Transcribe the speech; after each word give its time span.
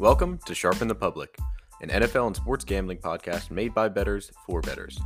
Welcome 0.00 0.38
to 0.46 0.54
Sharpen 0.54 0.88
the 0.88 0.94
Public, 0.94 1.36
an 1.82 1.90
NFL 1.90 2.28
and 2.28 2.34
sports 2.34 2.64
gambling 2.64 2.96
podcast 2.96 3.50
made 3.50 3.74
by 3.74 3.90
bettors 3.90 4.32
for 4.46 4.62
bettors. 4.62 4.98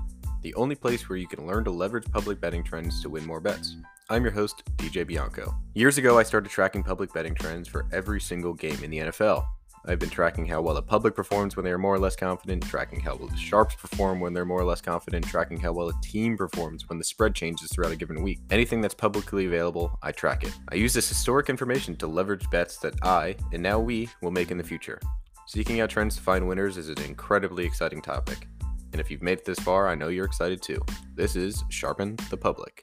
The 0.42 0.54
only 0.54 0.76
place 0.76 1.08
where 1.08 1.18
you 1.18 1.26
can 1.26 1.48
learn 1.48 1.64
to 1.64 1.72
leverage 1.72 2.08
public 2.12 2.40
betting 2.40 2.62
trends 2.62 3.02
to 3.02 3.10
win 3.10 3.26
more 3.26 3.40
bets. 3.40 3.74
I'm 4.08 4.22
your 4.22 4.30
host, 4.30 4.62
DJ 4.76 5.04
Bianco. 5.04 5.52
Years 5.74 5.98
ago, 5.98 6.16
I 6.16 6.22
started 6.22 6.48
tracking 6.48 6.84
public 6.84 7.12
betting 7.12 7.34
trends 7.34 7.66
for 7.66 7.86
every 7.92 8.20
single 8.20 8.54
game 8.54 8.84
in 8.84 8.90
the 8.92 8.98
NFL. 8.98 9.44
I've 9.86 9.98
been 9.98 10.08
tracking 10.08 10.46
how 10.46 10.62
well 10.62 10.74
the 10.74 10.82
public 10.82 11.14
performs 11.14 11.56
when 11.56 11.64
they 11.64 11.70
are 11.70 11.78
more 11.78 11.94
or 11.94 11.98
less 11.98 12.16
confident, 12.16 12.62
tracking 12.62 13.00
how 13.00 13.16
well 13.16 13.28
the 13.28 13.36
sharps 13.36 13.74
perform 13.74 14.18
when 14.18 14.32
they're 14.32 14.46
more 14.46 14.60
or 14.60 14.64
less 14.64 14.80
confident, 14.80 15.26
tracking 15.26 15.60
how 15.60 15.72
well 15.72 15.90
a 15.90 16.00
team 16.02 16.38
performs 16.38 16.88
when 16.88 16.98
the 16.98 17.04
spread 17.04 17.34
changes 17.34 17.70
throughout 17.70 17.92
a 17.92 17.96
given 17.96 18.22
week. 18.22 18.40
Anything 18.50 18.80
that's 18.80 18.94
publicly 18.94 19.44
available, 19.44 19.98
I 20.02 20.12
track 20.12 20.42
it. 20.42 20.52
I 20.70 20.76
use 20.76 20.94
this 20.94 21.08
historic 21.08 21.50
information 21.50 21.96
to 21.96 22.06
leverage 22.06 22.48
bets 22.50 22.78
that 22.78 22.94
I, 23.02 23.36
and 23.52 23.62
now 23.62 23.78
we, 23.78 24.08
will 24.22 24.30
make 24.30 24.50
in 24.50 24.56
the 24.56 24.64
future. 24.64 24.98
Seeking 25.46 25.80
out 25.80 25.90
trends 25.90 26.16
to 26.16 26.22
find 26.22 26.48
winners 26.48 26.78
is 26.78 26.88
an 26.88 27.02
incredibly 27.02 27.66
exciting 27.66 28.00
topic. 28.00 28.48
And 28.92 29.00
if 29.00 29.10
you've 29.10 29.22
made 29.22 29.38
it 29.38 29.44
this 29.44 29.58
far, 29.58 29.88
I 29.88 29.94
know 29.94 30.08
you're 30.08 30.24
excited 30.24 30.62
too. 30.62 30.80
This 31.14 31.36
is 31.36 31.62
Sharpen 31.68 32.16
the 32.30 32.38
Public. 32.38 32.82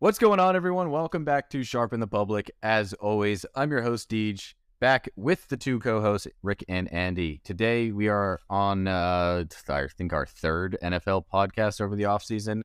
What's 0.00 0.20
going 0.20 0.38
on, 0.38 0.54
everyone? 0.54 0.92
Welcome 0.92 1.24
back 1.24 1.50
to 1.50 1.64
Sharpen 1.64 1.98
the 1.98 2.06
Public. 2.06 2.52
As 2.62 2.92
always, 2.92 3.44
I'm 3.56 3.72
your 3.72 3.82
host, 3.82 4.08
Deej, 4.08 4.54
back 4.78 5.08
with 5.16 5.48
the 5.48 5.56
two 5.56 5.80
co 5.80 6.00
hosts, 6.00 6.28
Rick 6.44 6.62
and 6.68 6.86
Andy. 6.92 7.40
Today, 7.42 7.90
we 7.90 8.06
are 8.06 8.38
on, 8.48 8.86
uh, 8.86 9.42
I 9.68 9.86
think, 9.88 10.12
our 10.12 10.24
third 10.24 10.78
NFL 10.84 11.24
podcast 11.34 11.80
over 11.80 11.96
the 11.96 12.04
offseason. 12.04 12.62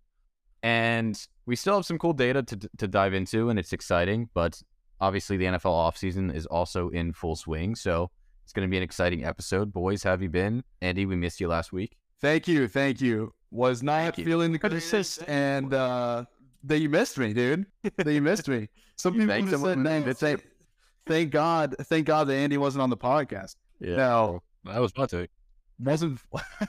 And 0.61 1.19
we 1.47 1.55
still 1.55 1.77
have 1.77 1.87
some 1.87 1.97
cool 1.97 2.13
data 2.13 2.43
to, 2.43 2.69
to 2.77 2.87
dive 2.87 3.15
into, 3.15 3.49
and 3.49 3.57
it's 3.57 3.73
exciting. 3.73 4.29
But 4.35 4.61
obviously, 5.01 5.35
the 5.35 5.45
NFL 5.45 5.91
offseason 5.91 6.31
is 6.31 6.45
also 6.45 6.89
in 6.89 7.13
full 7.13 7.35
swing. 7.35 7.73
So 7.73 8.11
it's 8.43 8.53
going 8.53 8.67
to 8.67 8.71
be 8.71 8.77
an 8.77 8.83
exciting 8.83 9.25
episode. 9.25 9.73
Boys, 9.73 10.03
have 10.03 10.21
you 10.21 10.29
been? 10.29 10.63
Andy, 10.83 11.07
we 11.07 11.15
missed 11.15 11.41
you 11.41 11.47
last 11.47 11.73
week. 11.73 11.97
Thank 12.21 12.47
you, 12.47 12.67
thank 12.67 13.01
you. 13.01 13.33
Was 13.49 13.81
not 13.81 14.19
you. 14.19 14.23
feeling 14.23 14.51
the 14.51 14.59
greatest, 14.59 15.23
and 15.27 15.73
uh, 15.73 16.25
that 16.63 16.79
you 16.79 16.89
missed 16.89 17.17
me, 17.17 17.33
dude. 17.33 17.65
That 17.97 18.11
you 18.13 18.21
missed 18.21 18.47
me. 18.47 18.69
Some 18.97 19.13
people 19.13 19.29
have 19.33 19.43
said, 19.45 19.51
someone- 19.51 19.83
"Man, 19.83 20.07
it's 20.07 20.23
a- 20.23 20.37
thank 21.05 21.31
God, 21.31 21.75
thank 21.81 22.05
God 22.07 22.27
that 22.27 22.35
Andy 22.35 22.57
wasn't 22.57 22.81
on 22.81 22.89
the 22.89 22.97
podcast." 22.97 23.55
Yeah. 23.79 23.95
No, 23.97 24.43
That 24.65 24.79
was 24.79 24.95
my 24.97 25.05
take. 25.05 25.29
wasn't 25.79 26.19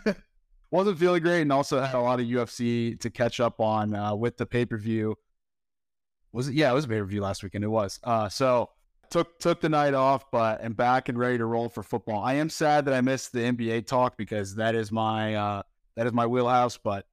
wasn't 0.71 0.99
feeling 0.99 1.23
great, 1.23 1.43
and 1.43 1.53
also 1.53 1.81
had 1.81 1.95
a 1.95 2.01
lot 2.01 2.21
of 2.21 2.27
UFC 2.27 2.99
to 3.01 3.11
catch 3.11 3.41
up 3.41 3.61
on 3.61 3.95
uh, 3.95 4.15
with 4.15 4.37
the 4.37 4.47
pay 4.47 4.65
per 4.65 4.77
view. 4.77 5.15
Was 6.33 6.49
it? 6.49 6.55
Yeah, 6.55 6.71
it 6.71 6.75
was 6.75 6.85
a 6.87 6.89
pay 6.89 6.99
per 6.99 7.05
view 7.07 7.21
last 7.21 7.43
weekend. 7.43 7.63
It 7.65 7.69
was. 7.69 8.01
Uh, 8.03 8.29
so 8.29 8.71
took 9.11 9.39
took 9.39 9.61
the 9.61 9.69
night 9.69 9.95
off, 9.95 10.31
but 10.33 10.65
am 10.65 10.73
back 10.73 11.09
and 11.09 11.17
ready 11.19 11.39
to 11.39 11.45
roll 11.45 11.69
for 11.69 11.83
football. 11.83 12.25
I 12.25 12.35
am 12.35 12.51
sad 12.51 12.87
that 12.87 12.95
I 12.95 13.01
missed 13.01 13.33
the 13.33 13.41
NBA 13.41 13.87
talk 13.87 14.17
because 14.17 14.57
that 14.57 14.75
is 14.75 14.91
my 14.91 15.35
uh, 15.37 15.63
that 15.97 16.07
is 16.07 16.13
my 16.13 16.27
wheelhouse, 16.27 16.77
but 16.79 17.07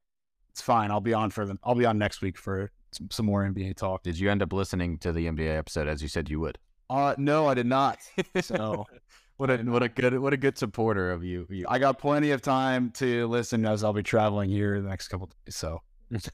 it's 0.52 0.62
fine. 0.62 0.92
I'll 0.92 1.02
be 1.02 1.14
on 1.14 1.30
for 1.32 1.46
them. 1.46 1.60
I'll 1.64 1.76
be 1.76 1.86
on 1.86 1.98
next 1.98 2.22
week 2.22 2.38
for 2.38 2.72
some, 3.10 3.26
more 3.26 3.44
NBA 3.44 3.76
talk. 3.78 4.04
Did 4.04 4.20
you 4.20 4.30
end 4.30 4.42
up 4.42 4.54
listening 4.54 4.98
to 5.00 5.12
the 5.12 5.28
NBA 5.28 5.58
episode 5.58 5.88
as 5.88 6.02
you 6.02 6.08
said 6.08 6.30
you 6.30 6.40
would? 6.40 6.58
Uh, 6.90 7.16
no, 7.18 7.48
I 7.48 7.54
did 7.54 7.66
not. 7.66 8.00
So 8.42 8.86
What 9.42 9.50
a 9.50 9.58
what 9.64 9.82
a 9.82 9.90
good 9.90 10.20
what 10.20 10.34
a 10.34 10.38
good 10.38 10.56
supporter 10.56 11.12
of 11.12 11.24
you. 11.24 11.48
you 11.50 11.66
I 11.68 11.80
got 11.80 11.98
plenty 11.98 12.30
of 12.30 12.44
time 12.44 12.92
to 12.92 13.26
listen 13.26 13.66
as 13.66 13.84
I'll 13.84 13.92
be 13.92 14.04
traveling 14.04 14.52
here 14.52 14.80
the 14.80 14.88
next 14.88 15.08
couple 15.08 15.32
days. 15.48 15.56
So 15.56 15.82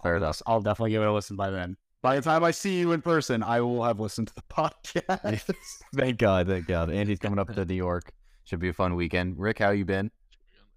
fair 0.03 0.17
enough. 0.17 0.41
I'll 0.45 0.59
definitely 0.59 0.91
give 0.91 1.01
it 1.01 1.07
a 1.07 1.13
listen 1.13 1.37
by 1.37 1.49
then. 1.49 1.77
By 2.01 2.17
the 2.17 2.21
time 2.21 2.43
I 2.43 2.51
see 2.51 2.77
you 2.77 2.91
in 2.91 3.01
person, 3.01 3.43
I 3.43 3.61
will 3.61 3.81
have 3.85 4.01
listened 4.01 4.27
to 4.27 4.33
the 4.35 4.41
podcast. 4.53 5.55
Thank 5.95 6.17
God, 6.17 6.47
thank 6.47 6.67
God. 6.67 6.91
Andy's 6.91 7.19
coming 7.19 7.39
up 7.39 7.53
to 7.53 7.63
New 7.63 7.75
York. 7.75 8.11
Should 8.43 8.59
be 8.59 8.67
a 8.67 8.73
fun 8.73 8.95
weekend. 8.95 9.39
Rick, 9.39 9.59
how 9.59 9.69
you 9.69 9.85
been? 9.85 10.11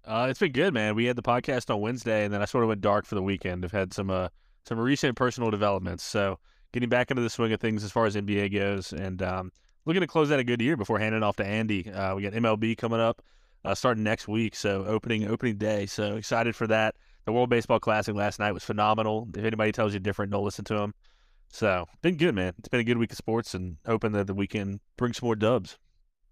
Uh, 0.03 0.27
it's 0.29 0.39
been 0.39 0.51
good, 0.51 0.73
man. 0.73 0.95
We 0.95 1.05
had 1.05 1.15
the 1.15 1.21
podcast 1.21 1.73
on 1.73 1.79
Wednesday, 1.79 2.25
and 2.25 2.33
then 2.33 2.41
I 2.41 2.45
sort 2.45 2.63
of 2.63 2.67
went 2.69 2.81
dark 2.81 3.05
for 3.05 3.15
the 3.15 3.21
weekend. 3.21 3.63
I've 3.63 3.71
had 3.71 3.93
some 3.93 4.09
uh, 4.09 4.29
some 4.65 4.79
recent 4.79 5.15
personal 5.15 5.51
developments, 5.51 6.03
so 6.03 6.39
getting 6.71 6.89
back 6.89 7.11
into 7.11 7.21
the 7.21 7.29
swing 7.29 7.53
of 7.53 7.59
things 7.59 7.83
as 7.83 7.91
far 7.91 8.05
as 8.05 8.15
NBA 8.15 8.53
goes, 8.53 8.93
and 8.93 9.21
um, 9.21 9.51
looking 9.85 10.01
to 10.01 10.07
close 10.07 10.31
out 10.31 10.39
a 10.39 10.43
good 10.43 10.61
year 10.61 10.75
before 10.75 10.97
handing 10.97 11.21
off 11.23 11.35
to 11.37 11.45
Andy. 11.45 11.91
Uh, 11.91 12.15
we 12.15 12.23
got 12.23 12.33
MLB 12.33 12.77
coming 12.77 12.99
up, 12.99 13.21
uh, 13.63 13.75
starting 13.75 14.03
next 14.03 14.27
week, 14.27 14.55
so 14.55 14.85
opening 14.85 15.27
opening 15.27 15.57
day. 15.57 15.85
So 15.85 16.15
excited 16.15 16.55
for 16.55 16.67
that. 16.67 16.95
The 17.25 17.31
World 17.31 17.51
Baseball 17.51 17.79
Classic 17.79 18.15
last 18.15 18.39
night 18.39 18.53
was 18.53 18.63
phenomenal. 18.63 19.27
If 19.35 19.45
anybody 19.45 19.71
tells 19.71 19.93
you 19.93 19.99
different, 19.99 20.31
don't 20.31 20.43
listen 20.43 20.65
to 20.65 20.73
them. 20.73 20.95
So 21.49 21.85
been 22.01 22.17
good, 22.17 22.33
man. 22.33 22.53
It's 22.57 22.69
been 22.69 22.79
a 22.79 22.85
good 22.85 22.97
week 22.97 23.11
of 23.11 23.17
sports, 23.17 23.53
and 23.53 23.77
hoping 23.85 24.13
that 24.13 24.25
the 24.25 24.33
weekend 24.33 24.79
brings 24.97 25.17
some 25.17 25.27
more 25.27 25.35
dubs. 25.35 25.77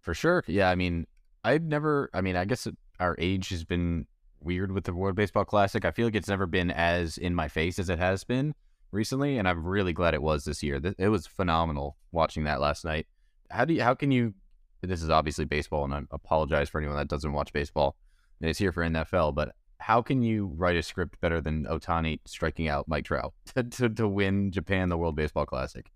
For 0.02 0.16
sure. 0.16 0.44
Yeah, 0.48 0.72
I 0.72 0.76
mean, 0.76 1.06
I've 1.44 1.62
never. 1.62 2.10
I 2.16 2.22
mean, 2.22 2.36
I 2.36 2.46
guess 2.46 2.68
our 3.00 3.16
age 3.20 3.50
has 3.50 3.64
been 3.64 4.06
weird 4.42 4.72
with 4.72 4.86
the 4.86 4.94
World 4.94 5.16
Baseball 5.16 5.46
Classic. 5.46 5.84
I 5.86 5.92
feel 5.92 6.06
like 6.08 6.16
it's 6.16 6.28
never 6.30 6.46
been 6.46 6.72
as 6.72 7.18
in 7.18 7.36
my 7.36 7.48
face 7.48 7.80
as 7.80 7.90
it 7.90 8.00
has 8.00 8.24
been 8.24 8.54
recently, 8.92 9.38
and 9.38 9.48
I'm 9.48 9.66
really 9.66 9.94
glad 9.94 10.14
it 10.14 10.22
was 10.22 10.46
this 10.46 10.64
year. 10.64 10.80
It 10.98 11.10
was 11.10 11.28
phenomenal 11.28 11.98
watching 12.12 12.44
that 12.46 12.62
last 12.62 12.86
night. 12.86 13.08
How 13.52 13.66
do 13.66 13.74
you? 13.74 13.82
How 13.84 13.94
can 13.94 14.12
you? 14.12 14.34
This 14.82 15.02
is 15.04 15.10
obviously 15.10 15.46
baseball, 15.46 15.84
and 15.84 15.94
I 15.94 16.02
apologize 16.12 16.70
for 16.70 16.80
anyone 16.80 16.98
that 16.98 17.10
doesn't 17.10 17.34
watch 17.34 17.52
baseball 17.52 17.96
and 18.42 18.50
is 18.50 18.58
here 18.58 18.72
for 18.72 18.84
NFL, 18.84 19.36
but. 19.36 19.54
How 19.82 20.02
can 20.02 20.22
you 20.22 20.52
write 20.58 20.76
a 20.76 20.84
script 20.84 21.22
better 21.22 21.40
than 21.40 21.64
Ohtani 21.64 22.20
striking 22.26 22.68
out 22.68 22.90
Mike 22.90 23.06
Trout 23.06 23.34
to, 23.56 23.64
to, 23.64 23.88
to 23.88 24.10
win 24.10 24.52
Japan 24.52 24.90
the 24.90 24.98
World 24.98 25.16
Baseball 25.16 25.46
Classic? 25.46 25.90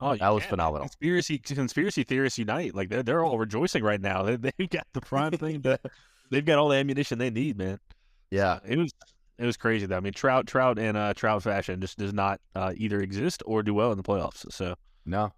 Oh, 0.00 0.14
That 0.14 0.28
was 0.28 0.42
can't. 0.44 0.50
phenomenal. 0.50 0.86
Conspiracy 0.86 1.38
conspiracy 1.38 2.04
theorists 2.04 2.38
unite. 2.38 2.76
Like 2.76 2.90
they're 2.90 3.02
they're 3.02 3.24
all 3.24 3.36
rejoicing 3.36 3.82
right 3.82 4.00
now. 4.00 4.22
They 4.22 4.36
they've 4.36 4.70
got 4.70 4.86
the 4.92 5.00
prime 5.00 5.32
thing. 5.32 5.62
To, 5.62 5.80
they've 6.30 6.44
got 6.44 6.58
all 6.58 6.68
the 6.68 6.76
ammunition 6.76 7.18
they 7.18 7.30
need, 7.30 7.56
man. 7.56 7.78
Yeah, 8.30 8.58
It 8.66 8.78
was 8.78 8.92
it 9.38 9.46
was 9.46 9.56
crazy 9.56 9.86
though. 9.86 9.96
I 9.96 10.00
mean, 10.00 10.12
Trout 10.12 10.46
Trout 10.46 10.78
and 10.78 10.96
uh, 10.96 11.14
Trout 11.14 11.42
fashion 11.42 11.80
just 11.80 11.98
does 11.98 12.12
not 12.12 12.40
uh, 12.54 12.72
either 12.76 13.00
exist 13.00 13.42
or 13.46 13.62
do 13.62 13.74
well 13.74 13.90
in 13.90 13.96
the 13.96 14.04
playoffs. 14.04 14.50
So 14.52 14.74
No. 15.04 15.32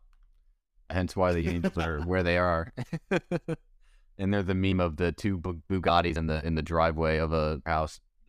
Hence 0.88 1.16
why 1.16 1.32
the 1.32 1.48
Angels 1.48 1.76
are 1.78 2.00
where 2.04 2.22
they 2.22 2.38
are. 2.38 2.72
and 4.18 4.32
they're 4.32 4.42
the 4.42 4.54
meme 4.54 4.80
of 4.80 4.96
the 4.96 5.12
two 5.12 5.38
Bu- 5.38 5.60
Bugattis 5.70 6.16
in 6.16 6.26
the 6.26 6.44
in 6.46 6.54
the 6.54 6.62
driveway 6.62 7.18
of 7.18 7.32
a 7.32 7.60
house. 7.66 8.00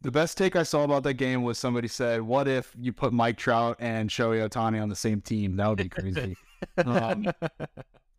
the 0.00 0.10
best 0.10 0.36
take 0.36 0.56
I 0.56 0.62
saw 0.64 0.84
about 0.84 1.02
that 1.04 1.14
game 1.14 1.42
was 1.42 1.58
somebody 1.58 1.88
said, 1.88 2.22
"What 2.22 2.48
if 2.48 2.74
you 2.78 2.92
put 2.92 3.12
Mike 3.12 3.36
Trout 3.36 3.76
and 3.78 4.10
Shohei 4.10 4.48
Ohtani 4.48 4.82
on 4.82 4.88
the 4.88 4.96
same 4.96 5.20
team? 5.20 5.56
That 5.56 5.68
would 5.68 5.78
be 5.78 5.88
crazy." 5.88 6.36
um, 6.84 7.26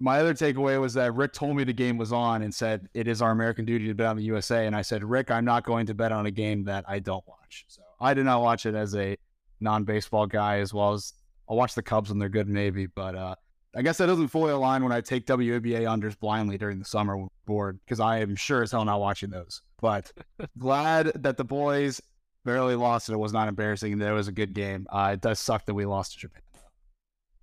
my 0.04 0.20
other 0.20 0.34
takeaway 0.34 0.82
was 0.82 0.94
that 0.96 1.16
Rick 1.16 1.32
told 1.32 1.56
me 1.56 1.64
the 1.64 1.72
game 1.72 1.98
was 1.98 2.12
on 2.12 2.42
and 2.42 2.54
said 2.54 2.90
it 2.94 3.08
is 3.08 3.22
our 3.22 3.32
American 3.32 3.64
duty 3.64 3.88
to 3.88 3.94
bet 3.94 4.08
on 4.08 4.18
the 4.18 4.24
USA, 4.24 4.68
and 4.68 4.76
I 4.76 4.82
said, 4.82 5.02
"Rick, 5.02 5.32
I'm 5.32 5.46
not 5.46 5.64
going 5.64 5.86
to 5.86 5.94
bet 5.94 6.12
on 6.12 6.26
a 6.26 6.32
game 6.32 6.66
that 6.66 6.84
I 6.90 7.00
don't 7.00 7.26
watch." 7.26 7.64
So 7.70 7.82
I 8.02 8.14
did 8.14 8.26
not 8.26 8.42
watch 8.42 8.66
it 8.66 8.76
as 8.76 8.94
a 8.96 9.16
non-baseball 9.62 10.28
guy, 10.28 10.60
as 10.60 10.74
well 10.74 10.92
as 10.92 11.14
I'll 11.50 11.56
watch 11.56 11.74
the 11.74 11.82
Cubs 11.82 12.10
when 12.10 12.20
they're 12.20 12.28
good, 12.28 12.50
maybe, 12.50 12.86
but 12.86 13.16
uh, 13.16 13.36
I 13.74 13.82
guess 13.82 13.98
that 14.00 14.08
doesn't 14.08 14.28
fully 14.28 14.52
align 14.52 14.84
when 14.84 14.92
I 14.92 15.00
take 15.00 15.26
WNBA 15.26 15.84
unders 15.84 16.20
blindly 16.20 16.58
during 16.58 16.80
the 16.80 16.86
summer 16.86 17.26
board 17.46 17.80
because 17.86 18.02
I 18.02 18.20
am 18.20 18.36
sure 18.36 18.62
as 18.62 18.74
hell 18.74 18.84
not 18.84 19.00
watching 19.00 19.30
those. 19.30 19.62
But 19.80 20.12
glad 20.58 21.14
that 21.16 21.38
the 21.38 21.46
boys 21.46 22.02
barely 22.44 22.76
lost 22.76 23.08
and 23.08 23.16
it 23.16 23.20
was 23.20 23.32
not 23.32 23.48
embarrassing 23.48 23.94
and 23.94 24.02
that 24.02 24.10
it 24.10 24.14
was 24.14 24.28
a 24.28 24.34
good 24.34 24.54
game. 24.54 24.86
Uh, 24.90 25.12
it 25.14 25.22
does 25.22 25.40
suck 25.40 25.66
that 25.66 25.74
we 25.74 25.86
lost 25.86 26.12
to 26.14 26.20
Japan. 26.20 26.42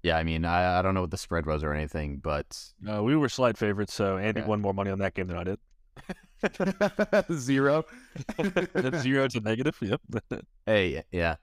Yeah, 0.03 0.17
I 0.17 0.23
mean, 0.25 0.45
I, 0.45 0.79
I 0.79 0.83
don't 0.83 0.95
know 0.95 1.03
what 1.03 1.11
the 1.11 1.19
spread 1.19 1.45
was 1.47 1.63
or 1.63 1.73
anything, 1.75 2.19
but 2.19 2.59
uh, 2.91 3.03
we 3.03 3.15
were 3.17 3.29
slight 3.29 3.59
favorites. 3.59 3.93
So 3.93 4.17
Andy 4.17 4.41
Okay. 4.41 4.49
won 4.49 4.61
more 4.61 4.73
money 4.73 4.91
on 4.91 4.99
that 5.01 5.15
game 5.15 5.27
than 5.27 5.37
I 5.37 5.45
did. 5.45 5.59
Zero. 7.33 7.85
Zero 9.01 9.29
to 9.29 9.41
negative. 9.41 9.77
Yep. 9.81 10.01
hey, 10.67 11.03
yeah, 11.13 11.37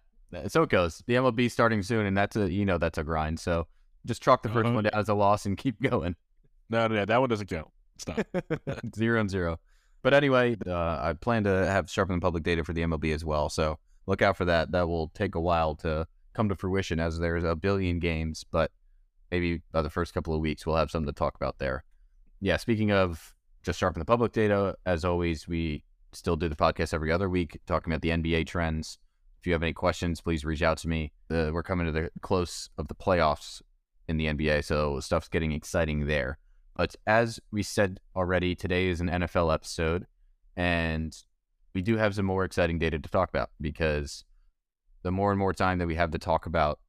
so 0.48 0.64
it 0.64 0.70
goes. 0.70 1.04
The 1.06 1.14
MLB 1.16 1.50
starting 1.52 1.84
soon, 1.84 2.06
and 2.06 2.18
that's 2.18 2.36
a 2.36 2.52
you 2.52 2.66
know 2.66 2.78
that's 2.78 2.98
a 2.98 3.04
grind. 3.04 3.40
So 3.40 3.68
just 4.06 4.22
chalk 4.22 4.42
the 4.44 4.50
1st 4.50 4.66
Uh-huh. 4.66 4.74
one 4.74 4.84
down 4.86 4.94
as 4.94 5.10
a 5.10 5.14
loss 5.14 5.46
and 5.46 5.58
keep 5.58 5.82
going. 5.82 6.16
no, 6.70 6.88
no, 6.88 6.96
no, 6.96 7.06
that 7.06 7.20
one 7.20 7.30
doesn't 7.30 7.48
count. 7.48 7.68
Stop. 7.98 8.20
zero 8.96 9.20
and 9.20 9.30
zero. 9.30 9.60
But 10.04 10.14
anyway, 10.14 10.56
uh, 10.66 11.00
I 11.02 11.14
plan 11.14 11.44
to 11.46 11.50
have 11.50 11.90
sharpen 11.90 12.16
the 12.18 12.22
public 12.22 12.44
data 12.44 12.64
for 12.64 12.74
the 12.74 12.82
MLB 12.82 13.14
as 13.14 13.26
well. 13.26 13.50
So 13.50 13.80
look 14.06 14.22
out 14.22 14.38
for 14.38 14.46
that. 14.46 14.72
That 14.72 14.88
will 14.88 15.10
take 15.10 15.36
a 15.36 15.40
while 15.42 15.76
to 15.78 16.08
come 16.38 16.48
to 16.50 16.56
fruition 16.56 17.00
as 17.00 17.18
there's 17.18 17.44
a 17.44 17.56
billion 17.56 17.98
games, 18.00 18.46
but 18.52 18.72
maybe 19.32 19.60
by 19.72 19.82
the 19.82 19.90
first 19.90 20.14
couple 20.14 20.36
of 20.36 20.40
weeks 20.40 20.66
we'll 20.66 20.76
have 20.76 20.92
something 20.92 21.12
to 21.12 21.18
talk 21.18 21.36
about 21.36 21.58
there. 21.58 21.84
Yeah, 22.40 22.58
speaking 22.58 22.92
of 22.92 23.34
just 23.64 23.80
sharpen 23.80 24.00
the 24.00 24.06
public 24.06 24.34
data, 24.34 24.76
as 24.86 25.04
always, 25.04 25.48
we 25.48 25.84
still 26.14 26.36
do 26.36 26.48
the 26.48 26.56
podcast 26.56 26.94
every 26.94 27.12
other 27.12 27.28
week 27.28 27.60
talking 27.66 27.92
about 27.92 28.04
the 28.04 28.10
NBA 28.10 28.46
trends. 28.46 29.00
If 29.40 29.48
you 29.48 29.54
have 29.54 29.64
any 29.64 29.74
questions, 29.74 30.22
please 30.22 30.46
reach 30.46 30.62
out 30.62 30.78
to 30.80 30.88
me. 30.88 31.12
Uh, 31.32 31.50
we're 31.52 31.64
coming 31.64 31.88
to 31.88 31.92
the 31.92 32.12
close 32.22 32.70
of 32.78 32.88
the 32.88 32.96
playoffs 32.96 33.64
in 34.08 34.18
the 34.18 34.28
NBA, 34.28 34.64
so 34.64 35.00
stuff's 35.00 35.28
getting 35.28 35.52
exciting 35.52 36.06
there. 36.06 36.38
But 36.76 36.96
as 37.08 37.40
we 37.52 37.64
said 37.64 38.00
already, 38.16 38.54
today 38.54 38.88
is 38.90 39.02
an 39.02 39.10
NFL 39.10 39.52
episode, 39.52 40.06
and 40.56 41.18
we 41.74 41.82
do 41.82 41.98
have 41.98 42.14
some 42.14 42.26
more 42.26 42.46
exciting 42.46 42.78
data 42.78 43.00
to 43.00 43.10
talk 43.10 43.30
about 43.30 43.50
because 43.60 44.24
the 45.08 45.12
more 45.12 45.32
and 45.32 45.40
more 45.40 45.54
time 45.54 45.78
that 45.78 45.88
we 45.88 45.96
have 45.96 46.12
to 46.12 46.20
talk 46.20 46.46
about 46.46 46.80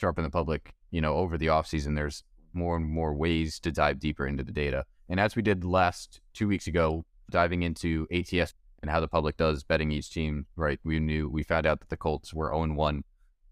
sharpen 0.00 0.22
the 0.22 0.30
public, 0.30 0.72
you 0.92 1.00
know, 1.00 1.16
over 1.16 1.36
the 1.36 1.48
offseason, 1.48 1.96
there's 1.96 2.22
more 2.52 2.76
and 2.76 2.86
more 2.86 3.12
ways 3.12 3.58
to 3.58 3.72
dive 3.72 3.98
deeper 3.98 4.24
into 4.24 4.44
the 4.44 4.52
data. 4.52 4.84
And 5.08 5.18
as 5.18 5.34
we 5.34 5.42
did 5.42 5.64
last 5.64 6.20
two 6.32 6.46
weeks 6.46 6.68
ago, 6.68 7.04
diving 7.28 7.64
into 7.64 8.06
ATS 8.12 8.54
and 8.82 8.88
how 8.88 9.00
the 9.00 9.08
public 9.08 9.36
does 9.36 9.64
betting 9.64 9.90
each 9.90 10.10
team, 10.10 10.46
right? 10.54 10.78
We 10.84 11.00
knew 11.00 11.28
we 11.28 11.42
found 11.42 11.66
out 11.66 11.80
that 11.80 11.88
the 11.88 11.96
Colts 11.96 12.32
were 12.32 12.52
0 12.54 12.72
1 12.72 13.02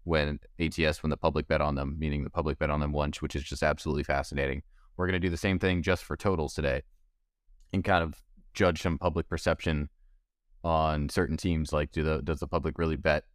when 0.05 0.39
ATS 0.61 1.03
when 1.03 1.09
the 1.09 1.17
public 1.17 1.49
bet 1.49 1.59
on 1.59 1.75
them, 1.75 1.97
meaning 1.99 2.23
the 2.23 2.29
public 2.29 2.57
bet 2.57 2.69
on 2.69 2.79
them 2.79 2.93
once, 2.93 3.21
which 3.21 3.35
is 3.35 3.43
just 3.43 3.63
absolutely 3.63 4.03
fascinating. 4.03 4.63
We're 4.95 5.07
going 5.07 5.19
to 5.19 5.27
do 5.27 5.29
the 5.29 5.35
same 5.35 5.59
thing 5.59 5.81
just 5.81 6.05
for 6.05 6.15
totals 6.15 6.53
today 6.53 6.83
and 7.73 7.83
kind 7.83 8.01
of 8.01 8.15
judge 8.53 8.81
some 8.81 8.97
public 8.97 9.27
perception 9.27 9.89
on 10.63 11.09
certain 11.09 11.35
teams. 11.35 11.73
Like, 11.73 11.91
do 11.91 12.01
the 12.01 12.21
does 12.21 12.39
the 12.39 12.47
public 12.47 12.77
really 12.77 12.95
bet 12.95 13.25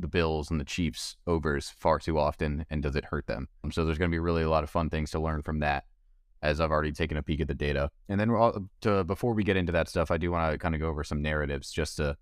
the 0.00 0.08
Bills 0.08 0.50
and 0.50 0.60
the 0.60 0.64
Chiefs 0.64 1.16
overs 1.26 1.70
far 1.70 1.98
too 1.98 2.18
often, 2.18 2.66
and 2.70 2.82
does 2.82 2.96
it 2.96 3.04
hurt 3.04 3.26
them? 3.26 3.48
Um, 3.64 3.72
so 3.72 3.84
there's 3.84 3.98
going 3.98 4.10
to 4.10 4.14
be 4.14 4.18
really 4.18 4.42
a 4.42 4.50
lot 4.50 4.64
of 4.64 4.70
fun 4.70 4.90
things 4.90 5.10
to 5.12 5.20
learn 5.20 5.42
from 5.42 5.60
that. 5.60 5.84
As 6.42 6.58
I've 6.58 6.70
already 6.70 6.92
taken 6.92 7.18
a 7.18 7.22
peek 7.22 7.40
at 7.40 7.48
the 7.48 7.54
data, 7.54 7.90
and 8.08 8.18
then 8.18 8.30
all, 8.30 8.66
to, 8.80 9.04
before 9.04 9.34
we 9.34 9.44
get 9.44 9.58
into 9.58 9.72
that 9.72 9.88
stuff, 9.88 10.10
I 10.10 10.16
do 10.16 10.30
want 10.30 10.50
to 10.50 10.58
kind 10.58 10.74
of 10.74 10.80
go 10.80 10.88
over 10.88 11.04
some 11.04 11.20
narratives 11.20 11.70
just 11.70 11.98
to 11.98 12.16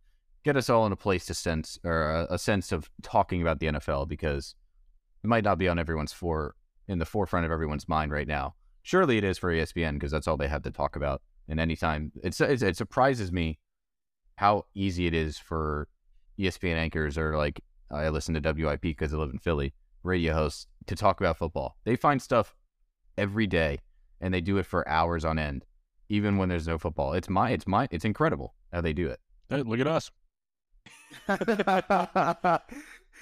get 0.44 0.56
us 0.56 0.68
all 0.68 0.86
in 0.86 0.92
a 0.92 0.96
place 0.96 1.26
to 1.26 1.34
sense 1.34 1.78
or 1.84 2.10
a, 2.10 2.34
a 2.34 2.38
sense 2.38 2.72
of 2.72 2.90
talking 3.02 3.42
about 3.42 3.60
the 3.60 3.66
NFL 3.66 4.08
because 4.08 4.56
it 5.22 5.28
might 5.28 5.44
not 5.44 5.58
be 5.58 5.68
on 5.68 5.78
everyone's 5.78 6.12
for 6.12 6.56
in 6.88 6.98
the 6.98 7.04
forefront 7.04 7.46
of 7.46 7.52
everyone's 7.52 7.88
mind 7.88 8.10
right 8.10 8.26
now. 8.26 8.54
Surely 8.82 9.18
it 9.18 9.24
is 9.24 9.38
for 9.38 9.52
ESPN 9.52 9.94
because 9.94 10.10
that's 10.10 10.26
all 10.26 10.36
they 10.36 10.48
have 10.48 10.62
to 10.62 10.70
talk 10.70 10.96
about. 10.96 11.22
And 11.48 11.60
anytime 11.60 12.12
it's, 12.22 12.40
it's 12.40 12.62
it 12.62 12.76
surprises 12.76 13.30
me 13.30 13.58
how 14.36 14.64
easy 14.74 15.06
it 15.06 15.14
is 15.14 15.38
for 15.38 15.88
ESPN 16.38 16.76
anchors 16.76 17.18
or 17.18 17.36
like 17.36 17.60
I 17.90 18.08
listen 18.10 18.34
to 18.40 18.52
WIP 18.52 18.82
because 18.82 19.12
I 19.14 19.16
live 19.16 19.30
in 19.30 19.38
Philly 19.38 19.72
radio 20.02 20.34
hosts 20.34 20.66
to 20.86 20.94
talk 20.94 21.20
about 21.20 21.36
football. 21.38 21.76
They 21.84 21.96
find 21.96 22.20
stuff 22.22 22.54
every 23.16 23.46
day 23.46 23.78
and 24.20 24.32
they 24.32 24.40
do 24.40 24.58
it 24.58 24.66
for 24.66 24.86
hours 24.88 25.24
on 25.24 25.38
end, 25.38 25.64
even 26.08 26.36
when 26.36 26.48
there's 26.48 26.68
no 26.68 26.78
football. 26.78 27.12
It's 27.12 27.28
my 27.28 27.50
it's 27.50 27.66
my 27.66 27.88
it's 27.90 28.04
incredible 28.04 28.54
how 28.72 28.80
they 28.80 28.92
do 28.92 29.08
it. 29.08 29.20
Hey, 29.48 29.62
look 29.62 29.80
at 29.80 29.86
us. 29.86 30.10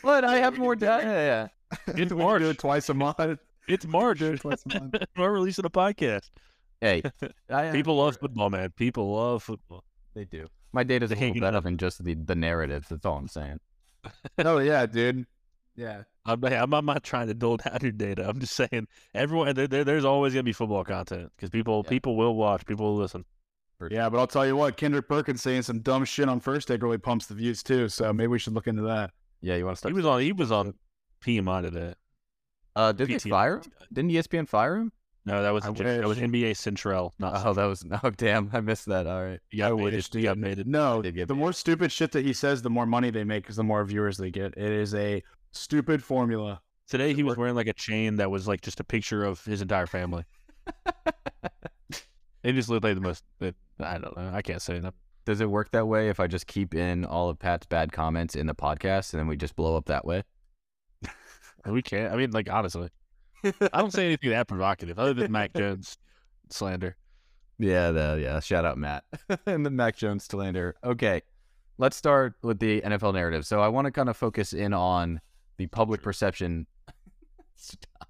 what? 0.03 0.25
I 0.25 0.37
have 0.39 0.59
more 0.59 0.77
data. 0.77 1.05
yeah 1.07 1.79
It's 1.95 2.13
We 2.13 2.19
March. 2.19 2.43
do 2.43 2.51
it 2.51 2.59
twice 2.59 2.89
a 2.89 2.95
month. 2.95 3.21
It's 3.69 3.87
March. 3.87 4.19
Do 4.21 4.33
it 4.33 4.41
twice 4.41 4.63
a 4.71 4.81
month. 4.81 4.95
We're 5.17 5.31
releasing 5.33 5.65
a 5.65 5.71
podcast. 5.71 6.31
Hey, 6.81 7.03
I, 7.51 7.69
uh, 7.69 7.73
People 7.73 7.97
love 7.97 8.17
football, 8.19 8.51
man. 8.51 8.71
People 8.77 9.15
love 9.15 9.43
football. 9.43 9.83
They 10.15 10.25
do. 10.25 10.47
My 10.73 10.83
data's 10.85 11.11
a 11.11 11.15
They 11.15 11.21
little 11.21 11.29
hang 11.29 11.37
it 11.37 11.41
better 11.41 11.57
up. 11.59 11.65
than 11.65 11.79
just 11.79 12.05
the 12.05 12.15
the 12.15 12.35
narratives. 12.35 12.89
That's 12.89 13.05
all 13.07 13.17
I'm 13.17 13.29
saying. 13.29 13.61
Oh 14.39 14.59
yeah, 14.59 14.87
dude. 14.87 15.27
Yeah. 15.77 16.03
I'm, 16.25 16.43
I'm, 16.45 16.75
I'm 16.75 16.87
not 16.87 17.05
trying 17.05 17.29
to 17.29 17.35
dole 17.35 17.57
down 17.65 17.79
your 17.83 17.93
data. 17.93 18.29
I'm 18.29 18.41
just 18.41 18.55
saying, 18.55 18.89
everyone, 19.15 19.55
there, 19.55 19.69
there- 19.69 19.85
there's 19.85 20.05
always 20.05 20.33
gonna 20.33 20.43
be 20.43 20.53
football 20.53 20.83
content 20.85 21.31
because 21.37 21.51
people, 21.51 21.83
Yeah. 21.85 21.91
people 21.91 22.17
will 22.17 22.35
watch, 22.35 22.65
people 22.67 22.87
will 22.87 22.97
listen. 22.97 23.25
Yeah, 23.91 24.09
but 24.09 24.19
I'll 24.19 24.27
tell 24.27 24.47
you 24.47 24.57
what, 24.57 24.77
Kendrick 24.79 25.07
Perkins 25.07 25.43
saying 25.43 25.63
some 25.63 25.81
dumb 25.81 26.05
shit 26.07 26.29
on 26.31 26.41
first 26.41 26.67
take 26.69 26.83
really 26.83 26.97
pumps 26.99 27.27
the 27.27 27.35
views 27.35 27.63
too. 27.63 27.89
So 27.91 28.11
maybe 28.13 28.29
we 28.29 28.39
should 28.39 28.55
look 28.55 28.67
into 28.67 28.83
that. 28.83 29.11
Yeah, 29.43 29.57
you 29.57 29.67
want 29.67 29.77
to 29.77 29.79
start? 29.79 29.93
He 29.93 29.97
was 29.97 30.07
on, 30.07 30.21
he 30.23 30.33
was 30.33 30.51
on 30.51 30.73
PTI 31.23 31.63
today. 31.63 31.95
Uh, 32.75 32.93
did 32.93 33.09
they 33.09 33.15
PTO. 33.15 33.31
fire 33.31 33.57
him? 33.57 33.63
Didn't 33.93 34.11
ESPN 34.13 34.49
fire 34.49 34.77
him? 34.77 34.93
No, 35.27 35.43
that 35.43 35.51
was 35.51 35.67
I 35.67 35.73
that 35.73 36.07
was. 36.07 36.19
NBA 36.19 36.57
Central, 36.57 37.13
not. 37.19 37.45
Oh, 37.45 37.53
that 37.53 37.65
was 37.65 37.85
oh 38.05 38.11
damn, 38.11 38.49
I 38.53 38.61
missed 38.61 38.87
that. 38.87 39.07
All 39.09 39.25
right. 39.25 39.41
yeah, 39.51 39.69
got 39.69 39.73
I 39.73 39.77
made 39.77 39.95
wish, 39.95 40.09
it. 40.09 40.15
You 40.15 40.35
made 40.37 40.59
it. 40.61 40.67
No, 40.67 41.03
They 41.03 41.11
get 41.11 41.27
the 41.29 41.35
more 41.35 41.53
stupid 41.53 41.91
shit 41.91 42.13
that 42.13 42.25
he 42.25 42.33
says, 42.33 42.63
the 42.63 42.71
more 42.71 42.87
money 42.87 43.11
they 43.11 43.25
make 43.25 43.43
because 43.43 43.57
the 43.57 43.65
more 43.65 43.85
viewers 43.85 44.17
they 44.17 44.31
get. 44.31 44.57
It 44.57 44.73
is 44.73 44.95
a 44.95 45.23
stupid 45.51 46.03
formula. 46.03 46.61
Today 46.89 47.13
he 47.13 47.25
was 47.25 47.37
wearing 47.37 47.57
like 47.57 47.67
a 47.67 47.73
chain 47.73 48.17
that 48.17 48.31
was 48.31 48.47
like 48.47 48.61
just 48.61 48.79
a 48.79 48.85
picture 48.85 49.25
of 49.25 49.45
his 49.45 49.61
entire 49.61 49.87
family. 49.87 50.25
It 52.47 52.53
just 52.53 52.69
looked 52.69 52.85
like 52.85 52.95
the 52.95 53.01
most. 53.01 53.25
It, 53.41 53.57
I 53.81 53.99
don't 53.99 54.17
know. 54.17 54.31
I 54.33 54.41
can't 54.41 54.63
say 54.63 54.79
that. 54.79 54.95
Does 55.25 55.41
it 55.41 55.51
work 55.51 55.73
that 55.73 55.87
way 55.89 56.09
if 56.09 56.21
I 56.21 56.29
just 56.29 56.47
keep 56.47 56.77
in 56.77 57.05
all 57.05 57.29
of 57.29 57.41
Pat's 57.41 57.67
bad 57.67 57.91
comments 57.91 58.37
in 58.37 58.47
the 58.47 58.55
podcast 58.55 59.13
and 59.13 59.19
then 59.19 59.27
we 59.27 59.37
just 59.37 59.57
blow 59.57 59.77
up 59.77 59.87
that 59.87 60.05
way? 60.05 60.23
We 61.69 61.83
can't. 61.83 62.13
I 62.13 62.17
mean, 62.17 62.31
like 62.31 62.49
honestly, 62.49 62.89
I 63.73 63.81
don't 63.81 63.93
say 63.93 64.07
anything 64.07 64.31
that 64.31 64.49
provocative 64.49 64.99
other 64.99 65.15
than 65.15 65.33
Mac 65.33 65.53
Jones 65.57 65.99
slander. 66.51 66.97
Yeah, 67.59 67.91
the, 67.91 68.19
yeah. 68.23 68.41
Shout 68.41 68.65
out 68.65 68.79
Matt 68.79 69.05
and 69.47 69.65
the 69.65 69.71
Mac 69.71 69.97
Jones 69.97 70.25
slander. 70.25 70.77
Okay, 70.85 71.23
let's 71.79 71.97
start 71.97 72.35
with 72.43 72.59
the 72.59 72.81
NFL 72.83 73.15
narrative. 73.15 73.47
So 73.47 73.61
I 73.61 73.69
want 73.69 73.87
to 73.87 73.91
kind 73.91 74.09
of 74.09 74.17
focus 74.17 74.53
in 74.53 74.73
on 74.73 75.21
the 75.57 75.67
public 75.67 76.03
perception. 76.03 76.67
Stop. 77.57 78.09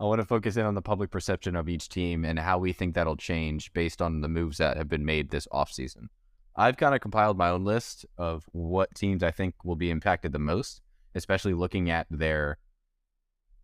I 0.00 0.04
want 0.04 0.20
to 0.20 0.26
focus 0.26 0.56
in 0.56 0.66
on 0.66 0.74
the 0.74 0.82
public 0.82 1.10
perception 1.10 1.54
of 1.54 1.68
each 1.68 1.88
team 1.88 2.24
and 2.24 2.38
how 2.38 2.58
we 2.58 2.72
think 2.72 2.94
that'll 2.94 3.16
change 3.16 3.72
based 3.72 4.02
on 4.02 4.20
the 4.20 4.28
moves 4.28 4.58
that 4.58 4.76
have 4.76 4.88
been 4.88 5.04
made 5.04 5.30
this 5.30 5.46
offseason. 5.52 6.08
I've 6.56 6.76
kind 6.76 6.94
of 6.94 7.00
compiled 7.00 7.38
my 7.38 7.50
own 7.50 7.64
list 7.64 8.04
of 8.18 8.44
what 8.52 8.94
teams 8.94 9.22
I 9.22 9.30
think 9.30 9.54
will 9.64 9.76
be 9.76 9.90
impacted 9.90 10.32
the 10.32 10.38
most, 10.38 10.82
especially 11.14 11.54
looking 11.54 11.88
at 11.88 12.06
their 12.10 12.58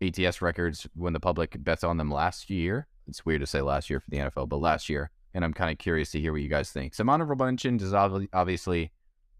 ATS 0.03 0.41
records 0.43 0.87
when 0.95 1.13
the 1.13 1.21
public 1.21 1.63
bets 1.63 1.85
on 1.85 1.97
them 1.97 2.11
last 2.11 2.51
year. 2.51 2.87
It's 3.07 3.25
weird 3.25 3.41
to 3.41 3.47
say 3.47 3.63
last 3.63 3.91
year 3.91 4.01
for 4.01 4.11
the 4.11 4.19
NFL, 4.19 4.49
but 4.49 4.61
last 4.61 4.89
year. 4.89 5.11
And 5.35 5.45
I'm 5.45 5.53
kind 5.53 5.71
of 5.71 5.79
curious 5.79 6.11
to 6.13 6.21
hear 6.21 6.33
what 6.33 6.43
you 6.43 6.49
guys 6.49 6.71
think. 6.71 6.95
Some 6.95 7.09
honorable 7.09 7.45
mentions 7.45 7.83
is 7.83 7.93
obvi- 7.93 8.29
obviously 8.33 8.93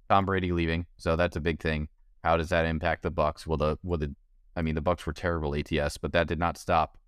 Tom 0.09 0.27
Brady 0.27 0.53
leaving, 0.53 0.87
so 0.97 1.17
that's 1.17 1.37
a 1.37 1.41
big 1.41 1.61
thing. 1.61 1.89
How 2.25 2.37
does 2.37 2.49
that 2.49 2.67
impact 2.67 3.03
the 3.03 3.11
Bucs? 3.11 3.47
Will 3.47 3.57
the 3.57 3.79
will 3.83 3.99
the 3.99 4.15
I 4.57 4.63
mean 4.63 4.75
the 4.75 4.83
Bucs 4.83 5.07
were 5.07 5.13
terrible 5.13 5.55
ATS, 5.55 5.99
but 5.99 6.13
that 6.13 6.27
did 6.27 6.39
not 6.39 6.59
stop 6.59 6.99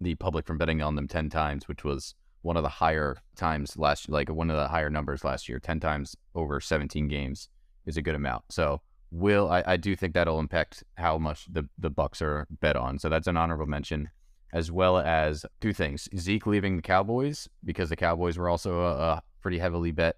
the 0.00 0.14
public 0.14 0.46
from 0.46 0.58
betting 0.58 0.82
on 0.82 0.96
them 0.96 1.08
ten 1.08 1.30
times, 1.30 1.68
which 1.68 1.84
was 1.84 2.14
one 2.42 2.56
of 2.56 2.62
the 2.62 2.68
higher 2.68 3.16
times 3.34 3.76
last 3.76 4.08
like 4.08 4.28
one 4.28 4.50
of 4.50 4.56
the 4.56 4.68
higher 4.68 4.90
numbers 4.90 5.24
last 5.24 5.48
year. 5.48 5.58
Ten 5.58 5.80
times 5.80 6.16
over 6.34 6.60
seventeen 6.60 7.08
games 7.08 7.48
is 7.86 7.96
a 7.96 8.02
good 8.02 8.14
amount. 8.14 8.44
So 8.50 8.80
will 9.10 9.48
I, 9.50 9.62
I 9.66 9.76
do 9.76 9.96
think 9.96 10.14
that'll 10.14 10.40
impact 10.40 10.84
how 10.96 11.18
much 11.18 11.46
the 11.52 11.68
the 11.78 11.90
Bucs 11.90 12.20
are 12.22 12.46
bet 12.50 12.76
on. 12.76 12.98
So 12.98 13.08
that's 13.08 13.26
an 13.26 13.36
honorable 13.36 13.66
mention, 13.66 14.10
as 14.52 14.70
well 14.70 14.98
as 14.98 15.46
two 15.60 15.72
things: 15.72 16.08
Zeke 16.16 16.46
leaving 16.46 16.76
the 16.76 16.82
Cowboys 16.82 17.48
because 17.64 17.88
the 17.88 17.96
Cowboys 17.96 18.38
were 18.38 18.48
also 18.48 18.80
a, 18.80 18.96
a 18.96 19.22
pretty 19.40 19.58
heavily 19.58 19.92
bet 19.92 20.16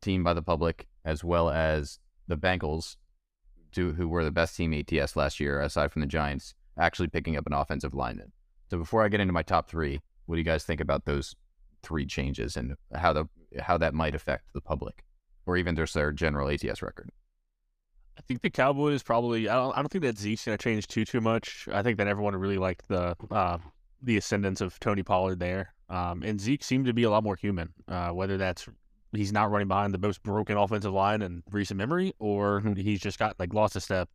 team 0.00 0.22
by 0.22 0.34
the 0.34 0.42
public, 0.42 0.86
as 1.04 1.24
well 1.24 1.50
as 1.50 1.98
the 2.28 2.36
Bengals, 2.36 2.96
to, 3.72 3.92
who 3.92 4.08
were 4.08 4.24
the 4.24 4.30
best 4.30 4.56
team 4.56 4.74
ATS 4.74 5.16
last 5.16 5.40
year, 5.40 5.60
aside 5.60 5.92
from 5.92 6.00
the 6.00 6.06
Giants, 6.06 6.54
actually 6.78 7.08
picking 7.08 7.36
up 7.36 7.46
an 7.46 7.52
offensive 7.52 7.94
lineman. 7.94 8.32
So 8.70 8.78
before 8.78 9.02
I 9.02 9.08
get 9.08 9.20
into 9.20 9.32
my 9.32 9.42
top 9.42 9.68
three, 9.68 10.00
what 10.26 10.36
do 10.36 10.38
you 10.40 10.44
guys 10.44 10.64
think 10.64 10.80
about 10.80 11.04
those 11.04 11.34
three 11.82 12.06
changes 12.06 12.56
and 12.56 12.76
how 12.94 13.12
the 13.12 13.28
how 13.60 13.78
that 13.78 13.94
might 13.94 14.14
affect 14.14 14.52
the 14.52 14.60
public, 14.60 15.04
or 15.46 15.56
even 15.56 15.76
just 15.76 15.94
their 15.94 16.12
general 16.12 16.48
ATS 16.48 16.82
record? 16.82 17.10
I 18.16 18.22
think 18.22 18.42
the 18.42 18.50
Cowboys 18.50 19.02
probably. 19.02 19.48
I 19.48 19.54
don't. 19.54 19.76
I 19.76 19.82
don't 19.82 19.88
think 19.88 20.04
that 20.04 20.18
Zeke's 20.18 20.44
gonna 20.44 20.58
change 20.58 20.86
too 20.86 21.04
too 21.04 21.20
much. 21.20 21.68
I 21.72 21.82
think 21.82 21.98
that 21.98 22.06
everyone 22.06 22.36
really 22.36 22.58
liked 22.58 22.88
the 22.88 23.16
uh, 23.30 23.58
the 24.02 24.16
ascendance 24.16 24.60
of 24.60 24.78
Tony 24.80 25.02
Pollard 25.02 25.40
there. 25.40 25.74
Um, 25.88 26.22
and 26.22 26.40
Zeke 26.40 26.64
seemed 26.64 26.86
to 26.86 26.94
be 26.94 27.02
a 27.02 27.10
lot 27.10 27.24
more 27.24 27.36
human. 27.36 27.72
Uh, 27.88 28.10
whether 28.10 28.36
that's 28.36 28.68
he's 29.12 29.32
not 29.32 29.50
running 29.50 29.68
behind 29.68 29.92
the 29.92 29.98
most 29.98 30.22
broken 30.22 30.56
offensive 30.56 30.92
line 30.92 31.22
in 31.22 31.42
recent 31.50 31.78
memory, 31.78 32.12
or 32.18 32.60
he's 32.76 33.00
just 33.00 33.18
got 33.18 33.38
like 33.38 33.52
lost 33.52 33.76
a 33.76 33.80
step. 33.80 34.08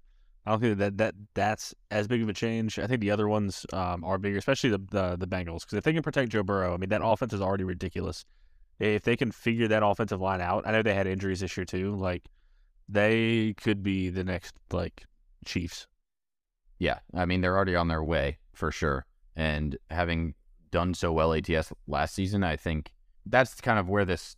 I 0.45 0.51
don't 0.51 0.61
think 0.61 0.77
that 0.79 0.97
that 0.97 1.15
that's 1.33 1.75
as 1.91 2.07
big 2.07 2.21
of 2.21 2.29
a 2.29 2.33
change. 2.33 2.79
I 2.79 2.87
think 2.87 3.01
the 3.01 3.11
other 3.11 3.27
ones 3.27 3.65
um, 3.73 4.03
are 4.03 4.17
bigger, 4.17 4.37
especially 4.37 4.69
the 4.69 4.79
the, 4.91 5.17
the 5.17 5.27
Bengals, 5.27 5.61
because 5.61 5.73
if 5.77 5.83
they 5.83 5.93
can 5.93 6.03
protect 6.03 6.31
Joe 6.31 6.43
Burrow, 6.43 6.73
I 6.73 6.77
mean 6.77 6.89
that 6.89 7.01
offense 7.03 7.33
is 7.33 7.41
already 7.41 7.65
ridiculous. 7.65 8.25
If 8.79 9.03
they 9.03 9.17
can 9.17 9.31
figure 9.31 9.67
that 9.67 9.83
offensive 9.83 10.21
line 10.21 10.39
out, 10.39 10.65
I 10.65 10.71
know 10.71 10.81
they 10.81 10.93
had 10.93 11.05
injuries 11.05 11.41
this 11.41 11.55
year 11.57 11.65
too. 11.65 11.95
Like 11.95 12.23
they 12.89 13.53
could 13.53 13.84
be 13.84 14.10
the 14.10 14.24
next 14.24 14.55
like 14.72 15.05
Chiefs. 15.46 15.88
Yeah, 16.79 17.00
I 17.13 17.25
mean 17.25 17.41
they're 17.41 17.55
already 17.55 17.75
on 17.75 17.88
their 17.88 18.03
way 18.03 18.39
for 18.53 18.72
sure, 18.72 19.05
and 19.36 19.77
having 19.89 20.34
done 20.72 20.93
so 20.93 21.12
well 21.12 21.34
ATS 21.34 21.72
last 21.88 22.15
season, 22.15 22.43
I 22.43 22.55
think 22.55 22.91
that's 23.25 23.55
kind 23.62 23.79
of 23.79 23.89
where 23.89 24.05
this 24.05 24.36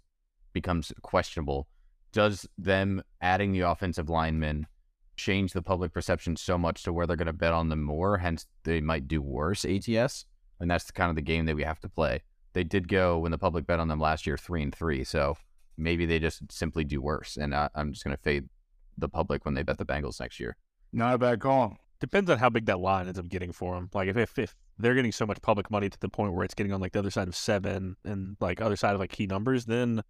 becomes 0.53 0.91
questionable. 1.01 1.67
Does 2.11 2.47
them 2.57 3.01
adding 3.21 3.53
the 3.53 3.61
offensive 3.61 4.09
linemen 4.09 4.67
change 5.15 5.53
the 5.53 5.61
public 5.61 5.93
perception 5.93 6.35
so 6.35 6.57
much 6.57 6.83
to 6.83 6.91
where 6.91 7.05
they're 7.07 7.15
going 7.15 7.27
to 7.27 7.33
bet 7.33 7.53
on 7.53 7.69
them 7.69 7.83
more? 7.83 8.17
Hence, 8.17 8.47
they 8.63 8.81
might 8.81 9.07
do 9.07 9.21
worse 9.21 9.65
ATS, 9.65 10.25
and 10.59 10.69
that's 10.69 10.91
kind 10.91 11.09
of 11.09 11.15
the 11.15 11.21
game 11.21 11.45
that 11.45 11.55
we 11.55 11.63
have 11.63 11.79
to 11.81 11.89
play. 11.89 12.21
They 12.53 12.63
did 12.63 12.89
go 12.89 13.17
when 13.19 13.31
the 13.31 13.37
public 13.37 13.65
bet 13.65 13.79
on 13.79 13.87
them 13.87 13.99
last 13.99 14.25
year 14.27 14.37
three 14.37 14.61
and 14.61 14.75
three, 14.75 15.03
so 15.03 15.37
maybe 15.77 16.05
they 16.05 16.19
just 16.19 16.51
simply 16.51 16.83
do 16.83 17.01
worse. 17.01 17.37
And 17.37 17.55
I, 17.55 17.69
I'm 17.75 17.91
just 17.93 18.03
going 18.03 18.15
to 18.15 18.21
fade 18.21 18.49
the 18.97 19.09
public 19.09 19.45
when 19.45 19.53
they 19.53 19.63
bet 19.63 19.77
the 19.77 19.85
Bengals 19.85 20.19
next 20.19 20.39
year. 20.39 20.57
Not 20.93 21.15
a 21.15 21.17
bad 21.17 21.39
call. 21.39 21.77
Depends 21.99 22.29
on 22.29 22.39
how 22.39 22.49
big 22.49 22.65
that 22.65 22.79
line 22.79 23.07
ends 23.07 23.19
up 23.19 23.29
getting 23.29 23.51
for 23.51 23.75
them. 23.75 23.89
Like 23.93 24.07
if, 24.07 24.17
if 24.17 24.39
if 24.39 24.55
they're 24.79 24.95
getting 24.95 25.11
so 25.11 25.25
much 25.25 25.41
public 25.41 25.69
money 25.69 25.89
to 25.89 25.99
the 25.99 26.09
point 26.09 26.33
where 26.33 26.43
it's 26.43 26.55
getting 26.55 26.73
on 26.73 26.81
like 26.81 26.93
the 26.93 26.99
other 26.99 27.11
side 27.11 27.27
of 27.27 27.35
seven 27.35 27.95
and 28.03 28.35
like 28.39 28.59
other 28.59 28.75
side 28.75 28.93
of 28.93 28.99
like 28.99 29.11
key 29.11 29.27
numbers, 29.27 29.65
then 29.65 30.01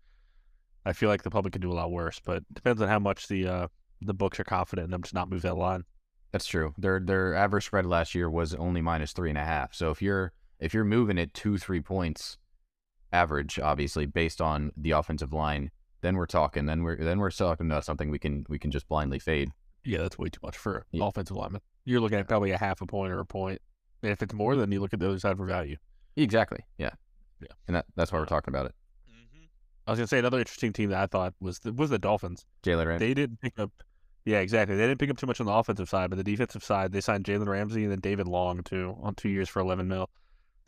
I 0.85 0.93
feel 0.93 1.09
like 1.09 1.23
the 1.23 1.29
public 1.29 1.51
could 1.53 1.61
do 1.61 1.71
a 1.71 1.73
lot 1.73 1.91
worse. 1.91 2.21
But 2.23 2.43
depends 2.53 2.81
on 2.81 2.87
how 2.87 2.99
much 2.99 3.27
the 3.27 3.47
uh 3.47 3.67
the 4.01 4.13
books 4.13 4.39
are 4.39 4.45
confident 4.45 4.85
in 4.85 4.91
them 4.91 5.03
to 5.03 5.13
not 5.13 5.29
move 5.29 5.41
that 5.43 5.57
line. 5.57 5.83
That's 6.31 6.47
true. 6.47 6.73
Their 6.77 6.99
their 6.99 7.35
average 7.35 7.65
spread 7.65 7.85
last 7.85 8.15
year 8.15 8.29
was 8.29 8.55
only 8.55 8.81
minus 8.81 9.11
three 9.11 9.29
and 9.29 9.37
a 9.37 9.43
half. 9.43 9.73
So 9.73 9.91
if 9.91 10.01
you're 10.01 10.31
if 10.59 10.73
you're 10.73 10.85
moving 10.85 11.17
it 11.17 11.33
two 11.33 11.57
three 11.57 11.81
points 11.81 12.37
average, 13.13 13.59
obviously 13.59 14.05
based 14.05 14.41
on 14.41 14.71
the 14.77 14.91
offensive 14.91 15.33
line, 15.33 15.71
then 16.01 16.15
we're 16.15 16.25
talking. 16.25 16.65
Then 16.65 16.83
we're 16.83 16.97
then 16.97 17.19
we're 17.19 17.31
talking 17.31 17.67
about 17.67 17.85
something 17.85 18.09
we 18.09 18.19
can 18.19 18.45
we 18.49 18.57
can 18.59 18.71
just 18.71 18.87
blindly 18.87 19.19
fade. 19.19 19.51
Yeah, 19.83 19.99
that's 19.99 20.17
way 20.17 20.29
too 20.29 20.39
much 20.43 20.57
for 20.57 20.85
Yeah. 20.91 21.05
offensive 21.05 21.35
lineman. 21.37 21.61
You're 21.85 21.99
looking 22.01 22.19
at 22.19 22.27
probably 22.27 22.51
a 22.51 22.57
half 22.57 22.81
a 22.81 22.85
point 22.85 23.11
or 23.11 23.19
a 23.19 23.25
point. 23.25 23.59
And 24.03 24.11
if 24.11 24.21
it's 24.21 24.33
more, 24.33 24.55
then 24.55 24.71
you 24.71 24.79
look 24.79 24.93
at 24.93 24.99
the 24.99 25.07
other 25.09 25.19
side 25.19 25.37
for 25.37 25.45
value. 25.45 25.77
Exactly. 26.15 26.59
Yeah. 26.77 26.91
Yeah. 27.39 27.47
And 27.67 27.75
that 27.75 27.85
that's 27.95 28.11
why 28.11 28.19
we're 28.19 28.25
talking 28.25 28.53
about 28.53 28.67
it. 28.67 28.75
Mm-hmm. 29.09 29.45
I 29.87 29.91
was 29.91 29.99
gonna 29.99 30.07
say 30.07 30.19
another 30.19 30.39
interesting 30.39 30.73
team 30.73 30.89
that 30.89 30.99
I 31.01 31.07
thought 31.07 31.33
was 31.39 31.59
the, 31.59 31.73
was 31.73 31.89
the 31.89 31.99
Dolphins. 31.99 32.45
Jalen 32.63 32.85
Ramsey. 32.87 33.07
They 33.07 33.13
didn't 33.13 33.41
pick 33.41 33.57
up. 33.59 33.71
Yeah, 34.25 34.39
exactly. 34.39 34.75
They 34.75 34.83
didn't 34.83 34.99
pick 34.99 35.09
up 35.09 35.17
too 35.17 35.25
much 35.25 35.39
on 35.39 35.47
the 35.47 35.53
offensive 35.53 35.89
side, 35.89 36.11
but 36.11 36.17
the 36.17 36.23
defensive 36.23 36.63
side, 36.63 36.91
they 36.91 37.01
signed 37.01 37.23
Jalen 37.25 37.47
Ramsey 37.47 37.83
and 37.83 37.91
then 37.91 37.99
David 37.99 38.27
Long 38.27 38.61
too 38.61 38.95
on 39.01 39.15
two 39.15 39.29
years 39.29 39.49
for 39.49 39.59
eleven 39.59 39.87
mil. 39.87 40.09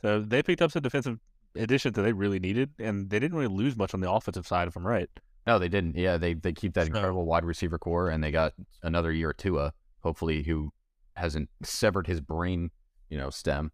So 0.02 0.22
they 0.22 0.42
picked 0.42 0.62
up 0.62 0.72
some 0.72 0.82
defensive 0.82 1.20
additions 1.56 1.96
that 1.96 2.02
they 2.04 2.14
really 2.14 2.40
needed, 2.40 2.72
and 2.80 3.10
they 3.10 3.20
didn't 3.20 3.38
really 3.38 3.54
lose 3.54 3.76
much 3.76 3.94
on 3.94 4.00
the 4.00 4.12
offensive 4.12 4.48
side, 4.48 4.68
if 4.68 4.76
I'm 4.76 4.86
right. 4.86 5.10
No, 5.46 5.60
they 5.60 5.68
didn't. 5.70 5.96
Yeah, 5.98 6.18
they 6.18 6.34
they 6.36 6.54
keep 6.54 6.74
that 6.76 6.88
incredible 6.88 7.26
wide 7.26 7.44
receiver 7.46 7.78
core, 7.78 8.10
and 8.10 8.24
they 8.24 8.32
got 8.32 8.54
another 8.82 9.12
year 9.12 9.32
at 9.32 9.38
Tua, 9.38 9.74
hopefully, 10.02 10.44
who 10.44 10.72
hasn't 11.16 11.50
severed 11.64 12.08
his 12.08 12.22
brain, 12.22 12.72
you 13.10 13.18
know, 13.18 13.30
stem. 13.30 13.72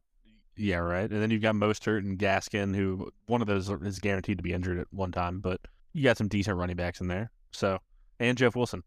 Yeah, 0.58 0.78
right. 0.78 1.10
And 1.10 1.22
then 1.22 1.32
you've 1.32 1.42
got 1.42 1.56
Mostert 1.56 2.00
and 2.00 2.18
Gaskin, 2.20 2.76
who 2.76 3.10
one 3.28 3.42
of 3.42 3.48
those 3.48 3.70
is 3.70 4.00
guaranteed 4.00 4.38
to 4.40 4.44
be 4.44 4.52
injured 4.52 4.78
at 4.80 4.88
one 4.92 5.12
time, 5.12 5.40
but 5.40 5.62
you 5.94 6.04
got 6.04 6.18
some 6.18 6.28
decent 6.28 6.58
running 6.58 6.76
backs 6.76 7.00
in 7.00 7.08
there. 7.08 7.32
So 7.52 7.80
and 8.20 8.38
Jeff 8.38 8.56
Wilson, 8.56 8.84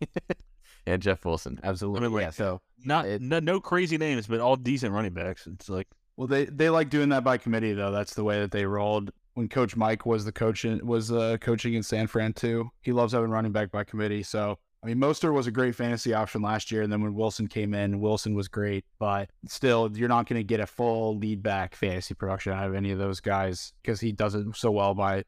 And 0.86 1.02
Jeff 1.02 1.24
Wilson, 1.24 1.60
absolutely. 1.62 2.08
like, 2.08 2.22
yeah. 2.22 2.30
So 2.30 2.60
not 2.84 3.06
It- 3.06 3.20
no, 3.22 3.38
no 3.38 3.60
crazy 3.60 3.98
names, 3.98 4.26
but 4.26 4.40
all 4.40 4.56
decent 4.56 4.92
running 4.92 5.12
backs. 5.12 5.46
It's 5.46 5.68
like 5.68 5.86
Well, 6.16 6.26
they 6.26 6.44
they 6.46 6.70
like 6.70 6.90
doing 6.90 7.08
that 7.10 7.24
by 7.24 7.38
committee 7.38 7.72
though. 7.72 7.92
That's 7.92 8.14
the 8.14 8.24
way 8.24 8.40
that 8.40 8.50
they 8.50 8.64
rolled. 8.64 9.10
When 9.34 9.48
Coach 9.48 9.76
Mike 9.76 10.04
was 10.04 10.24
the 10.24 10.32
coach 10.32 10.64
in, 10.64 10.84
was 10.84 11.12
uh, 11.12 11.36
coaching 11.40 11.74
in 11.74 11.82
San 11.82 12.06
Fran 12.08 12.32
too, 12.32 12.70
he 12.82 12.92
loves 12.92 13.12
having 13.12 13.30
running 13.30 13.52
back 13.52 13.70
by 13.70 13.84
committee. 13.84 14.22
So 14.22 14.58
I 14.82 14.86
mean, 14.86 14.96
Mostert 14.96 15.34
was 15.34 15.46
a 15.46 15.50
great 15.50 15.74
fantasy 15.74 16.14
option 16.14 16.40
last 16.40 16.72
year, 16.72 16.82
and 16.82 16.92
then 16.92 17.02
when 17.02 17.14
Wilson 17.14 17.48
came 17.48 17.74
in, 17.74 18.00
Wilson 18.00 18.34
was 18.34 18.48
great. 18.48 18.84
But 18.98 19.28
still, 19.46 19.90
you're 19.94 20.08
not 20.08 20.26
going 20.26 20.40
to 20.40 20.44
get 20.44 20.60
a 20.60 20.66
full 20.66 21.18
lead 21.18 21.42
back 21.42 21.74
fantasy 21.74 22.14
production 22.14 22.52
out 22.52 22.66
of 22.66 22.74
any 22.74 22.90
of 22.90 22.98
those 22.98 23.20
guys 23.20 23.74
because 23.82 24.00
he 24.00 24.12
does 24.12 24.34
it 24.34 24.46
so 24.54 24.70
well 24.70 24.94
by 24.94 25.24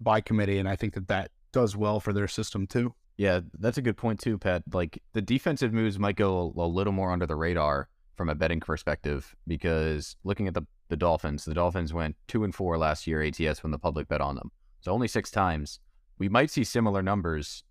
by 0.00 0.20
committee, 0.20 0.58
and 0.58 0.68
I 0.68 0.76
think 0.76 0.94
that 0.94 1.08
that 1.08 1.30
does 1.52 1.76
well 1.76 2.00
for 2.00 2.12
their 2.12 2.28
system 2.28 2.66
too. 2.66 2.94
Yeah, 3.16 3.40
that's 3.58 3.78
a 3.78 3.82
good 3.82 3.96
point 3.96 4.20
too, 4.20 4.38
Pat. 4.38 4.62
Like 4.72 5.00
the 5.12 5.22
defensive 5.22 5.72
moves 5.72 5.98
might 5.98 6.16
go 6.16 6.52
a, 6.56 6.62
a 6.62 6.66
little 6.66 6.92
more 6.92 7.12
under 7.12 7.26
the 7.26 7.36
radar 7.36 7.88
from 8.16 8.28
a 8.28 8.34
betting 8.34 8.60
perspective 8.60 9.34
because 9.46 10.16
looking 10.24 10.48
at 10.48 10.54
the 10.54 10.62
the 10.88 10.96
Dolphins, 10.96 11.44
the 11.44 11.54
Dolphins 11.54 11.92
went 11.92 12.16
two 12.28 12.44
and 12.44 12.54
four 12.54 12.78
last 12.78 13.06
year 13.06 13.22
ATS 13.22 13.62
when 13.62 13.72
the 13.72 13.78
public 13.78 14.08
bet 14.08 14.20
on 14.20 14.36
them. 14.36 14.52
So 14.80 14.92
only 14.92 15.08
six 15.08 15.30
times. 15.30 15.80
We 16.18 16.28
might 16.28 16.50
see 16.50 16.64
similar 16.64 17.02
numbers, 17.02 17.64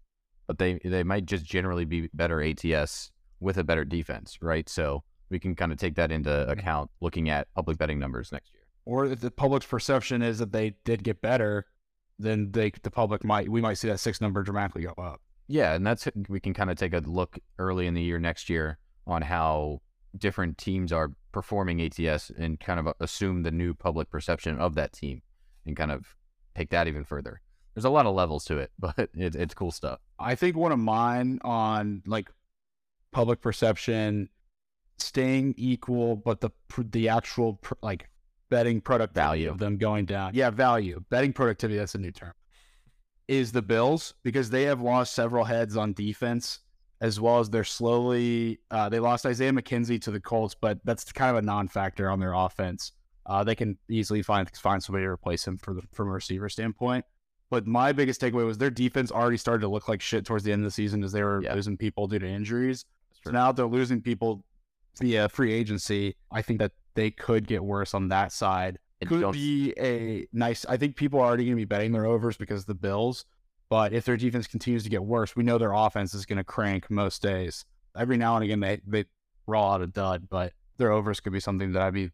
but 0.48 0.58
they 0.58 0.80
they 0.84 1.04
might 1.04 1.26
just 1.26 1.46
generally 1.46 1.86
be 1.86 2.10
better 2.14 2.42
ATS 2.44 3.12
with 3.40 3.58
a 3.58 3.64
better 3.64 3.86
defense, 3.86 4.38
right? 4.42 4.68
So 4.70 5.04
we 5.30 5.40
can 5.40 5.56
kind 5.56 5.72
of 5.72 5.78
take 5.78 5.96
that 5.96 6.12
into 6.12 6.48
account 6.50 6.92
looking 7.02 7.30
at 7.30 7.48
public 7.56 7.78
betting 7.78 8.00
numbers 8.00 8.32
next 8.32 8.54
year. 8.54 8.64
Or 8.86 9.06
if 9.06 9.22
the 9.22 9.32
public's 9.32 9.66
perception 9.66 10.22
is 10.22 10.38
that 10.40 10.52
they 10.52 10.76
did 10.84 11.04
get 11.04 11.22
better, 11.22 11.66
then 12.20 12.52
they 12.52 12.72
the 12.84 12.92
public 12.92 13.24
might 13.24 13.50
we 13.50 13.62
might 13.62 13.76
see 13.76 13.88
that 13.88 14.00
six 14.00 14.22
number 14.22 14.44
dramatically 14.44 14.84
go 14.84 14.94
up. 15.02 15.22
Yeah, 15.48 15.74
and 15.74 15.86
that's 15.86 16.08
we 16.28 16.40
can 16.40 16.54
kind 16.54 16.70
of 16.70 16.78
take 16.78 16.94
a 16.94 17.00
look 17.00 17.40
early 17.60 17.88
in 17.88 17.94
the 17.94 18.02
year 18.02 18.20
next 18.20 18.50
year 18.50 18.78
on 19.08 19.22
how 19.22 19.82
different 20.18 20.58
teams 20.58 20.92
are 20.92 21.12
performing 21.32 21.82
ATS 21.82 22.32
and 22.38 22.60
kind 22.60 22.80
of 22.80 22.88
uh, 22.88 22.94
assume 23.00 23.44
the 23.44 23.52
new 23.52 23.74
public 23.74 24.10
perception 24.10 24.58
of 24.58 24.76
that 24.76 24.94
team 24.94 25.22
and 25.66 25.76
kind 25.76 25.92
of 25.92 26.16
take 26.56 26.70
that 26.70 26.88
even 26.88 27.04
further. 27.04 27.42
There's 27.74 27.86
a 27.86 27.90
lot 27.90 28.06
of 28.06 28.16
levels 28.16 28.46
to 28.46 28.58
it, 28.58 28.72
but 28.80 28.98
it, 28.98 29.36
it's 29.36 29.54
cool 29.54 29.72
stuff. 29.72 30.00
I 30.20 30.36
think 30.36 30.56
one 30.56 30.72
of 30.72 30.80
mine 30.80 31.40
on 31.44 32.04
like 32.06 32.30
public 33.12 33.42
perception 33.42 34.30
staying 34.98 35.56
equal, 35.58 36.16
but 36.16 36.42
the 36.42 36.52
the 36.92 37.10
actual 37.10 37.56
pr- 37.56 37.74
like 37.82 38.10
betting 38.50 38.82
product 38.82 39.14
Value. 39.16 39.50
of 39.50 39.58
them 39.58 39.78
going 39.78 40.06
down. 40.06 40.32
Yeah, 40.34 40.50
value 40.50 41.04
betting 41.10 41.34
productivity. 41.34 41.78
That's 41.78 41.96
a 41.96 42.00
new 42.00 42.12
term. 42.12 42.34
Is 43.28 43.52
the 43.52 43.62
Bills 43.62 44.14
because 44.24 44.52
they 44.52 44.64
have 44.64 44.82
lost 44.82 45.14
several 45.14 45.46
heads 45.46 45.76
on 45.76 45.94
defense 45.94 46.60
as 47.02 47.20
well 47.20 47.40
as 47.40 47.50
they're 47.50 47.64
slowly 47.64 48.60
uh, 48.72 48.90
they 48.90 49.00
lost 49.00 49.26
Isaiah 49.26 49.52
McKenzie 49.52 50.02
to 50.02 50.12
the 50.12 50.20
Colts, 50.20 50.56
but 50.60 50.80
that's 50.86 51.12
kind 51.12 51.30
of 51.32 51.38
a 51.38 51.42
non-factor 51.46 52.10
on 52.10 52.20
their 52.20 52.34
offense. 52.34 52.92
Uh, 53.26 53.44
they 53.44 53.56
can 53.56 53.78
easily 53.90 54.22
find 54.22 54.50
find 54.56 54.82
somebody 54.84 55.04
to 55.06 55.10
replace 55.10 55.46
him 55.48 55.58
for 55.58 55.74
the 55.74 55.82
from 55.94 56.08
a 56.10 56.12
receiver 56.12 56.48
standpoint. 56.50 57.06
But 57.50 57.68
my 57.68 57.92
biggest 57.92 58.22
takeaway 58.22 58.46
was 58.46 58.58
their 58.58 58.70
defense 58.72 59.12
already 59.12 59.38
started 59.38 59.62
to 59.62 59.68
look 59.68 59.88
like 59.88 60.02
shit 60.02 60.26
towards 60.26 60.44
the 60.44 60.52
end 60.52 60.62
of 60.62 60.66
the 60.66 60.72
season 60.72 61.04
as 61.04 61.12
they 61.12 61.22
were 61.24 61.44
Yeah. 61.44 61.54
losing 61.54 61.78
people 61.78 62.08
due 62.08 62.20
to 62.20 62.28
injuries. 62.28 62.86
So 63.24 63.32
now 63.32 63.52
they're 63.52 63.66
losing 63.68 64.02
people 64.02 64.44
via 65.00 65.30
free 65.30 65.54
agency. 65.54 66.16
I 66.32 66.42
think 66.42 66.60
that 66.60 66.72
they 66.96 67.12
could 67.12 67.48
get 67.48 67.64
worse 67.64 67.94
on 67.94 68.08
that 68.10 68.32
side. 68.32 68.80
And 69.02 69.10
could 69.10 69.34
be 69.34 69.74
a 69.78 70.28
nice. 70.32 70.66
I 70.66 70.78
think 70.78 70.96
people 70.96 71.20
are 71.20 71.26
already 71.26 71.44
going 71.46 71.58
to 71.58 71.62
be 71.62 71.66
betting 71.66 71.92
their 71.92 72.06
overs 72.06 72.38
because 72.38 72.62
of 72.62 72.68
the 72.68 72.76
Bills. 72.76 73.26
But 73.76 73.92
if 73.92 74.06
their 74.06 74.16
defense 74.16 74.48
continues 74.48 74.84
to 74.84 74.90
get 74.90 75.04
worse, 75.04 75.36
we 75.36 75.44
know 75.44 75.58
their 75.58 75.74
offense 75.74 76.14
is 76.14 76.26
going 76.26 76.38
to 76.38 76.46
crank 76.46 76.90
most 76.90 77.22
days. 77.22 77.66
Every 77.94 78.16
now 78.16 78.36
and 78.36 78.44
again, 78.46 78.62
they 78.62 78.80
they 78.88 79.04
roll 79.48 79.70
out 79.70 79.82
a 79.82 79.88
dud, 79.88 80.30
but 80.30 80.54
their 80.78 80.94
overs 80.94 81.20
could 81.20 81.34
be 81.34 81.42
something 81.42 81.74
that 81.74 81.82
I'd 81.82 81.94
be 81.94 82.12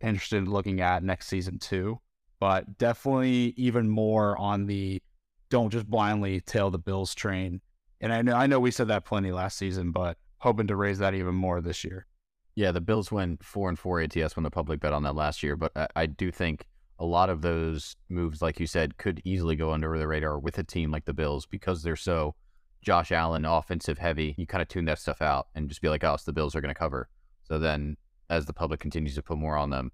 interested 0.00 0.36
in 0.36 0.48
looking 0.48 0.80
at 0.80 1.02
next 1.02 1.26
season 1.26 1.58
too. 1.58 1.98
But 2.38 2.78
definitely 2.78 3.54
even 3.56 3.88
more 3.88 4.38
on 4.38 4.66
the 4.66 5.02
don't 5.48 5.70
just 5.70 5.90
blindly 5.90 6.42
tail 6.42 6.70
the 6.70 6.78
Bills 6.78 7.12
train. 7.16 7.60
And 8.00 8.12
I 8.12 8.22
know 8.22 8.36
I 8.36 8.46
know 8.46 8.60
we 8.60 8.70
said 8.70 8.86
that 8.86 9.04
plenty 9.04 9.32
last 9.32 9.58
season, 9.58 9.90
but 9.90 10.16
hoping 10.38 10.68
to 10.68 10.76
raise 10.76 11.00
that 11.00 11.14
even 11.14 11.34
more 11.34 11.60
this 11.60 11.82
year. 11.82 12.06
Yeah, 12.54 12.70
the 12.70 12.80
Bills 12.80 13.10
went 13.10 13.42
four 13.42 13.68
and 13.68 13.76
four 13.76 14.00
ATS 14.00 14.36
when 14.36 14.44
the 14.44 14.50
public 14.50 14.78
bet 14.78 14.92
on 14.92 15.02
that 15.02 15.16
last 15.16 15.42
year, 15.42 15.56
but 15.56 15.72
I, 15.74 15.88
I 15.96 16.06
do 16.06 16.30
think 16.30 16.68
a 17.00 17.04
lot 17.04 17.30
of 17.30 17.40
those 17.40 17.96
moves, 18.10 18.42
like 18.42 18.60
you 18.60 18.66
said, 18.66 18.98
could 18.98 19.22
easily 19.24 19.56
go 19.56 19.72
under 19.72 19.98
the 19.98 20.06
radar 20.06 20.38
with 20.38 20.58
a 20.58 20.62
team 20.62 20.90
like 20.90 21.06
the 21.06 21.14
Bills 21.14 21.46
because 21.46 21.82
they're 21.82 21.96
so 21.96 22.34
Josh 22.82 23.10
Allen 23.10 23.46
offensive 23.46 23.98
heavy. 23.98 24.34
You 24.36 24.46
kind 24.46 24.60
of 24.60 24.68
tune 24.68 24.84
that 24.84 24.98
stuff 24.98 25.22
out 25.22 25.48
and 25.54 25.68
just 25.68 25.80
be 25.80 25.88
like, 25.88 26.04
oh, 26.04 26.14
it's 26.14 26.24
the 26.24 26.32
Bills 26.32 26.54
are 26.54 26.60
going 26.60 26.72
to 26.72 26.78
cover. 26.78 27.08
So 27.42 27.58
then, 27.58 27.96
as 28.28 28.44
the 28.44 28.52
public 28.52 28.80
continues 28.80 29.14
to 29.14 29.22
put 29.22 29.38
more 29.38 29.56
on 29.56 29.70
them, 29.70 29.90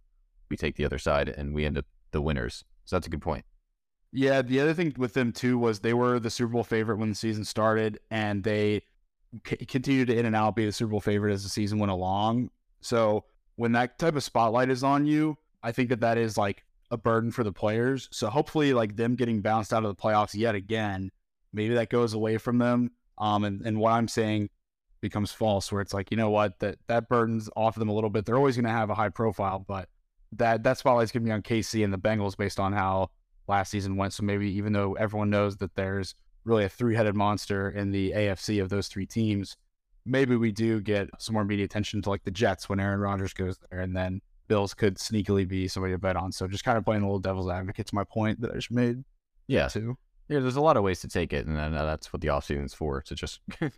we 0.50 0.56
take 0.56 0.74
the 0.74 0.84
other 0.84 0.98
side 0.98 1.28
and 1.28 1.54
we 1.54 1.64
end 1.64 1.78
up 1.78 1.86
the 2.10 2.20
winners. 2.20 2.64
So 2.84 2.96
that's 2.96 3.06
a 3.06 3.10
good 3.10 3.22
point. 3.22 3.44
Yeah, 4.12 4.42
the 4.42 4.60
other 4.60 4.74
thing 4.74 4.92
with 4.98 5.14
them 5.14 5.32
too 5.32 5.58
was 5.58 5.78
they 5.78 5.94
were 5.94 6.18
the 6.18 6.30
Super 6.30 6.52
Bowl 6.54 6.64
favorite 6.64 6.98
when 6.98 7.08
the 7.08 7.14
season 7.14 7.44
started, 7.44 8.00
and 8.10 8.42
they 8.42 8.82
c- 9.46 9.56
continued 9.56 10.08
to 10.08 10.18
in 10.18 10.26
and 10.26 10.34
out 10.34 10.56
be 10.56 10.66
the 10.66 10.72
Super 10.72 10.90
Bowl 10.90 11.00
favorite 11.00 11.32
as 11.32 11.44
the 11.44 11.48
season 11.48 11.78
went 11.78 11.92
along. 11.92 12.50
So 12.80 13.24
when 13.54 13.72
that 13.72 13.98
type 13.98 14.16
of 14.16 14.24
spotlight 14.24 14.70
is 14.70 14.82
on 14.82 15.06
you, 15.06 15.38
I 15.62 15.72
think 15.72 15.88
that 15.88 16.00
that 16.00 16.18
is 16.18 16.36
like 16.36 16.64
a 16.90 16.96
burden 16.96 17.32
for 17.32 17.44
the 17.44 17.52
players. 17.52 18.08
So 18.12 18.28
hopefully, 18.28 18.74
like 18.74 18.96
them 18.96 19.16
getting 19.16 19.40
bounced 19.40 19.72
out 19.72 19.84
of 19.84 19.94
the 19.94 20.00
playoffs 20.00 20.34
yet 20.34 20.54
again, 20.54 21.10
maybe 21.52 21.74
that 21.74 21.90
goes 21.90 22.14
away 22.14 22.38
from 22.38 22.58
them. 22.58 22.90
Um, 23.18 23.44
and, 23.44 23.62
and 23.62 23.78
what 23.78 23.92
I'm 23.92 24.08
saying 24.08 24.50
becomes 25.00 25.32
false, 25.32 25.72
where 25.72 25.80
it's 25.80 25.94
like, 25.94 26.10
you 26.10 26.16
know 26.16 26.30
what, 26.30 26.58
that 26.60 26.78
that 26.86 27.08
burdens 27.08 27.48
off 27.56 27.76
of 27.76 27.80
them 27.80 27.88
a 27.88 27.94
little 27.94 28.10
bit. 28.10 28.24
They're 28.24 28.36
always 28.36 28.56
going 28.56 28.66
to 28.66 28.70
have 28.70 28.90
a 28.90 28.94
high 28.94 29.08
profile, 29.08 29.64
but 29.66 29.88
that 30.32 30.62
that 30.64 30.78
spotlight's 30.78 31.12
going 31.12 31.22
to 31.22 31.28
be 31.28 31.32
on 31.32 31.42
KC 31.42 31.84
and 31.84 31.92
the 31.92 31.98
Bengals 31.98 32.36
based 32.36 32.60
on 32.60 32.72
how 32.72 33.10
last 33.48 33.70
season 33.70 33.96
went. 33.96 34.12
So 34.12 34.22
maybe 34.22 34.50
even 34.56 34.72
though 34.72 34.94
everyone 34.94 35.30
knows 35.30 35.56
that 35.58 35.74
there's 35.74 36.14
really 36.44 36.64
a 36.64 36.68
three 36.68 36.94
headed 36.94 37.14
monster 37.14 37.70
in 37.70 37.90
the 37.90 38.12
AFC 38.12 38.60
of 38.62 38.68
those 38.68 38.88
three 38.88 39.06
teams, 39.06 39.56
maybe 40.04 40.36
we 40.36 40.52
do 40.52 40.80
get 40.80 41.08
some 41.18 41.34
more 41.34 41.44
media 41.44 41.64
attention 41.64 42.02
to 42.02 42.10
like 42.10 42.24
the 42.24 42.30
Jets 42.30 42.68
when 42.68 42.80
Aaron 42.80 43.00
Rodgers 43.00 43.32
goes 43.32 43.58
there, 43.70 43.80
and 43.80 43.96
then 43.96 44.20
Bills 44.48 44.74
could 44.74 44.96
sneakily 44.96 45.46
be 45.46 45.68
somebody 45.68 45.94
to 45.94 45.98
bet 45.98 46.16
on. 46.16 46.32
So 46.32 46.46
just 46.46 46.64
kind 46.64 46.78
of 46.78 46.84
playing 46.84 47.02
a 47.02 47.06
little 47.06 47.18
devil's 47.18 47.48
advocate 47.50 47.86
to 47.86 47.94
my 47.94 48.04
point 48.04 48.40
that 48.40 48.50
I 48.52 48.54
just 48.54 48.70
made 48.70 49.04
Yeah. 49.48 49.68
too. 49.68 49.96
Yeah, 50.28 50.40
there's 50.40 50.56
a 50.56 50.60
lot 50.60 50.76
of 50.76 50.82
ways 50.82 51.00
to 51.00 51.08
take 51.08 51.32
it, 51.32 51.46
and 51.46 51.56
then, 51.56 51.72
uh, 51.74 51.84
that's 51.84 52.12
what 52.12 52.20
the 52.20 52.28
offseason 52.28 52.64
is 52.64 52.74
for 52.74 53.00
to 53.02 53.14
just 53.14 53.40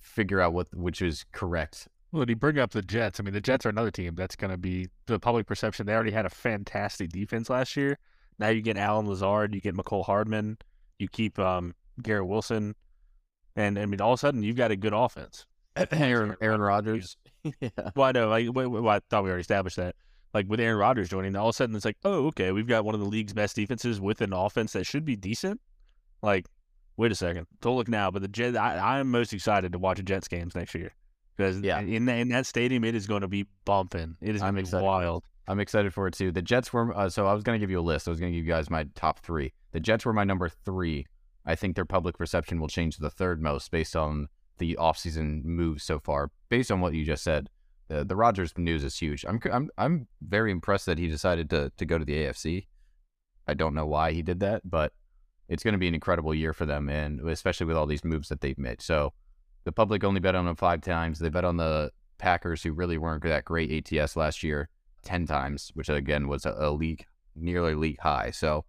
figure 0.00 0.40
out 0.40 0.52
what 0.54 0.74
which 0.74 1.02
is 1.02 1.24
correct. 1.32 1.86
Well, 2.12 2.28
you 2.28 2.36
bring 2.36 2.58
up 2.58 2.70
the 2.72 2.82
Jets. 2.82 3.20
I 3.20 3.22
mean, 3.22 3.34
the 3.34 3.40
Jets 3.40 3.64
are 3.66 3.70
another 3.70 3.90
team 3.90 4.14
that's 4.14 4.36
going 4.36 4.50
to 4.50 4.56
be 4.58 4.88
the 5.06 5.18
public 5.18 5.46
perception. 5.46 5.86
They 5.86 5.94
already 5.94 6.10
had 6.10 6.26
a 6.26 6.30
fantastic 6.30 7.10
defense 7.10 7.48
last 7.50 7.76
year. 7.76 7.98
Now 8.38 8.48
you 8.48 8.60
get 8.62 8.76
Allen 8.76 9.06
Lazard, 9.06 9.54
you 9.54 9.60
get 9.60 9.74
Mecole 9.76 10.04
Hardman, 10.04 10.58
you 10.98 11.08
keep 11.08 11.38
um, 11.38 11.74
Garrett 12.02 12.26
Wilson, 12.26 12.74
and 13.56 13.78
I 13.78 13.86
mean, 13.86 14.00
all 14.00 14.12
of 14.14 14.18
a 14.18 14.20
sudden 14.20 14.42
you've 14.42 14.56
got 14.56 14.70
a 14.70 14.76
good 14.76 14.92
offense. 14.94 15.46
Aaron 15.90 16.36
Aaron 16.40 16.60
Rodgers. 16.60 17.16
yeah. 17.60 17.68
Well, 17.96 18.06
I 18.08 18.12
know. 18.12 18.28
Like, 18.28 18.48
well, 18.52 18.88
I 18.88 19.00
thought 19.10 19.24
we 19.24 19.30
already 19.30 19.40
established 19.42 19.76
that. 19.76 19.94
Like 20.34 20.46
with 20.48 20.60
Aaron 20.60 20.78
Rodgers 20.78 21.08
joining, 21.08 21.36
all 21.36 21.48
of 21.48 21.54
a 21.54 21.56
sudden 21.56 21.76
it's 21.76 21.84
like, 21.84 21.98
oh, 22.04 22.26
okay, 22.28 22.52
we've 22.52 22.66
got 22.66 22.84
one 22.84 22.94
of 22.94 23.00
the 23.00 23.06
league's 23.06 23.34
best 23.34 23.54
defenses 23.54 24.00
with 24.00 24.22
an 24.22 24.32
offense 24.32 24.72
that 24.72 24.84
should 24.86 25.04
be 25.04 25.14
decent. 25.14 25.60
Like, 26.22 26.46
wait 26.96 27.12
a 27.12 27.14
second, 27.14 27.46
don't 27.60 27.76
look 27.76 27.88
now. 27.88 28.10
But 28.10 28.22
the 28.22 28.28
Jet, 28.28 28.56
I, 28.56 28.98
I'm 28.98 29.10
most 29.10 29.32
excited 29.34 29.72
to 29.72 29.78
watch 29.78 29.98
the 29.98 30.02
Jets 30.04 30.28
games 30.28 30.54
next 30.54 30.74
year. 30.74 30.94
because 31.36 31.60
Yeah. 31.60 31.80
in 31.80 32.06
that, 32.06 32.18
in 32.18 32.28
that 32.28 32.46
stadium 32.46 32.82
it 32.84 32.94
is 32.94 33.06
going 33.06 33.20
to 33.20 33.28
be 33.28 33.46
bumping. 33.66 34.16
It 34.22 34.34
is 34.34 34.40
I'm 34.42 34.54
going 34.54 34.64
to 34.64 34.70
be 34.70 34.76
excited. 34.76 34.86
wild. 34.86 35.24
I'm 35.48 35.60
excited 35.60 35.92
for 35.92 36.06
it 36.06 36.14
too. 36.14 36.30
The 36.32 36.40
Jets 36.40 36.72
were 36.72 36.96
uh, 36.96 37.10
so 37.10 37.26
I 37.26 37.34
was 37.34 37.42
going 37.42 37.56
to 37.58 37.60
give 37.60 37.70
you 37.70 37.80
a 37.80 37.82
list. 37.82 38.08
I 38.08 38.10
was 38.12 38.20
going 38.20 38.32
to 38.32 38.38
give 38.38 38.46
you 38.46 38.52
guys 38.52 38.70
my 38.70 38.86
top 38.94 39.18
three. 39.18 39.52
The 39.72 39.80
Jets 39.80 40.06
were 40.06 40.12
my 40.14 40.24
number 40.24 40.48
three. 40.48 41.06
I 41.44 41.56
think 41.56 41.74
their 41.74 41.84
public 41.84 42.16
perception 42.16 42.58
will 42.60 42.68
change 42.68 42.94
to 42.96 43.02
the 43.02 43.10
third 43.10 43.42
most 43.42 43.70
based 43.70 43.96
on 43.96 44.28
the 44.62 44.76
offseason 44.78 45.44
moves 45.44 45.82
so 45.82 45.98
far. 45.98 46.30
Based 46.48 46.70
on 46.70 46.80
what 46.80 46.94
you 46.94 47.04
just 47.04 47.24
said, 47.24 47.50
the 47.88 48.04
the 48.04 48.14
Rodgers 48.14 48.56
news 48.56 48.84
is 48.84 48.96
huge. 48.96 49.24
I'm 49.26 49.40
I'm 49.52 49.70
I'm 49.76 50.06
very 50.22 50.52
impressed 50.52 50.86
that 50.86 50.98
he 50.98 51.08
decided 51.08 51.50
to 51.50 51.72
to 51.76 51.84
go 51.84 51.98
to 51.98 52.04
the 52.04 52.14
AFC. 52.14 52.66
I 53.48 53.54
don't 53.54 53.74
know 53.74 53.86
why 53.86 54.12
he 54.12 54.22
did 54.22 54.38
that, 54.40 54.62
but 54.64 54.92
it's 55.48 55.64
going 55.64 55.72
to 55.72 55.78
be 55.78 55.88
an 55.88 55.94
incredible 55.94 56.32
year 56.32 56.52
for 56.52 56.64
them, 56.64 56.88
and 56.88 57.20
especially 57.28 57.66
with 57.66 57.76
all 57.76 57.86
these 57.86 58.04
moves 58.04 58.28
that 58.28 58.40
they've 58.40 58.58
made. 58.58 58.80
So 58.80 59.12
the 59.64 59.72
public 59.72 60.04
only 60.04 60.20
bet 60.20 60.36
on 60.36 60.44
them 60.44 60.54
five 60.54 60.80
times. 60.80 61.18
They 61.18 61.28
bet 61.28 61.44
on 61.44 61.56
the 61.56 61.90
Packers, 62.18 62.62
who 62.62 62.72
really 62.72 62.98
weren't 62.98 63.24
that 63.24 63.44
great 63.44 63.92
ATS 63.92 64.14
last 64.14 64.44
year, 64.44 64.68
ten 65.02 65.26
times, 65.26 65.72
which 65.74 65.88
again 65.88 66.28
was 66.28 66.46
a, 66.46 66.54
a 66.56 66.70
league 66.70 67.04
nearly 67.34 67.74
league 67.74 67.98
high. 67.98 68.30
So 68.30 68.64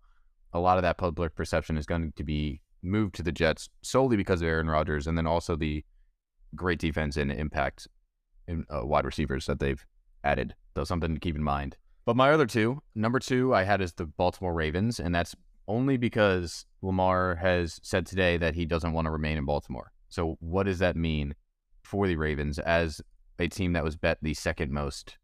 a 0.53 0.59
lot 0.59 0.79
of 0.79 0.81
that 0.81 0.97
public 0.97 1.35
perception 1.35 1.77
is 1.77 1.85
going 1.85 2.13
to 2.15 2.23
be 2.23 2.61
moved 2.83 3.15
to 3.15 3.23
the 3.23 3.31
Jets 3.31 3.69
solely 3.81 4.17
because 4.17 4.41
of 4.41 4.47
Aaron 4.47 4.69
Rodgers, 4.69 5.07
and 5.07 5.17
then 5.17 5.27
also 5.27 5.55
the 5.55 5.83
great 6.55 6.79
defense 6.79 7.17
and 7.17 7.31
impact 7.31 7.87
in 8.47 8.65
uh, 8.69 8.85
wide 8.85 9.05
receivers 9.05 9.45
that 9.45 9.59
they've 9.59 9.83
added. 10.23 10.53
So 10.75 10.83
something 10.83 11.13
to 11.13 11.19
keep 11.19 11.35
in 11.35 11.43
mind. 11.43 11.77
But 12.05 12.17
my 12.17 12.31
other 12.31 12.45
two, 12.45 12.81
number 12.95 13.19
two, 13.19 13.53
I 13.53 13.63
had 13.63 13.81
is 13.81 13.93
the 13.93 14.05
Baltimore 14.05 14.53
Ravens, 14.53 14.99
and 14.99 15.15
that's 15.15 15.35
only 15.67 15.97
because 15.97 16.65
Lamar 16.81 17.35
has 17.35 17.79
said 17.81 18.05
today 18.05 18.37
that 18.37 18.55
he 18.55 18.65
doesn't 18.65 18.91
want 18.91 19.05
to 19.05 19.11
remain 19.11 19.37
in 19.37 19.45
Baltimore. 19.45 19.91
So 20.09 20.37
what 20.39 20.63
does 20.63 20.79
that 20.79 20.97
mean 20.97 21.35
for 21.83 22.07
the 22.07 22.17
Ravens 22.17 22.59
as 22.59 23.01
a 23.39 23.47
team 23.47 23.73
that 23.73 23.83
was 23.83 23.95
bet 23.95 24.17
the 24.21 24.33
second 24.33 24.71
most 24.71 25.17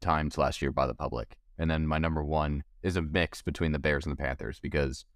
times 0.00 0.36
last 0.36 0.60
year 0.60 0.72
by 0.72 0.86
the 0.86 0.94
public? 0.94 1.36
And 1.58 1.70
then 1.70 1.86
my 1.86 1.98
number 1.98 2.22
one 2.22 2.62
is 2.82 2.96
a 2.96 3.02
mix 3.02 3.40
between 3.40 3.72
the 3.72 3.78
Bears 3.78 4.04
and 4.04 4.12
the 4.12 4.22
Panthers 4.22 4.60
because 4.60 5.06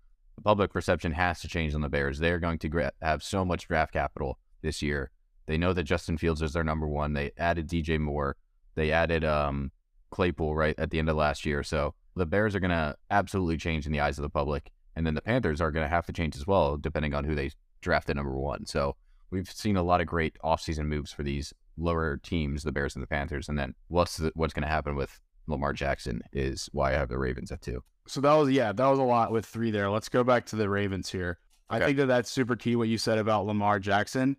public 0.43 0.73
perception 0.73 1.13
has 1.13 1.41
to 1.41 1.49
change 1.49 1.75
on 1.75 1.81
the 1.81 1.89
Bears. 1.89 2.19
They're 2.19 2.39
going 2.39 2.59
to 2.59 2.69
gra- 2.69 2.93
have 3.03 3.23
so 3.23 3.45
much 3.45 3.69
draft 3.69 3.93
capital 3.93 4.39
this 4.63 4.83
year. 4.83 5.11
They 5.47 5.59
know 5.59 5.73
that 5.73 5.85
Justin 5.85 6.17
Fields 6.17 6.43
is 6.43 6.53
their 6.53 6.65
number 6.65 6.89
one. 6.89 7.13
They 7.13 7.33
added 7.37 7.69
DJ 7.69 7.99
Moore. 7.99 8.37
They 8.75 8.93
added 8.93 9.25
um, 9.25 9.73
Claypool 10.11 10.55
right 10.55 10.75
at 10.79 10.91
the 10.91 10.99
end 10.99 11.09
of 11.09 11.17
last 11.17 11.45
year. 11.45 11.63
So 11.63 11.95
the 12.17 12.27
Bears 12.27 12.55
are 12.55 12.61
going 12.61 12.71
to 12.71 12.97
absolutely 13.11 13.57
change 13.57 13.87
in 13.87 13.93
the 13.93 14.01
eyes 14.01 14.19
of 14.19 14.23
the 14.23 14.31
public. 14.31 14.71
And 14.97 15.07
then 15.07 15.15
the 15.15 15.23
Panthers 15.23 15.61
are 15.61 15.71
going 15.71 15.85
to 15.85 15.89
have 15.89 16.07
to 16.07 16.13
change 16.13 16.37
as 16.37 16.47
well, 16.47 16.77
depending 16.77 17.15
on 17.15 17.25
who 17.25 17.35
they 17.35 17.51
draft 17.81 18.11
at 18.11 18.17
number 18.17 18.37
one. 18.37 18.67
So 18.67 18.97
we've 19.31 19.51
seen 19.51 19.77
a 19.77 19.83
lot 19.83 20.01
of 20.01 20.07
great 20.07 20.37
offseason 20.45 20.87
moves 20.87 21.13
for 21.13 21.23
these 21.23 21.53
lower 21.77 22.19
teams, 22.19 22.63
the 22.63 22.73
Bears 22.73 22.95
and 22.95 23.03
the 23.03 23.09
Panthers. 23.09 23.49
And 23.49 23.59
then 23.59 23.75
what's 23.89 24.17
the, 24.19 24.33
what's 24.35 24.53
going 24.53 24.65
to 24.65 24.69
happen 24.69 24.97
with 24.97 25.19
Lamar 25.47 25.73
Jackson 25.73 26.23
is 26.33 26.69
why 26.73 26.91
I 26.91 26.99
have 26.99 27.09
the 27.09 27.19
Ravens 27.19 27.51
at 27.51 27.63
two. 27.63 27.83
So 28.11 28.21
that 28.23 28.33
was 28.33 28.51
yeah, 28.51 28.73
that 28.73 28.87
was 28.87 28.99
a 28.99 29.05
lot 29.05 29.31
with 29.31 29.47
three 29.47 29.71
there. 29.71 29.89
Let's 29.89 30.09
go 30.09 30.25
back 30.25 30.45
to 30.47 30.57
the 30.57 30.69
Ravens 30.69 31.09
here. 31.09 31.39
I 31.69 31.79
think 31.79 31.97
that 31.99 32.07
that's 32.07 32.29
super 32.29 32.57
key 32.57 32.75
what 32.75 32.89
you 32.89 32.99
said 32.99 33.19
about 33.19 33.47
Lamar 33.47 33.79
Jackson 33.79 34.37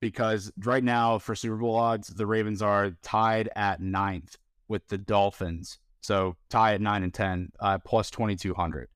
because 0.00 0.52
right 0.58 0.84
now 0.84 1.18
for 1.18 1.34
Super 1.34 1.56
Bowl 1.56 1.74
odds, 1.74 2.08
the 2.08 2.26
Ravens 2.26 2.60
are 2.60 2.90
tied 3.02 3.48
at 3.56 3.80
ninth 3.80 4.36
with 4.68 4.86
the 4.88 4.98
Dolphins. 4.98 5.78
So 6.02 6.36
tie 6.50 6.74
at 6.74 6.82
nine 6.82 7.02
and 7.02 7.14
ten, 7.14 7.50
uh, 7.60 7.78
plus 7.78 8.10
twenty 8.10 8.36
two 8.36 8.52
hundred. 8.52 8.88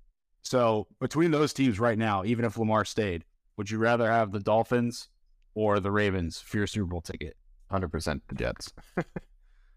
So 0.43 0.89
between 1.01 1.31
those 1.31 1.55
teams 1.55 1.81
right 1.81 1.97
now, 1.97 2.23
even 2.23 2.45
if 2.45 2.59
Lamar 2.59 2.85
stayed, 2.85 3.25
would 3.57 3.71
you 3.71 3.79
rather 3.79 4.13
have 4.13 4.31
the 4.31 4.41
Dolphins 4.41 5.09
or 5.55 5.81
the 5.81 5.91
Ravens 5.91 6.39
for 6.39 6.59
your 6.59 6.67
Super 6.67 6.85
Bowl 6.85 7.01
ticket? 7.01 7.35
100% 7.73 8.21
the 8.29 8.35
Jets. 8.35 8.73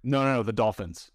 No, 0.04 0.24
no, 0.24 0.36
no, 0.38 0.44
the 0.44 0.54
Dolphins. 0.54 1.12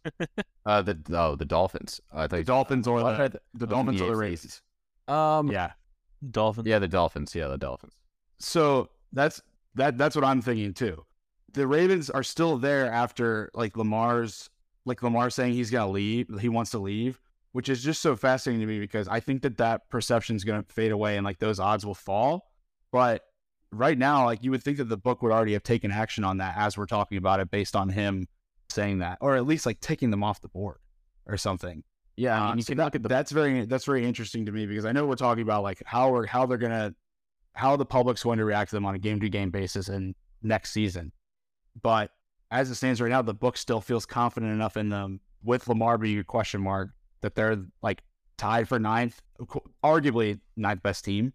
Uh, 0.64 0.82
the 0.82 0.98
oh, 1.12 1.34
the 1.36 1.44
Dolphins. 1.44 2.00
I 2.12 2.22
thought 2.28 2.30
The 2.30 2.44
Dolphins 2.44 2.86
or 2.86 3.02
What? 3.02 3.32
the, 3.32 3.40
the 3.54 3.66
Oh, 3.66 3.70
Dolphins 3.70 3.98
the 4.00 4.06
or 4.06 4.08
the 4.08 4.14
AFC. 4.16 4.20
Ravens. 4.20 4.62
Um, 5.08 5.50
Yeah. 5.50 5.72
Dolphins. 6.30 6.66
yeah, 6.66 6.78
the 6.78 6.88
Dolphins. 6.88 7.34
Yeah, 7.34 7.48
the 7.48 7.58
Dolphins. 7.58 7.94
So 8.38 8.90
that's 9.12 9.42
that 9.74 9.98
that's 9.98 10.14
what 10.16 10.24
I'm 10.24 10.40
thinking 10.42 10.72
too. 10.74 11.04
The 11.52 11.66
Ravens 11.66 12.10
are 12.10 12.22
still 12.22 12.58
there 12.58 12.90
after 12.90 13.50
like 13.54 13.76
Lamar's 13.76 14.50
like 14.84 15.02
Lamar 15.02 15.30
saying 15.30 15.54
he's 15.54 15.70
gonna 15.70 15.90
leave, 15.90 16.28
he 16.40 16.48
wants 16.48 16.70
to 16.72 16.78
leave, 16.78 17.20
which 17.52 17.68
is 17.68 17.82
just 17.82 18.00
so 18.02 18.14
fascinating 18.14 18.60
to 18.60 18.66
me 18.66 18.78
because 18.78 19.08
I 19.08 19.20
think 19.20 19.42
that 19.42 19.56
that 19.58 19.88
perception 19.90 20.36
is 20.36 20.44
gonna 20.44 20.64
fade 20.68 20.92
away 20.92 21.16
and 21.16 21.24
like 21.24 21.38
those 21.38 21.58
odds 21.60 21.84
will 21.84 21.94
fall. 21.94 22.50
But 22.92 23.22
right 23.72 23.98
now, 23.98 24.24
like 24.26 24.42
you 24.44 24.50
would 24.52 24.62
think 24.62 24.76
that 24.78 24.88
the 24.88 24.96
book 24.96 25.22
would 25.22 25.32
already 25.32 25.52
have 25.54 25.62
taken 25.64 25.90
action 25.90 26.24
on 26.24 26.38
that 26.38 26.56
as 26.56 26.78
we're 26.78 26.86
talking 26.86 27.18
about 27.18 27.40
it, 27.40 27.50
based 27.50 27.74
on 27.76 27.88
him 27.88 28.26
saying 28.76 28.98
that, 29.00 29.18
or 29.20 29.34
at 29.34 29.44
least 29.44 29.66
like 29.66 29.80
taking 29.80 30.10
them 30.12 30.22
off 30.22 30.40
the 30.40 30.48
board 30.48 30.78
or 31.26 31.36
something. 31.36 31.82
Yeah, 32.16 32.36
I 32.36 32.40
mean, 32.40 32.50
um, 32.52 32.58
you 32.58 32.62
so 32.62 32.68
can 32.68 32.78
that- 32.78 32.92
the 32.92 33.08
that's 33.08 33.32
very 33.32 33.66
that's 33.66 33.84
very 33.84 34.06
interesting 34.06 34.46
to 34.46 34.52
me 34.52 34.66
because 34.66 34.84
I 34.84 34.92
know 34.92 35.04
we're 35.04 35.16
talking 35.16 35.42
about 35.42 35.64
like 35.64 35.82
how 35.84 36.10
we're 36.10 36.26
how 36.26 36.46
they're 36.46 36.58
gonna 36.58 36.94
how 37.54 37.74
the 37.76 37.84
public's 37.86 38.22
going 38.22 38.38
to 38.38 38.44
react 38.44 38.70
to 38.70 38.76
them 38.76 38.86
on 38.86 38.94
a 38.94 38.98
game 38.98 39.18
to 39.18 39.28
game 39.28 39.50
basis 39.50 39.88
in 39.88 40.14
next 40.42 40.70
season. 40.72 41.10
But 41.82 42.10
as 42.50 42.70
it 42.70 42.76
stands 42.76 43.00
right 43.00 43.10
now, 43.10 43.22
the 43.22 43.34
book 43.34 43.56
still 43.56 43.80
feels 43.80 44.06
confident 44.06 44.52
enough 44.52 44.76
in 44.76 44.88
them 44.88 45.20
with 45.42 45.66
Lamar 45.66 45.98
being 45.98 46.18
a 46.18 46.24
question 46.24 46.60
mark 46.60 46.90
that 47.22 47.34
they're 47.34 47.58
like 47.82 48.02
tied 48.36 48.68
for 48.68 48.78
ninth, 48.78 49.20
arguably 49.82 50.38
ninth 50.56 50.82
best 50.82 51.04
team. 51.04 51.32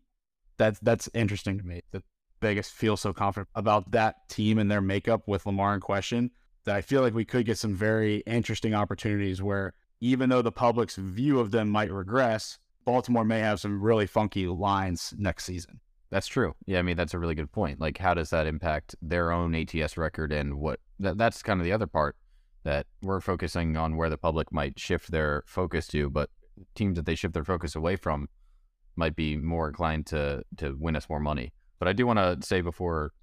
That's 0.57 0.79
that's 0.79 1.09
interesting 1.13 1.57
to 1.57 1.63
me. 1.65 1.81
That 1.91 2.03
Vegas 2.41 2.69
feels 2.69 3.01
so 3.01 3.13
confident 3.13 3.49
about 3.55 3.91
that 3.91 4.27
team 4.29 4.57
and 4.57 4.69
their 4.69 4.81
makeup 4.81 5.27
with 5.27 5.45
Lamar 5.45 5.75
in 5.75 5.79
question 5.79 6.31
that 6.65 6.75
I 6.75 6.81
feel 6.81 7.01
like 7.01 7.13
we 7.13 7.25
could 7.25 7.45
get 7.45 7.57
some 7.57 7.75
very 7.75 8.17
interesting 8.27 8.73
opportunities 8.73 9.41
where 9.41 9.73
even 9.99 10.29
though 10.29 10.41
the 10.41 10.51
public's 10.51 10.95
view 10.95 11.39
of 11.39 11.51
them 11.51 11.69
might 11.69 11.91
regress, 11.91 12.57
Baltimore 12.85 13.25
may 13.25 13.39
have 13.39 13.59
some 13.59 13.81
really 13.81 14.07
funky 14.07 14.47
lines 14.47 15.13
next 15.17 15.45
season. 15.45 15.79
That's 16.09 16.27
true. 16.27 16.53
Yeah, 16.65 16.79
I 16.79 16.81
mean 16.81 16.97
that's 16.97 17.13
a 17.13 17.19
really 17.19 17.35
good 17.35 17.51
point. 17.51 17.79
Like, 17.79 17.97
how 17.97 18.13
does 18.13 18.31
that 18.31 18.45
impact 18.45 18.95
their 19.01 19.31
own 19.31 19.55
ATS 19.55 19.97
record 19.97 20.31
and 20.33 20.55
what? 20.55 20.79
That, 20.99 21.17
that's 21.17 21.41
kind 21.41 21.59
of 21.59 21.63
the 21.63 21.71
other 21.71 21.87
part 21.87 22.15
that 22.63 22.85
we're 23.01 23.21
focusing 23.21 23.77
on 23.77 23.95
where 23.95 24.09
the 24.09 24.17
public 24.17 24.51
might 24.51 24.77
shift 24.77 25.11
their 25.11 25.43
focus 25.47 25.87
to, 25.87 26.09
but 26.09 26.29
teams 26.75 26.97
that 26.97 27.05
they 27.05 27.15
shift 27.15 27.33
their 27.33 27.45
focus 27.45 27.75
away 27.75 27.95
from 27.95 28.27
might 28.95 29.15
be 29.15 29.37
more 29.37 29.69
inclined 29.69 30.05
to 30.07 30.43
to 30.57 30.75
win 30.79 30.95
us 30.95 31.09
more 31.09 31.19
money. 31.19 31.53
But 31.79 31.87
I 31.87 31.93
do 31.93 32.05
want 32.05 32.19
to 32.19 32.45
say 32.45 32.61
before 32.61 33.13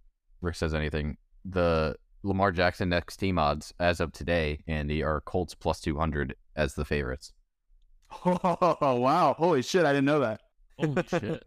Rick 0.41 0.57
says 0.57 0.75
anything, 0.75 1.19
the 1.45 1.95
Lamar 2.23 2.53
Jackson 2.53 2.89
next 2.89 3.17
team 3.19 3.39
odds 3.39 3.73
as 3.79 4.01
of 4.01 4.13
today, 4.13 4.61
Andy, 4.67 5.03
are 5.03 5.21
Colts 5.21 5.55
plus 5.55 5.81
two 5.81 5.97
hundred 5.99 6.35
as 6.57 6.75
the 6.75 6.85
favorites. 6.85 7.33
Oh 8.25 8.77
wow! 9.01 9.35
Holy 9.39 9.63
shit! 9.63 9.85
I 9.85 9.93
didn't 9.93 10.07
know 10.07 10.21
that. 10.21 10.41
Holy 10.79 11.03
shit. 11.09 11.43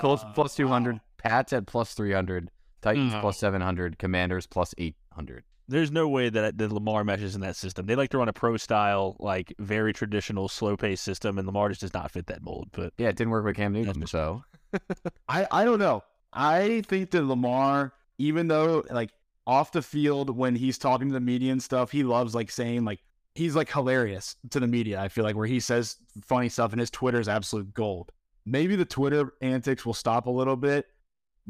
Colts 0.00 0.22
Uh, 0.24 0.32
plus 0.34 0.54
two 0.54 0.68
hundred, 0.68 0.96
wow. 0.96 1.00
Pats 1.18 1.52
at 1.52 1.66
plus 1.66 1.94
three 1.94 2.12
hundred, 2.12 2.50
Titans 2.82 3.12
No. 3.12 3.20
plus 3.20 3.38
seven 3.38 3.60
hundred, 3.62 3.98
Commanders 3.98 4.46
plus 4.46 4.74
eight 4.78 4.96
hundred. 5.12 5.44
There's 5.68 5.92
no 5.92 6.08
way 6.08 6.30
that, 6.30 6.58
that 6.58 6.72
Lamar 6.72 7.04
meshes 7.04 7.36
in 7.36 7.42
that 7.42 7.54
system. 7.54 7.86
They 7.86 7.94
like 7.94 8.10
to 8.10 8.18
run 8.18 8.28
a 8.28 8.32
pro 8.32 8.56
style, 8.56 9.16
like 9.20 9.54
very 9.60 9.92
traditional, 9.92 10.48
slow 10.48 10.76
paced 10.76 11.04
system, 11.04 11.38
and 11.38 11.46
Lamar 11.46 11.68
just 11.68 11.80
does 11.82 11.94
not 11.94 12.10
fit 12.10 12.26
that 12.26 12.42
mold. 12.42 12.70
But 12.72 12.92
Yeah, 12.98 13.08
it 13.08 13.16
didn't 13.16 13.30
work 13.30 13.44
with 13.44 13.54
Cam 13.56 13.72
Newton, 13.72 14.00
That's- 14.00 14.10
so 14.10 14.42
I 15.28 15.46
I 15.50 15.64
don't 15.64 15.78
know. 15.78 16.02
I 16.32 16.82
think 16.86 17.10
that 17.12 17.22
Lamar, 17.22 17.92
even 18.18 18.48
though 18.48 18.84
like 18.90 19.10
off 19.46 19.72
the 19.72 19.82
field 19.82 20.36
when 20.36 20.54
he's 20.54 20.78
talking 20.78 21.08
to 21.08 21.14
the 21.14 21.20
media 21.20 21.52
and 21.52 21.62
stuff, 21.62 21.90
he 21.90 22.02
loves 22.02 22.34
like 22.34 22.50
saying 22.50 22.84
like 22.84 23.00
he's 23.34 23.56
like 23.56 23.70
hilarious 23.70 24.36
to 24.50 24.60
the 24.60 24.66
media. 24.66 25.00
I 25.00 25.08
feel 25.08 25.24
like 25.24 25.36
where 25.36 25.46
he 25.46 25.60
says 25.60 25.96
funny 26.24 26.48
stuff 26.48 26.72
and 26.72 26.80
his 26.80 26.90
Twitter 26.90 27.20
is 27.20 27.28
absolute 27.28 27.72
gold. 27.74 28.12
Maybe 28.46 28.76
the 28.76 28.84
Twitter 28.84 29.32
antics 29.40 29.84
will 29.84 29.94
stop 29.94 30.26
a 30.26 30.30
little 30.30 30.56
bit 30.56 30.86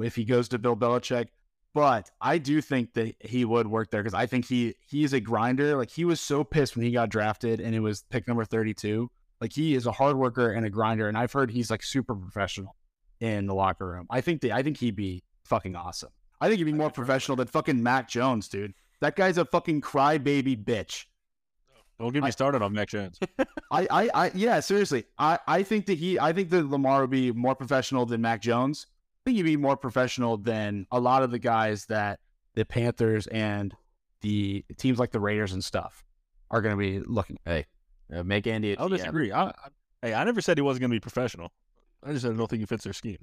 if 0.00 0.16
he 0.16 0.24
goes 0.24 0.48
to 0.48 0.58
Bill 0.58 0.76
Belichick, 0.76 1.28
but 1.74 2.10
I 2.20 2.38
do 2.38 2.60
think 2.60 2.94
that 2.94 3.14
he 3.20 3.44
would 3.44 3.66
work 3.66 3.90
there 3.90 4.02
because 4.02 4.14
I 4.14 4.26
think 4.26 4.46
he 4.46 4.74
he's 4.86 5.12
a 5.12 5.20
grinder. 5.20 5.76
Like 5.76 5.90
he 5.90 6.04
was 6.04 6.20
so 6.20 6.42
pissed 6.42 6.76
when 6.76 6.84
he 6.84 6.90
got 6.90 7.10
drafted 7.10 7.60
and 7.60 7.74
it 7.74 7.80
was 7.80 8.02
pick 8.10 8.26
number 8.26 8.44
thirty 8.44 8.74
two. 8.74 9.10
Like 9.40 9.52
he 9.52 9.74
is 9.74 9.86
a 9.86 9.92
hard 9.92 10.16
worker 10.16 10.52
and 10.52 10.66
a 10.66 10.70
grinder, 10.70 11.08
and 11.08 11.16
I've 11.16 11.32
heard 11.32 11.50
he's 11.50 11.70
like 11.70 11.82
super 11.82 12.14
professional 12.14 12.76
in 13.20 13.46
the 13.46 13.54
locker 13.54 13.86
room. 13.86 14.06
I 14.10 14.20
think 14.20 14.42
that 14.42 14.52
I 14.52 14.62
think 14.62 14.78
he'd 14.78 14.96
be 14.96 15.22
fucking 15.44 15.76
awesome. 15.76 16.10
I 16.40 16.48
think 16.48 16.58
he'd 16.58 16.64
be 16.64 16.72
more 16.72 16.90
professional 16.90 17.36
than 17.36 17.46
fucking 17.48 17.82
Mac 17.82 18.08
Jones, 18.08 18.48
dude. 18.48 18.74
That 19.00 19.16
guy's 19.16 19.38
a 19.38 19.44
fucking 19.44 19.80
crybaby 19.80 20.62
bitch. 20.64 21.06
don't 21.98 22.12
get 22.12 22.22
me 22.22 22.28
I- 22.28 22.30
started 22.30 22.62
on 22.62 22.72
Mac 22.72 22.88
Jones. 22.88 23.18
I, 23.70 23.86
I, 23.90 24.10
I, 24.14 24.30
yeah, 24.34 24.60
seriously. 24.60 25.04
I, 25.18 25.38
I 25.46 25.62
think 25.62 25.86
that 25.86 25.98
he, 25.98 26.18
I 26.18 26.32
think 26.32 26.50
that 26.50 26.68
Lamar 26.68 27.02
would 27.02 27.10
be 27.10 27.30
more 27.32 27.54
professional 27.54 28.06
than 28.06 28.20
Mac 28.20 28.40
Jones. 28.42 28.86
I 28.90 29.30
think 29.30 29.36
he'd 29.36 29.42
be 29.44 29.56
more 29.56 29.76
professional 29.76 30.36
than 30.38 30.86
a 30.90 30.98
lot 30.98 31.22
of 31.22 31.30
the 31.30 31.38
guys 31.38 31.86
that 31.86 32.20
the 32.54 32.64
Panthers 32.64 33.26
and 33.28 33.74
the 34.22 34.64
teams 34.76 34.98
like 34.98 35.10
the 35.12 35.20
Raiders 35.20 35.52
and 35.52 35.62
stuff 35.64 36.02
are 36.50 36.60
going 36.62 36.72
to 36.74 36.78
be 36.78 37.00
looking. 37.00 37.38
uh, 37.46 37.62
make 38.24 38.46
Andy. 38.46 38.72
a 38.72 38.76
I'll 38.80 38.88
GM. 38.88 38.96
disagree. 38.96 39.30
I, 39.32 39.44
I, 39.48 39.52
hey, 40.02 40.14
I 40.14 40.24
never 40.24 40.40
said 40.40 40.58
he 40.58 40.62
wasn't 40.62 40.80
going 40.80 40.90
to 40.90 40.94
be 40.96 41.00
professional. 41.00 41.52
I 42.02 42.10
just 42.12 42.22
said 42.22 42.32
I 42.32 42.36
don't 42.36 42.48
think 42.48 42.60
he 42.60 42.66
fits 42.66 42.82
their 42.84 42.92
scheme. 42.94 43.18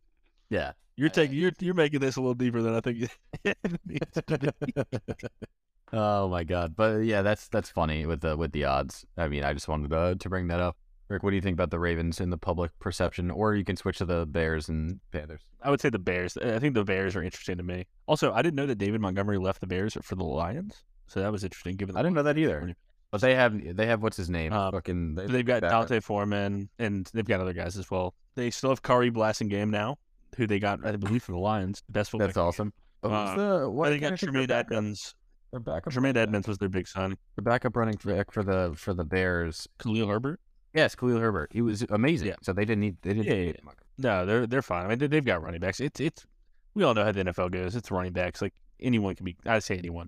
Yeah. 0.50 0.74
You're 0.96 1.10
taking 1.10 1.38
you're 1.38 1.52
you're 1.60 1.76
making 1.76 2.00
this 2.00 2.16
a 2.16 2.22
little 2.22 2.34
deeper 2.34 2.62
than 2.62 2.74
I 2.74 2.82
think. 2.82 3.10
it 3.44 3.58
needs 3.86 4.12
to 4.14 4.54
be. 4.60 5.08
Oh 5.94 6.28
my 6.28 6.44
god. 6.44 6.76
But 6.76 7.06
yeah, 7.06 7.22
that's 7.22 7.48
that's 7.48 7.70
funny 7.70 8.06
with 8.06 8.22
the 8.22 8.36
with 8.36 8.52
the 8.52 8.66
odds. 8.66 9.06
I 9.16 9.28
mean, 9.28 9.44
I 9.44 9.54
just 9.54 9.68
wanted 9.68 9.90
to, 9.92 10.16
to 10.20 10.30
bring 10.30 10.48
that 10.48 10.60
up. 10.60 10.76
Rick, 11.08 11.24
what 11.24 11.30
do 11.30 11.38
you 11.38 11.42
think 11.42 11.54
about 11.54 11.72
the 11.72 11.80
Ravens 11.80 12.20
in 12.20 12.30
the 12.30 12.38
public 12.38 12.78
perception? 12.80 13.32
Or 13.32 13.56
you 13.56 13.64
can 13.64 13.78
switch 13.78 14.00
to 14.00 14.06
the 14.06 14.26
Bears 14.26 14.68
and 14.68 15.00
Panthers. 15.12 15.40
I 15.62 15.70
would 15.70 15.80
say 15.80 15.90
the 15.90 16.00
Bears. 16.00 16.38
I 16.38 16.60
think 16.60 16.74
the 16.74 16.84
Bears 16.84 17.16
are 17.16 17.24
interesting 17.24 17.56
to 17.58 17.64
me. 17.64 17.86
Also, 18.08 18.34
I 18.34 18.42
didn't 18.42 18.56
know 18.56 18.66
that 18.66 18.78
David 18.78 19.00
Montgomery 19.00 19.38
left 19.38 19.62
the 19.62 19.68
Bears 19.68 19.98
for 20.02 20.16
the 20.16 20.26
Lions, 20.26 20.84
so 21.08 21.22
that 21.22 21.32
was 21.32 21.46
interesting. 21.46 21.78
Given 21.78 21.96
I 21.96 22.02
didn't 22.02 22.16
know 22.16 22.24
that 22.24 22.38
either. 22.38 22.76
But 23.12 23.22
they 23.22 23.36
have 23.36 23.78
they 23.78 23.86
have 23.86 24.04
what's 24.04 24.18
his 24.18 24.30
name? 24.30 24.52
Uh, 24.52 24.72
Fucking 24.72 25.16
they, 25.16 25.28
they've 25.28 25.46
got 25.46 25.62
D'Onta 25.62 26.04
Foreman 26.04 26.68
and 26.78 27.10
they've 27.14 27.26
got 27.26 27.40
other 27.40 27.54
guys 27.54 27.78
as 27.78 27.90
well. 27.90 28.14
They 28.36 28.52
still 28.52 28.72
have 28.72 28.82
Kari 28.82 29.10
blasting 29.10 29.48
game 29.48 29.72
now, 29.72 29.98
who 30.38 30.48
they 30.48 30.60
got 30.60 30.86
I 30.86 30.96
believe 30.96 31.24
for 31.24 31.32
the 31.34 31.38
Lions. 31.40 31.84
Best 31.90 32.12
fullback. 32.12 32.30
That's 32.30 32.38
awesome. 32.38 32.72
But 33.02 33.10
who's 33.10 33.40
Uh, 33.40 33.60
the 33.60 33.70
what? 33.70 33.90
They 33.90 34.00
got 34.00 34.08
I 34.08 34.10
think 34.12 34.20
Tremaine 34.20 34.48
their 34.48 34.58
backup- 34.64 34.72
Edmunds. 34.78 35.16
their 35.52 35.60
backup 35.60 35.94
Tremaine 35.94 36.18
Edmunds 36.18 36.48
was 36.48 36.58
their 36.58 36.70
big 36.70 36.88
back- 36.96 37.18
The 37.36 37.42
backup 37.42 37.76
running 37.76 37.98
back 38.04 38.32
for 38.32 38.44
the 38.44 38.74
for 38.78 38.94
the 38.94 39.04
Bears. 39.06 39.68
Khalil 39.80 40.08
Herbert. 40.08 40.40
Yes, 40.74 40.96
Khalil 40.96 41.20
Herbert. 41.20 41.52
He 41.54 41.62
was 41.62 41.84
amazing. 41.90 42.28
Yeah. 42.30 42.36
So 42.42 42.54
they 42.54 42.66
didn't 42.66 42.82
need 42.82 42.98
they 43.02 43.14
didn't 43.14 43.26
Yeah, 43.26 43.34
need 43.34 43.60
yeah. 43.64 43.72
No, 43.98 44.26
they're 44.26 44.48
they're 44.48 44.62
fine. 44.62 44.86
I 44.86 44.88
mean, 44.90 45.00
they- 45.00 45.08
they've 45.08 45.26
got 45.26 45.42
running 45.42 45.60
backs. 45.60 45.80
It's 45.80 46.00
it's 46.00 46.26
we 46.74 46.84
all 46.84 46.94
know 46.94 47.04
how 47.04 47.12
the 47.12 47.22
NFL 47.22 47.50
goes. 47.52 47.76
It's 47.76 47.90
running 47.92 48.14
backs. 48.14 48.42
Like 48.42 48.54
anyone 48.80 49.16
can 49.16 49.26
be. 49.26 49.36
I 49.46 49.60
say 49.60 49.78
anyone. 49.78 50.08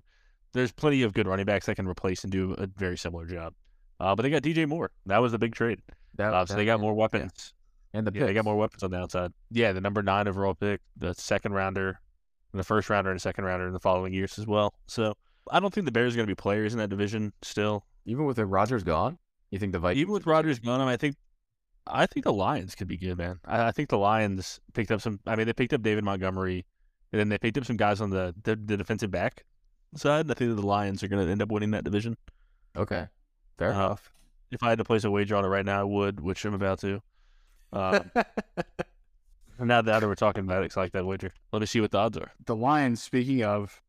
There's 0.52 0.72
plenty 0.72 1.02
of 1.02 1.12
good 1.12 1.26
running 1.28 1.46
backs 1.46 1.66
that 1.66 1.76
can 1.76 1.86
replace 1.86 2.24
and 2.24 2.32
do 2.32 2.54
a 2.54 2.66
very 2.66 2.96
similar 2.98 3.24
job. 3.26 3.54
Uh, 4.00 4.14
but 4.16 4.22
they 4.22 4.30
got 4.30 4.42
DJ 4.42 4.66
Moore. 4.66 4.90
That 5.06 5.18
was 5.18 5.30
the 5.32 5.38
big 5.38 5.54
trade. 5.54 5.80
That, 6.16 6.32
Uh, 6.34 6.44
so 6.46 6.54
they 6.54 6.62
that- 6.62 6.66
got 6.66 6.80
more 6.80 6.94
weapons. 6.94 7.54
And 7.92 8.06
the 8.06 8.12
Yeah, 8.14 8.26
they 8.26 8.34
got 8.34 8.44
more 8.44 8.56
weapons 8.56 8.82
on 8.82 8.90
the 8.90 8.98
outside. 8.98 9.32
Yeah, 9.50 9.72
the 9.72 9.80
number 9.80 10.02
nine 10.02 10.28
overall 10.28 10.54
pick, 10.54 10.80
the 10.96 11.12
second 11.14 11.52
rounder, 11.52 12.00
the 12.52 12.64
first 12.64 12.88
rounder, 12.88 13.10
and 13.10 13.18
the 13.18 13.22
second 13.22 13.44
rounder 13.44 13.66
in 13.66 13.72
the 13.72 13.80
following 13.80 14.12
years 14.12 14.38
as 14.38 14.46
well. 14.46 14.74
So 14.86 15.14
I 15.50 15.60
don't 15.60 15.72
think 15.74 15.86
the 15.86 15.92
Bears 15.92 16.14
are 16.14 16.16
going 16.16 16.26
to 16.26 16.30
be 16.30 16.40
players 16.40 16.72
in 16.72 16.78
that 16.78 16.88
division 16.90 17.32
still. 17.42 17.84
Even 18.06 18.24
with 18.24 18.36
the 18.36 18.46
Rodgers 18.46 18.82
gone, 18.82 19.18
you 19.50 19.58
think 19.58 19.72
the 19.72 19.78
Vikings? 19.78 20.00
Even 20.00 20.12
with 20.12 20.26
Rodgers 20.26 20.58
gone, 20.58 20.80
I 20.80 20.96
think 20.96 21.16
I 21.86 22.06
think 22.06 22.24
the 22.24 22.32
Lions 22.32 22.74
could 22.74 22.88
be 22.88 22.96
good, 22.96 23.18
man. 23.18 23.40
I, 23.44 23.68
I 23.68 23.72
think 23.72 23.88
the 23.88 23.98
Lions 23.98 24.60
picked 24.74 24.90
up 24.90 25.00
some. 25.00 25.18
I 25.26 25.34
mean, 25.36 25.46
they 25.46 25.52
picked 25.52 25.72
up 25.72 25.82
David 25.82 26.04
Montgomery, 26.04 26.64
and 27.12 27.18
then 27.18 27.28
they 27.28 27.38
picked 27.38 27.58
up 27.58 27.64
some 27.64 27.76
guys 27.76 28.00
on 28.00 28.10
the 28.10 28.34
the, 28.44 28.56
the 28.56 28.76
defensive 28.76 29.10
back 29.10 29.44
side. 29.96 30.20
And 30.20 30.30
I 30.30 30.34
think 30.34 30.50
that 30.50 30.60
the 30.60 30.66
Lions 30.66 31.02
are 31.02 31.08
going 31.08 31.24
to 31.24 31.30
end 31.30 31.42
up 31.42 31.50
winning 31.50 31.72
that 31.72 31.84
division. 31.84 32.16
Okay, 32.76 33.06
fair 33.58 33.72
Uh, 33.72 33.74
enough. 33.74 34.12
If 34.50 34.62
I 34.62 34.70
had 34.70 34.78
to 34.78 34.84
place 34.84 35.04
a 35.04 35.10
wager 35.10 35.36
on 35.36 35.44
it 35.44 35.48
right 35.48 35.64
now, 35.64 35.80
I 35.80 35.84
would, 35.84 36.20
which 36.20 36.44
I'm 36.44 36.54
about 36.54 36.80
to. 36.80 37.02
Um, 37.72 38.10
now 39.58 39.82
that 39.82 40.02
we're 40.02 40.14
talking 40.14 40.44
about 40.44 40.62
it, 40.62 40.66
it's 40.66 40.76
like 40.76 40.92
that 40.92 41.06
wager. 41.06 41.32
Let 41.52 41.60
me 41.60 41.66
see 41.66 41.80
what 41.80 41.90
the 41.90 41.98
odds 41.98 42.18
are. 42.18 42.32
The 42.46 42.56
Lions, 42.56 43.02
speaking 43.02 43.42
of, 43.42 43.82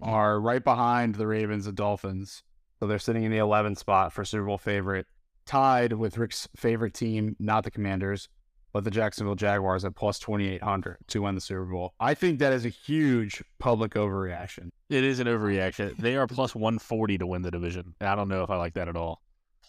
are 0.00 0.40
right 0.40 0.62
behind 0.62 1.14
the 1.14 1.26
Ravens 1.26 1.66
and 1.66 1.76
Dolphins. 1.76 2.42
So 2.78 2.86
they're 2.86 2.98
sitting 2.98 3.24
in 3.24 3.30
the 3.30 3.38
11th 3.38 3.78
spot 3.78 4.12
for 4.12 4.24
Super 4.24 4.46
Bowl 4.46 4.58
favorite, 4.58 5.06
tied 5.46 5.94
with 5.94 6.18
Rick's 6.18 6.48
favorite 6.56 6.92
team, 6.92 7.36
not 7.38 7.64
the 7.64 7.70
Commanders, 7.70 8.28
but 8.72 8.84
the 8.84 8.90
Jacksonville 8.90 9.34
Jaguars 9.34 9.84
at 9.86 9.94
plus 9.94 10.18
2,800 10.18 10.98
to 11.08 11.22
win 11.22 11.34
the 11.34 11.40
Super 11.40 11.64
Bowl. 11.64 11.94
I 11.98 12.12
think 12.12 12.38
that 12.40 12.52
is 12.52 12.66
a 12.66 12.70
huge 12.70 13.42
public 13.58 13.94
overreaction. 13.94 14.68
It 14.90 15.02
is 15.02 15.18
an 15.18 15.26
overreaction. 15.26 15.96
They 15.96 16.16
are 16.16 16.26
plus 16.26 16.54
140 16.54 17.18
to 17.18 17.26
win 17.26 17.40
the 17.40 17.50
division. 17.50 17.94
I 18.00 18.14
don't 18.14 18.28
know 18.28 18.42
if 18.42 18.50
I 18.50 18.56
like 18.56 18.74
that 18.74 18.88
at 18.88 18.96
all. 18.96 19.22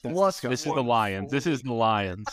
Let's 0.03 0.39
go. 0.39 0.49
This 0.49 0.65
is 0.65 0.73
the 0.73 0.83
Lions. 0.83 1.31
This 1.31 1.45
is 1.47 1.61
the 1.61 1.73
Lions. 1.73 2.25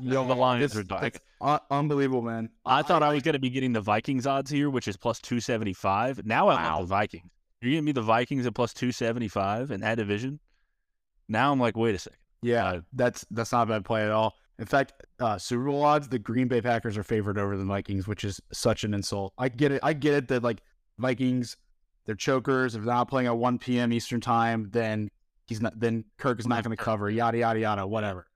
Yo, 0.00 0.26
the 0.26 0.34
Lions 0.36 0.76
are 0.76 0.82
dying. 0.82 1.12
un- 1.40 1.60
unbelievable, 1.70 2.22
man. 2.22 2.48
I 2.66 2.82
thought 2.82 3.02
I 3.02 3.12
was 3.12 3.22
going 3.22 3.34
to 3.34 3.38
be 3.38 3.50
getting 3.50 3.72
the 3.72 3.80
Vikings 3.80 4.26
odds 4.26 4.50
here, 4.50 4.70
which 4.70 4.88
is 4.88 4.96
plus 4.96 5.18
275. 5.20 6.24
Now 6.26 6.48
I 6.48 6.54
Wow. 6.54 6.70
want 6.76 6.80
the 6.82 6.86
Vikings. 6.88 7.30
You're 7.60 7.70
giving 7.72 7.84
me 7.84 7.92
the 7.92 8.02
Vikings 8.02 8.46
at 8.46 8.54
plus 8.54 8.72
275 8.74 9.70
in 9.70 9.80
that 9.80 9.96
division. 9.96 10.40
Now 11.28 11.52
I'm 11.52 11.60
like, 11.60 11.76
wait 11.76 11.94
a 11.94 11.98
second. 11.98 12.18
Yeah, 12.42 12.66
Uh, 12.66 12.80
that's 12.92 13.24
that's 13.30 13.52
not 13.52 13.62
a 13.62 13.66
bad 13.66 13.84
play 13.84 14.02
at 14.04 14.10
all. 14.10 14.34
In 14.58 14.66
fact, 14.66 14.92
uh, 15.20 15.38
Super 15.38 15.64
Bowl 15.66 15.82
odds, 15.84 16.08
the 16.08 16.18
Green 16.18 16.48
Bay 16.48 16.60
Packers 16.60 16.98
are 16.98 17.04
favored 17.04 17.38
over 17.38 17.56
the 17.56 17.64
Vikings, 17.64 18.08
which 18.08 18.24
is 18.24 18.40
such 18.52 18.82
an 18.84 18.94
insult. 18.94 19.32
I 19.38 19.48
get 19.48 19.70
it. 19.72 19.80
I 19.84 19.92
get 19.92 20.14
it 20.14 20.28
that 20.28 20.42
like 20.42 20.60
Vikings, 20.98 21.56
they're 22.04 22.14
chokers. 22.16 22.74
If 22.74 22.82
they're 22.84 22.92
not 22.94 23.08
playing 23.08 23.28
at 23.28 23.36
1 23.36 23.58
p.m. 23.58 23.92
Eastern 23.92 24.20
time, 24.20 24.68
then 24.72 25.08
he's 25.46 25.60
not. 25.60 25.78
Then 25.78 26.04
Kirk 26.18 26.40
is 26.40 26.46
not 26.46 26.64
going 26.64 26.76
to 26.76 26.82
cover. 26.82 27.10
Yada 27.10 27.38
yada 27.38 27.60
yada. 27.60 27.86
Whatever. 27.86 28.26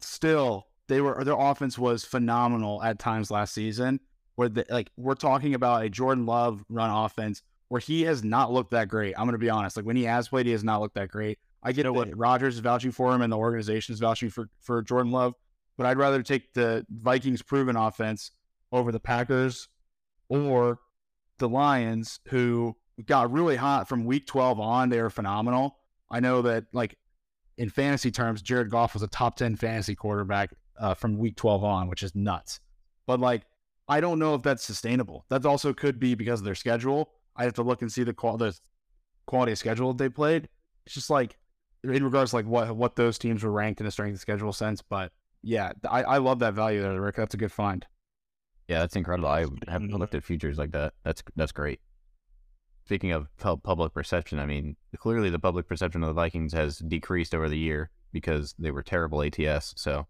Still, 0.00 0.66
they 0.88 1.00
were 1.00 1.22
their 1.24 1.38
offense 1.38 1.78
was 1.78 2.04
phenomenal 2.04 2.82
at 2.82 2.98
times 2.98 3.30
last 3.30 3.54
season. 3.54 4.00
Where 4.34 4.48
the, 4.48 4.64
like 4.70 4.90
we're 4.96 5.14
talking 5.14 5.54
about 5.54 5.84
a 5.84 5.90
Jordan 5.90 6.26
Love 6.26 6.64
run 6.68 6.90
offense 6.90 7.42
where 7.68 7.80
he 7.80 8.02
has 8.02 8.22
not 8.22 8.52
looked 8.52 8.70
that 8.72 8.88
great. 8.88 9.14
I'm 9.16 9.24
going 9.24 9.32
to 9.32 9.38
be 9.38 9.50
honest. 9.50 9.76
Like 9.76 9.86
when 9.86 9.96
he 9.96 10.04
has 10.04 10.28
played, 10.28 10.46
he 10.46 10.52
has 10.52 10.64
not 10.64 10.80
looked 10.80 10.94
that 10.96 11.08
great. 11.08 11.38
I 11.62 11.72
get 11.72 11.84
know 11.84 11.92
that 11.92 12.08
what? 12.08 12.18
Rodgers 12.18 12.56
is 12.56 12.60
vouching 12.60 12.90
for 12.90 13.14
him 13.14 13.22
and 13.22 13.32
the 13.32 13.38
organization 13.38 13.94
is 13.94 14.00
vouching 14.00 14.30
for, 14.30 14.50
for 14.60 14.82
Jordan 14.82 15.12
Love, 15.12 15.34
but 15.76 15.86
I'd 15.86 15.96
rather 15.96 16.22
take 16.22 16.52
the 16.52 16.84
Vikings 16.90 17.40
proven 17.40 17.76
offense 17.76 18.32
over 18.72 18.92
the 18.92 19.00
Packers 19.00 19.68
or 20.28 20.80
the 21.38 21.48
Lions, 21.48 22.20
who 22.28 22.76
got 23.06 23.32
really 23.32 23.56
hot 23.56 23.88
from 23.88 24.04
week 24.04 24.26
12 24.26 24.60
on. 24.60 24.88
They 24.88 25.00
were 25.00 25.10
phenomenal. 25.10 25.78
I 26.12 26.20
know 26.20 26.42
that, 26.42 26.66
like, 26.72 26.96
in 27.58 27.68
fantasy 27.68 28.10
terms, 28.10 28.42
Jared 28.42 28.70
Goff 28.70 28.94
was 28.94 29.02
a 29.02 29.08
top 29.08 29.36
10 29.36 29.56
fantasy 29.56 29.96
quarterback 29.96 30.50
uh, 30.78 30.94
from 30.94 31.18
week 31.18 31.36
12 31.36 31.64
on, 31.64 31.88
which 31.88 32.02
is 32.02 32.14
nuts. 32.14 32.60
But, 33.06 33.18
like, 33.18 33.42
I 33.88 34.00
don't 34.00 34.20
know 34.20 34.34
if 34.34 34.42
that's 34.42 34.62
sustainable. 34.62 35.24
That 35.28 35.44
also 35.44 35.72
could 35.72 35.98
be 35.98 36.14
because 36.14 36.40
of 36.40 36.44
their 36.44 36.54
schedule. 36.54 37.10
I 37.34 37.44
have 37.44 37.54
to 37.54 37.62
look 37.62 37.82
and 37.82 37.90
see 37.90 38.04
the, 38.04 38.12
qual- 38.12 38.36
the 38.36 38.56
quality 39.26 39.52
of 39.52 39.58
schedule 39.58 39.92
they 39.92 40.08
played. 40.08 40.48
It's 40.86 40.94
just 40.94 41.10
like, 41.10 41.36
in 41.84 42.04
regards 42.04 42.30
to 42.30 42.36
like 42.36 42.46
what 42.46 42.76
what 42.76 42.96
those 42.96 43.18
teams 43.18 43.42
were 43.42 43.50
ranked 43.50 43.80
in 43.80 43.86
a 43.86 43.90
strength 43.90 44.14
of 44.14 44.20
schedule 44.20 44.52
sense. 44.52 44.82
But 44.82 45.12
yeah, 45.42 45.72
I, 45.88 46.02
I 46.04 46.18
love 46.18 46.38
that 46.40 46.54
value 46.54 46.82
there, 46.82 47.00
Rick. 47.00 47.16
That's 47.16 47.34
a 47.34 47.38
good 47.38 47.52
find. 47.52 47.84
Yeah, 48.68 48.80
that's 48.80 48.96
incredible. 48.96 49.28
I 49.28 49.46
haven't 49.68 49.90
looked 49.92 50.14
at 50.14 50.24
futures 50.24 50.58
like 50.58 50.72
that. 50.72 50.94
That's 51.04 51.22
that's 51.36 51.52
great. 51.52 51.80
Speaking 52.84 53.12
of 53.12 53.28
pu- 53.38 53.58
public 53.58 53.94
perception, 53.94 54.38
I 54.38 54.46
mean, 54.46 54.76
clearly 54.98 55.30
the 55.30 55.38
public 55.38 55.68
perception 55.68 56.02
of 56.02 56.08
the 56.08 56.12
Vikings 56.14 56.52
has 56.52 56.78
decreased 56.78 57.34
over 57.34 57.48
the 57.48 57.58
year 57.58 57.90
because 58.12 58.54
they 58.58 58.70
were 58.70 58.82
terrible 58.82 59.22
ATS. 59.22 59.74
So, 59.76 60.06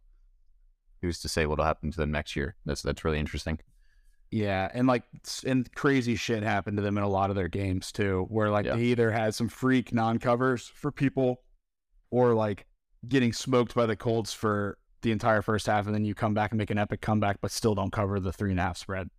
who's 1.01 1.21
to 1.21 1.29
say 1.29 1.47
what'll 1.47 1.65
happen 1.65 1.91
to 1.91 1.97
them 1.97 2.11
next 2.11 2.35
year? 2.35 2.57
That's 2.65 2.83
that's 2.83 3.05
really 3.05 3.19
interesting. 3.19 3.59
Yeah, 4.31 4.71
and 4.73 4.87
like 4.89 5.03
and 5.45 5.71
crazy 5.75 6.17
shit 6.17 6.43
happened 6.43 6.79
to 6.79 6.83
them 6.83 6.97
in 6.97 7.05
a 7.05 7.09
lot 7.09 7.29
of 7.29 7.37
their 7.37 7.49
games 7.49 7.93
too, 7.93 8.27
where 8.31 8.49
like 8.51 8.65
Yeah. 8.65 8.77
they 8.77 8.85
either 8.85 9.11
had 9.11 9.35
some 9.35 9.49
freak 9.49 9.93
non 9.93 10.19
covers 10.19 10.67
for 10.67 10.91
people, 10.91 11.43
or 12.11 12.33
like 12.35 12.67
getting 13.07 13.33
smoked 13.35 13.75
by 13.75 13.85
the 13.85 13.97
Colts 13.97 14.33
for 14.33 14.79
the 15.03 15.13
entire 15.13 15.43
first 15.43 15.67
half, 15.67 15.85
and 15.87 15.95
then 15.95 16.05
you 16.07 16.15
come 16.15 16.33
back 16.33 16.53
and 16.53 16.59
make 16.59 16.71
an 16.71 16.79
epic 16.79 17.03
comeback, 17.03 17.39
but 17.43 17.51
still 17.51 17.75
don't 17.75 17.91
cover 17.93 18.19
the 18.19 18.33
three 18.33 18.51
and 18.53 18.59
a 18.61 18.63
half 18.63 18.79
spread. 18.79 19.11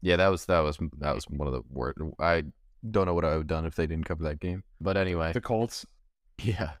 Yeah, 0.00 0.14
that 0.16 0.28
was 0.28 0.44
that 0.46 0.60
was 0.60 0.78
that 0.98 1.14
was 1.16 1.24
one 1.24 1.48
of 1.48 1.54
the 1.54 1.62
worst. 1.68 1.98
I 2.20 2.44
don't 2.90 3.06
know 3.06 3.14
what 3.14 3.24
I 3.24 3.28
would 3.28 3.36
have 3.38 3.46
done 3.46 3.64
if 3.66 3.74
they 3.74 3.86
didn't 3.86 4.04
cover 4.06 4.24
that 4.24 4.40
game. 4.40 4.62
But 4.80 4.96
anyway, 4.96 5.32
The 5.32 5.40
Colts, 5.40 5.84
yeah, 6.42 6.72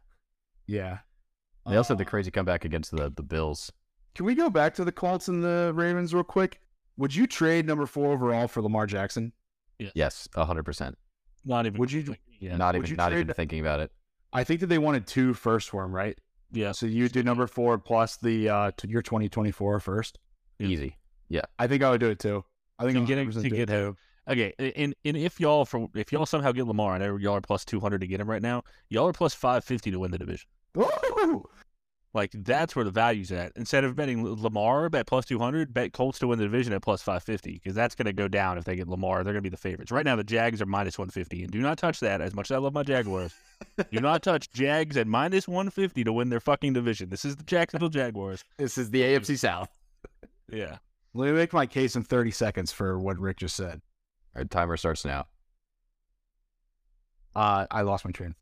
yeah. 0.66 0.98
they 1.66 1.76
also 1.76 1.94
had 1.94 1.98
the 1.98 2.04
Uh, 2.04 2.08
crazy 2.10 2.30
comeback 2.30 2.64
against 2.64 2.90
the 2.90 3.10
the 3.14 3.22
Bills. 3.22 3.72
Can 4.14 4.24
we 4.26 4.34
go 4.34 4.50
back 4.50 4.74
to 4.74 4.84
the 4.84 4.92
Colts 4.92 5.28
and 5.28 5.42
the 5.44 5.72
Ravens 5.74 6.12
real 6.14 6.24
quick? 6.24 6.60
Would 6.96 7.14
you 7.14 7.26
trade 7.26 7.66
number 7.66 7.86
four 7.86 8.12
overall 8.12 8.48
for 8.48 8.62
Lamar 8.62 8.86
Jackson? 8.86 9.32
Yes, 9.94 10.28
hundred 10.34 10.64
percent. 10.64 10.98
Not 11.44 11.66
even. 11.66 11.78
Would 11.78 11.92
you- 11.92 12.16
Yeah. 12.40 12.56
Not 12.56 12.74
even 12.76 12.90
you 12.90 12.96
not 12.96 13.12
even 13.12 13.32
thinking 13.34 13.60
about 13.60 13.80
it. 13.80 13.92
I 14.32 14.44
think 14.44 14.60
that 14.60 14.66
they 14.66 14.78
wanted 14.78 15.06
two 15.06 15.34
first 15.34 15.70
for 15.70 15.84
him, 15.84 15.92
right? 15.94 16.18
yeah. 16.50 16.72
So 16.72 16.86
you 16.86 17.08
do 17.08 17.22
number 17.22 17.46
four 17.46 17.78
plus 17.78 18.16
the 18.16 18.48
uh 18.48 18.70
t- 18.76 18.88
your 18.88 19.02
2024 19.02 19.80
first. 19.80 20.18
Yeah. 20.58 20.66
Easy. 20.68 20.96
I 21.58 21.66
think 21.66 21.82
I 21.82 21.90
would 21.90 22.00
do 22.00 22.08
it 22.10 22.18
too. 22.18 22.44
I 22.78 22.84
think 22.84 22.94
to 22.94 23.00
I'm 23.00 23.04
get 23.04 23.18
100% 23.18 23.42
to 23.42 23.50
get 23.50 23.70
it. 23.70 23.94
Okay, 24.28 24.52
and 24.58 24.94
and 25.04 25.16
if 25.16 25.40
y'all 25.40 25.64
for 25.64 25.88
if 25.94 26.12
y'all 26.12 26.26
somehow 26.26 26.52
get 26.52 26.66
Lamar, 26.66 26.94
I 26.94 26.98
know 26.98 27.16
y'all 27.16 27.36
are 27.36 27.40
plus 27.40 27.64
two 27.64 27.80
hundred 27.80 28.02
to 28.02 28.06
get 28.06 28.20
him 28.20 28.28
right 28.28 28.42
now. 28.42 28.62
Y'all 28.90 29.08
are 29.08 29.12
plus 29.12 29.34
five 29.34 29.64
fifty 29.64 29.90
to 29.90 29.98
win 29.98 30.10
the 30.10 30.18
division. 30.18 30.48
Like 32.14 32.32
that's 32.32 32.74
where 32.74 32.84
the 32.84 32.90
value's 32.90 33.30
at. 33.32 33.52
Instead 33.56 33.84
of 33.84 33.94
betting 33.94 34.24
Lamar 34.24 34.90
at 34.92 35.06
plus 35.06 35.24
two 35.24 35.38
hundred, 35.38 35.72
bet 35.72 35.92
Colts 35.92 36.18
to 36.18 36.26
win 36.26 36.38
the 36.38 36.44
division 36.44 36.72
at 36.72 36.82
plus 36.82 37.00
five 37.00 37.22
fifty 37.22 37.52
because 37.54 37.74
that's 37.74 37.94
going 37.94 38.06
to 38.06 38.12
go 38.12 38.28
down 38.28 38.58
if 38.58 38.64
they 38.64 38.76
get 38.76 38.88
Lamar. 38.88 39.22
They're 39.22 39.32
going 39.32 39.42
to 39.42 39.48
be 39.48 39.50
the 39.50 39.56
favorites. 39.56 39.92
Right 39.92 40.04
now, 40.04 40.16
the 40.16 40.24
Jags 40.24 40.60
are 40.60 40.66
minus 40.66 40.98
one 40.98 41.10
fifty, 41.10 41.42
and 41.42 41.52
do 41.52 41.60
not 41.60 41.78
touch 41.78 42.00
that. 42.00 42.20
As 42.20 42.34
much 42.34 42.50
as 42.50 42.56
I 42.56 42.58
love 42.58 42.72
my 42.72 42.82
Jaguars, 42.82 43.34
do 43.92 44.00
not 44.00 44.22
touch 44.22 44.50
Jags 44.50 44.96
at 44.96 45.06
minus 45.06 45.46
one 45.46 45.70
fifty 45.70 46.02
to 46.04 46.12
win 46.12 46.28
their 46.28 46.40
fucking 46.40 46.72
division. 46.72 47.08
This 47.10 47.24
is 47.24 47.36
the 47.36 47.44
Jacksonville 47.44 47.88
Jaguars. 47.90 48.42
This 48.56 48.78
is 48.78 48.90
the 48.90 49.02
AFC 49.02 49.38
South. 49.38 49.68
Yeah. 50.50 50.78
Let 51.14 51.26
me 51.26 51.32
make 51.32 51.52
my 51.52 51.66
case 51.66 51.96
in 51.96 52.02
30 52.04 52.30
seconds 52.30 52.70
for 52.70 52.98
what 52.98 53.18
Rick 53.18 53.38
just 53.38 53.56
said. 53.56 53.80
Our 54.38 54.44
timer 54.44 54.76
starts 54.76 55.04
now. 55.04 55.26
Uh, 57.34 57.66
I 57.70 57.82
lost 57.82 58.04
my 58.04 58.12
train. 58.12 58.34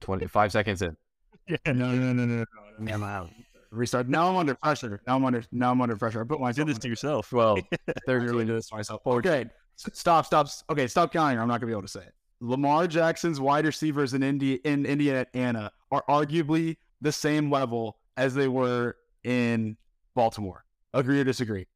25 0.00 0.52
seconds 0.52 0.82
in. 0.82 0.96
Yeah. 1.48 1.56
No, 1.72 1.92
no, 1.92 2.12
no, 2.12 2.26
no, 2.26 2.44
no. 2.78 2.92
I'm 2.92 3.02
out. 3.02 3.30
Restart. 3.70 4.06
Now 4.06 4.28
I'm 4.28 4.36
under 4.36 4.54
pressure. 4.54 5.00
Now 5.06 5.16
I'm 5.16 5.24
under. 5.24 5.42
Now 5.50 5.70
I'm 5.70 5.80
under 5.80 5.96
pressure. 5.96 6.20
I 6.20 6.24
put 6.24 6.38
You 6.38 6.44
myself. 6.44 6.66
did 6.66 6.76
this 6.76 6.78
to 6.82 6.88
yourself. 6.90 7.32
Well, 7.32 7.56
they're 8.06 8.20
really 8.20 8.44
do 8.44 8.52
this 8.52 8.68
to 8.68 8.76
myself. 8.76 9.00
Okay, 9.06 9.46
s- 9.78 9.88
stop, 9.94 10.26
stop. 10.26 10.48
Okay, 10.68 10.86
stop 10.86 11.10
counting. 11.10 11.38
or 11.38 11.40
I'm 11.42 11.48
not 11.48 11.60
gonna 11.60 11.68
be 11.70 11.72
able 11.72 11.82
to 11.82 11.88
say 11.88 12.00
it. 12.00 12.12
Lamar 12.40 12.86
Jackson's 12.86 13.40
wide 13.40 13.64
receivers 13.64 14.12
in 14.12 14.22
India 14.22 14.58
in 14.64 14.84
Indiana 14.84 15.70
are 15.90 16.04
arguably 16.06 16.76
the 17.00 17.12
same 17.12 17.50
level 17.50 17.96
as 18.18 18.34
they 18.34 18.48
were 18.48 18.96
in 19.24 19.74
Baltimore. 20.14 20.64
Agree 20.92 21.18
or 21.20 21.24
disagree? 21.24 21.66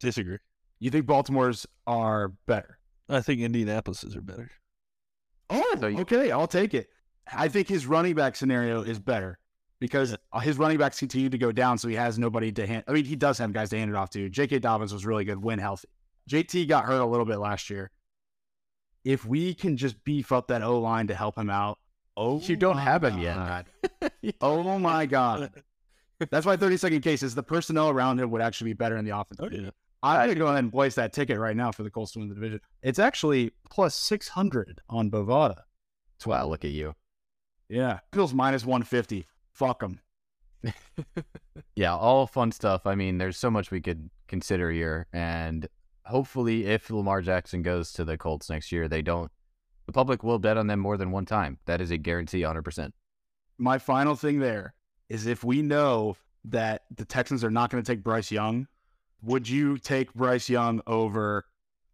Disagree. 0.00 0.38
You 0.78 0.90
think 0.90 1.06
Baltimore's 1.06 1.66
are 1.86 2.28
better? 2.46 2.78
I 3.08 3.20
think 3.20 3.40
Indianapolis's 3.40 4.14
are 4.16 4.20
better. 4.20 4.50
Oh, 5.50 5.76
So 5.80 5.86
you- 5.86 6.00
okay, 6.00 6.30
I'll 6.30 6.46
take 6.48 6.74
it. 6.74 6.88
I 7.32 7.48
think 7.48 7.68
his 7.68 7.86
running 7.86 8.14
back 8.14 8.36
scenario 8.36 8.82
is 8.82 8.98
better 8.98 9.38
because 9.80 10.16
uh, 10.32 10.38
his 10.40 10.58
running 10.58 10.78
backs 10.78 10.98
continue 10.98 11.28
to 11.28 11.38
go 11.38 11.50
down, 11.52 11.76
so 11.78 11.88
he 11.88 11.94
has 11.94 12.18
nobody 12.18 12.52
to 12.52 12.66
hand. 12.66 12.84
I 12.86 12.92
mean, 12.92 13.04
he 13.04 13.16
does 13.16 13.38
have 13.38 13.52
guys 13.52 13.70
to 13.70 13.78
hand 13.78 13.90
it 13.90 13.96
off 13.96 14.10
to. 14.10 14.28
J.K. 14.28 14.58
Dobbins 14.60 14.92
was 14.92 15.04
really 15.06 15.24
good 15.24 15.42
when 15.42 15.58
healthy. 15.58 15.88
JT 16.30 16.68
got 16.68 16.84
hurt 16.84 17.00
a 17.00 17.06
little 17.06 17.26
bit 17.26 17.38
last 17.38 17.68
year. 17.70 17.90
If 19.04 19.24
we 19.24 19.54
can 19.54 19.76
just 19.76 20.02
beef 20.04 20.32
up 20.32 20.48
that 20.48 20.62
O 20.62 20.80
line 20.80 21.06
to 21.08 21.14
help 21.14 21.36
him 21.38 21.48
out, 21.50 21.78
oh, 22.16 22.40
You 22.40 22.56
don't 22.56 22.78
have 22.78 23.04
him 23.04 23.18
yet. 23.18 23.36
God. 23.36 23.66
oh 24.40 24.78
my 24.80 25.06
god, 25.06 25.52
that's 26.30 26.44
why 26.46 26.56
thirty 26.56 26.76
second 26.76 27.02
case 27.02 27.22
is 27.22 27.34
the 27.34 27.42
personnel 27.42 27.88
around 27.90 28.18
him 28.18 28.30
would 28.30 28.42
actually 28.42 28.70
be 28.70 28.74
better 28.74 28.96
in 28.96 29.04
the 29.04 29.16
offense. 29.16 29.38
Oh 29.40 29.48
yeah. 29.50 29.70
I'm 30.02 30.28
gonna 30.28 30.34
go 30.38 30.46
ahead 30.46 30.58
and 30.60 30.72
place 30.72 30.94
that 30.96 31.12
ticket 31.12 31.38
right 31.38 31.56
now 31.56 31.72
for 31.72 31.82
the 31.82 31.90
Colts 31.90 32.12
to 32.12 32.18
win 32.20 32.28
the 32.28 32.34
division. 32.34 32.60
It's 32.82 32.98
actually 32.98 33.52
plus 33.70 33.94
six 33.94 34.28
hundred 34.28 34.80
on 34.88 35.10
Bovada. 35.10 35.62
wow, 36.24 36.46
look 36.46 36.64
at 36.64 36.70
you. 36.70 36.94
Yeah, 37.68 38.00
Bills 38.12 38.34
minus 38.34 38.64
one 38.64 38.82
fifty. 38.82 39.26
Fuck 39.52 39.80
them. 39.80 40.00
Yeah, 41.76 41.94
all 41.94 42.26
fun 42.26 42.52
stuff. 42.52 42.86
I 42.86 42.94
mean, 42.94 43.18
there's 43.18 43.36
so 43.36 43.50
much 43.50 43.70
we 43.70 43.82
could 43.82 44.08
consider 44.28 44.70
here, 44.70 45.06
and 45.12 45.68
hopefully, 46.06 46.64
if 46.64 46.90
Lamar 46.90 47.20
Jackson 47.20 47.60
goes 47.60 47.92
to 47.92 48.04
the 48.04 48.16
Colts 48.16 48.48
next 48.48 48.72
year, 48.72 48.88
they 48.88 49.02
don't. 49.02 49.30
The 49.84 49.92
public 49.92 50.24
will 50.24 50.38
bet 50.38 50.56
on 50.56 50.68
them 50.68 50.80
more 50.80 50.96
than 50.96 51.10
one 51.10 51.26
time. 51.26 51.58
That 51.66 51.82
is 51.82 51.90
a 51.90 51.98
guarantee, 51.98 52.40
100. 52.42 52.62
percent 52.62 52.94
My 53.58 53.76
final 53.78 54.16
thing 54.16 54.38
there 54.38 54.72
is 55.10 55.26
if 55.26 55.44
we 55.44 55.60
know 55.60 56.16
that 56.44 56.84
the 56.96 57.04
Texans 57.04 57.44
are 57.44 57.50
not 57.50 57.70
going 57.70 57.82
to 57.82 57.92
take 57.92 58.02
Bryce 58.02 58.30
Young, 58.32 58.66
would 59.22 59.48
you 59.48 59.78
take 59.78 60.12
Bryce 60.14 60.48
Young 60.48 60.80
over 60.86 61.44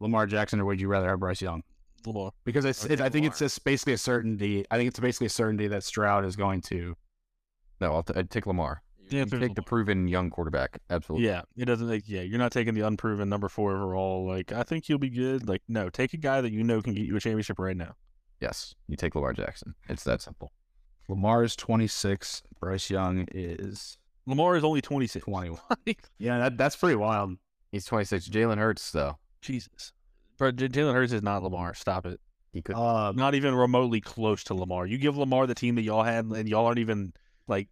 Lamar 0.00 0.26
Jackson, 0.26 0.60
or 0.60 0.64
would 0.66 0.80
you 0.80 0.88
rather 0.88 1.08
have 1.08 1.20
Bryce 1.20 1.40
Young? 1.42 1.62
Lamar. 2.06 2.32
Because 2.44 2.64
it's, 2.64 2.84
Okay, 2.84 2.94
it, 2.94 3.00
I 3.00 3.08
think 3.08 3.26
it's 3.26 3.38
just 3.38 3.64
basically 3.64 3.92
a 3.92 3.98
certainty. 3.98 4.64
I 4.70 4.76
think 4.76 4.88
it's 4.88 4.98
basically 4.98 5.26
a 5.28 5.30
certainty 5.30 5.68
that 5.68 5.84
Stroud 5.84 6.24
is 6.24 6.34
going 6.36 6.60
to. 6.62 6.96
No, 7.80 7.94
I'll 7.94 8.02
t- 8.02 8.14
I'd 8.16 8.30
take 8.30 8.46
Lamar. 8.46 8.82
The 9.08 9.16
You 9.16 9.22
answer 9.22 9.36
is 9.36 9.42
take 9.42 9.54
the 9.54 9.62
proven 9.62 10.08
young 10.08 10.30
quarterback. 10.30 10.78
Absolutely. 10.90 11.26
Yeah, 11.26 11.42
it 11.56 11.66
doesn't 11.66 11.88
like 11.88 12.04
yeah, 12.06 12.22
you're 12.22 12.38
not 12.38 12.52
taking 12.52 12.74
the 12.74 12.80
unproven 12.86 13.28
number 13.28 13.48
four 13.48 13.72
overall. 13.76 14.26
Like 14.26 14.52
I 14.52 14.62
think 14.62 14.84
he'll 14.86 14.98
be 14.98 15.10
good. 15.10 15.48
Like 15.48 15.62
no, 15.68 15.90
take 15.90 16.12
a 16.14 16.16
guy 16.16 16.40
that 16.40 16.52
you 16.52 16.62
know 16.64 16.80
can 16.82 16.94
get 16.94 17.06
you 17.06 17.16
a 17.16 17.20
championship 17.20 17.58
right 17.58 17.76
now. 17.76 17.94
Yes, 18.40 18.74
you 18.88 18.96
take 18.96 19.14
Lamar 19.14 19.32
Jackson. 19.32 19.74
It's 19.88 20.04
that 20.04 20.20
simple. 20.22 20.52
Lamar 21.08 21.44
is 21.44 21.54
26. 21.56 22.42
Bryce 22.60 22.90
Young 22.90 23.26
is 23.32 23.98
Lamar 24.26 24.56
is 24.56 24.64
only 24.64 24.80
26. 24.80 25.24
21. 25.24 25.58
Yeah, 26.18 26.38
that, 26.38 26.56
that's 26.56 26.76
pretty 26.76 26.96
wild. 26.96 27.36
He's 27.72 27.84
26. 27.86 28.28
Jalen 28.28 28.58
Hurts, 28.58 28.90
though, 28.92 29.18
Jesus, 29.40 29.92
bro, 30.38 30.52
J- 30.52 30.68
Jalen 30.68 30.94
Hurts 30.94 31.12
is 31.12 31.22
not 31.22 31.42
Lamar. 31.42 31.74
Stop 31.74 32.06
it. 32.06 32.20
he 32.52 32.62
could. 32.62 32.76
Uh, 32.76 33.12
Not 33.12 33.34
even 33.34 33.54
remotely 33.54 34.00
close 34.00 34.44
to 34.44 34.54
Lamar. 34.54 34.86
You 34.86 34.98
give 34.98 35.16
Lamar 35.16 35.46
the 35.46 35.54
team 35.54 35.74
that 35.76 35.82
y'all 35.82 36.02
had, 36.02 36.26
and 36.26 36.48
y'all 36.48 36.66
aren't 36.66 36.78
even 36.78 37.12
like 37.48 37.68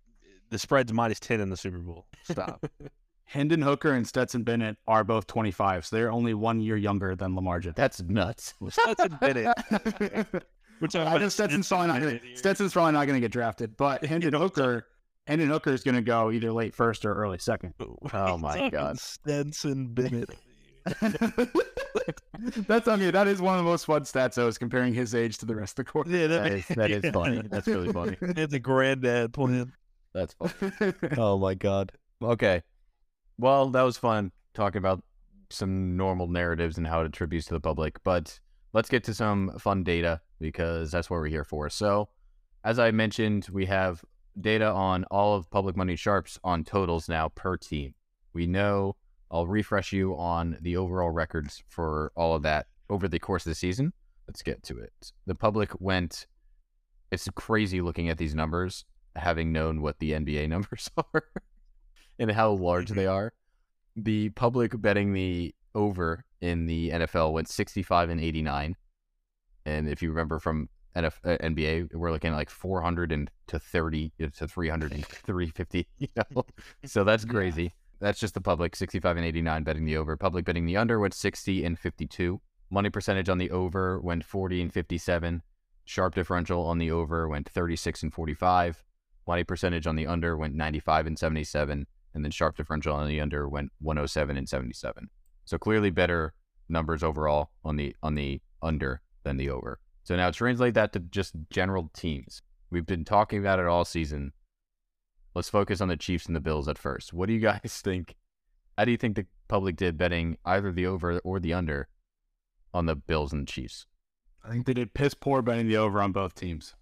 the 0.51 0.59
spread's 0.59 0.93
minus 0.93 1.21
ten 1.21 1.41
in 1.41 1.51
the 1.51 1.57
Super 1.57 1.79
Bowl. 1.79 2.07
Stop. 2.25 2.65
Hendon 3.25 3.63
Hooker 3.63 3.93
and 3.93 4.05
Stetson 4.05 4.43
Bennett 4.43 4.77
are 4.89 5.05
both 5.05 5.29
25, 5.29 5.87
so 5.87 5.95
they're 5.95 6.11
only 6.11 6.35
one 6.35 6.59
year 6.61 6.77
younger 6.77 7.15
than 7.15 7.37
Lamar 7.37 7.61
Jackson. 7.61 7.75
That's 7.77 8.03
nuts. 8.03 8.55
Stetson 8.71 9.19
Bennett. 9.21 9.57
Which 10.81 10.97
I 10.97 11.17
know 11.19 11.29
Stetson's 11.29 11.69
probably 11.69 12.01
not 12.15 12.21
Stetson's 12.35 12.73
probably 12.73 12.93
not 12.93 13.05
going 13.07 13.15
to 13.15 13.21
get 13.21 13.31
drafted, 13.31 13.77
but 13.77 14.05
Hendon 14.05 14.33
Hooker, 14.33 14.87
Hendon 15.27 15.49
Hooker 15.49 15.71
is 15.71 15.83
going 15.83 15.95
to 15.95 16.03
go 16.03 16.31
either 16.31 16.53
late 16.53 16.75
first 16.75 17.05
or 17.05 17.15
early 17.15 17.39
second. 17.39 17.75
Oh, 17.81 17.97
oh 18.13 18.39
my 18.39 18.69
God. 18.71 18.99
Stenson 18.99 19.89
Bennett. 19.89 20.31
That's 22.67 22.89
I 22.89 22.97
mean 22.97 23.13
that 23.13 23.29
is 23.29 23.43
one 23.43 23.59
of 23.59 23.65
the 23.65 23.71
most 23.71 23.85
fun 23.85 24.03
stats 24.03 24.35
though 24.35 24.49
is 24.49 24.57
comparing 24.57 24.95
his 24.95 25.15
age 25.15 25.37
to 25.39 25.47
the 25.47 25.55
rest 25.55 25.79
of 25.79 25.85
the 25.85 25.93
court. 25.93 26.07
Yeah, 26.09 26.27
That 26.27 26.53
is 26.53 26.67
that 26.69 26.91
is 26.91 27.13
funny. 27.13 27.43
That's 27.51 27.67
really 27.67 27.93
funny. 27.93 28.17
It's 28.21 28.55
a 28.55 28.59
granddad 28.59 29.35
plan. 29.35 29.73
That's 30.15 30.35
funny. 30.35 30.95
Oh 31.19 31.39
my 31.39 31.55
god. 31.55 31.93
Okay. 32.23 32.63
Well, 33.39 33.69
that 33.71 33.83
was 33.83 33.99
fun 33.99 34.33
talking 34.55 34.79
about 34.79 35.03
some 35.51 35.97
normal 35.97 36.29
narratives 36.29 36.79
and 36.79 36.87
how 36.87 37.03
it 37.03 37.07
attributes 37.07 37.47
to 37.47 37.55
the 37.55 37.61
public, 37.61 38.03
but 38.03 38.39
let's 38.73 38.89
get 38.89 39.05
to 39.05 39.15
some 39.15 39.51
fun 39.59 39.83
data 39.83 40.21
because 40.41 40.91
that's 40.91 41.11
what 41.11 41.17
we're 41.17 41.27
here 41.27 41.45
for. 41.45 41.69
So, 41.69 42.09
as 42.65 42.79
I 42.79 42.91
mentioned, 42.91 43.49
we 43.51 43.67
have 43.67 44.05
data 44.39 44.71
on 44.71 45.05
all 45.05 45.35
of 45.35 45.51
public 45.51 45.77
money 45.77 45.97
sharps 45.97 46.39
on 46.45 46.65
totals 46.65 47.09
now 47.09 47.29
per 47.29 47.57
team. 47.57 47.95
We 48.33 48.47
know 48.47 48.97
I'll 49.31 49.47
refresh 49.47 49.93
you 49.93 50.17
on 50.17 50.59
the 50.61 50.77
overall 50.77 51.11
records 51.11 51.63
for 51.69 52.13
all 52.17 52.35
of 52.35 52.43
that 52.43 52.67
over 52.89 53.09
the 53.09 53.19
course 53.19 53.47
of 53.47 53.51
the 53.51 53.55
season. 53.55 53.93
Let's 54.27 54.43
get 54.43 54.63
to 54.65 54.79
it. 54.79 55.13
The 55.27 55.35
public 55.35 55.81
went 55.81 56.27
it's 57.11 57.29
crazy 57.35 57.81
looking 57.81 58.09
at 58.09 58.19
these 58.19 58.35
numbers 58.35 58.85
having 59.17 59.53
known 59.53 59.83
what 59.83 59.99
the 59.99 60.13
NBA 60.13 60.49
numbers 60.55 60.89
are 60.97 61.25
and 62.19 62.31
how 62.31 62.53
large 62.53 62.91
they 62.91 63.05
mm-hmm. 63.05 63.13
are. 63.13 63.33
The 63.97 64.31
public 64.31 64.81
betting 64.81 65.13
the 65.13 65.55
over 65.75 66.25
in 66.41 66.67
the 66.67 66.91
NFL 66.91 67.33
went 67.33 67.49
65 67.49 68.11
and 68.11 68.21
89. 68.21 68.77
And 69.67 69.89
if 69.89 70.03
you 70.03 70.11
remember 70.11 70.39
from 70.39 70.69
NF, 70.97 71.15
uh, 71.25 71.37
NBA, 71.39 71.95
we're 71.95 72.11
looking 72.11 72.33
at 72.33 72.37
like 72.37 72.51
400 72.51 73.13
and 73.13 73.31
to 73.49 73.59
30 73.59 74.13
to 74.19 74.31
300 74.49 74.93
and 74.93 75.07
350, 75.07 75.87
you 75.99 76.09
know. 76.17 76.45
so 76.85 77.05
that's 77.05 77.25
Yeah. 77.25 77.31
crazy. 77.31 77.75
That's 78.01 78.19
just 78.19 78.35
the 78.35 78.41
public 78.41 78.75
65 78.77 79.17
and 79.17 79.27
89 79.27 79.63
betting 79.63 79.85
the 79.85 79.97
over. 79.97 80.17
Public 80.17 80.45
betting 80.47 80.65
the 80.67 80.77
under 80.79 80.99
went 80.99 81.13
60 81.15 81.65
and 81.65 81.79
52. 81.79 82.41
Money 82.71 82.89
percentage 82.91 83.29
on 83.29 83.39
the 83.39 83.51
over 83.51 84.01
went 84.01 84.25
40 84.25 84.63
and 84.63 84.73
57. 84.73 85.43
Sharp 85.85 86.15
differential 86.15 86.65
on 86.67 86.79
the 86.79 86.91
over 86.91 87.29
went 87.29 87.49
36 87.49 88.03
and 88.03 88.13
45. 88.15 88.83
Money 89.27 89.45
percentage 89.45 89.87
on 89.87 89.97
the 89.97 90.07
under 90.07 90.37
went 90.37 90.55
95 90.55 91.07
and 91.09 91.19
77. 91.19 91.87
And 92.15 92.25
then 92.25 92.31
sharp 92.33 92.57
differential 92.57 92.95
on 92.97 93.07
the 93.07 93.21
under 93.21 93.49
went 93.49 93.71
107 93.81 94.37
and 94.37 94.49
77. 94.49 95.11
So 95.45 95.59
clearly 95.59 95.91
better 95.91 96.33
numbers 96.69 97.03
overall 97.03 97.51
on 97.65 97.77
the 97.77 97.95
on 98.03 98.15
the 98.15 98.41
under 98.63 99.03
than 99.25 99.37
the 99.37 99.51
over. 99.51 99.79
So 100.05 100.17
now 100.17 100.31
translate 100.31 100.75
that 100.75 100.93
to 100.95 101.01
just 101.01 101.35
general 101.51 101.91
teams. 101.95 102.43
We've 102.71 102.87
been 102.87 103.05
talking 103.05 103.39
about 103.39 103.59
it 103.59 103.67
all 103.67 103.85
season. 103.85 104.33
Let's 105.35 105.51
focus 105.51 105.81
on 105.81 105.89
the 105.89 105.97
Chiefs 105.97 106.27
and 106.27 106.35
the 106.35 106.41
Bills 106.41 106.69
at 106.69 106.79
first. 106.79 107.13
What 107.13 107.27
do 107.27 107.33
you 107.33 107.41
guys 107.51 107.81
think? 107.85 108.17
How 108.79 108.85
do 108.85 108.91
you 108.91 108.97
think 108.97 109.17
the 109.17 109.27
public 109.49 109.77
did 109.77 109.99
betting 109.99 110.39
either 110.45 110.73
the 110.73 110.87
over 110.87 111.19
or 111.21 111.39
the 111.39 111.53
under 111.53 111.89
on 112.73 112.87
the 112.87 112.97
Bills 112.97 113.33
and 113.33 113.43
the 113.43 113.51
Chiefs? 113.51 113.87
I 114.45 114.51
think 114.51 114.67
they 114.67 114.75
did 114.75 114.95
piss 114.95 115.15
poor 115.15 115.43
betting 115.43 115.69
the 115.69 115.77
over 115.77 116.01
on 116.01 116.13
both 116.13 116.35
teams. 116.35 116.75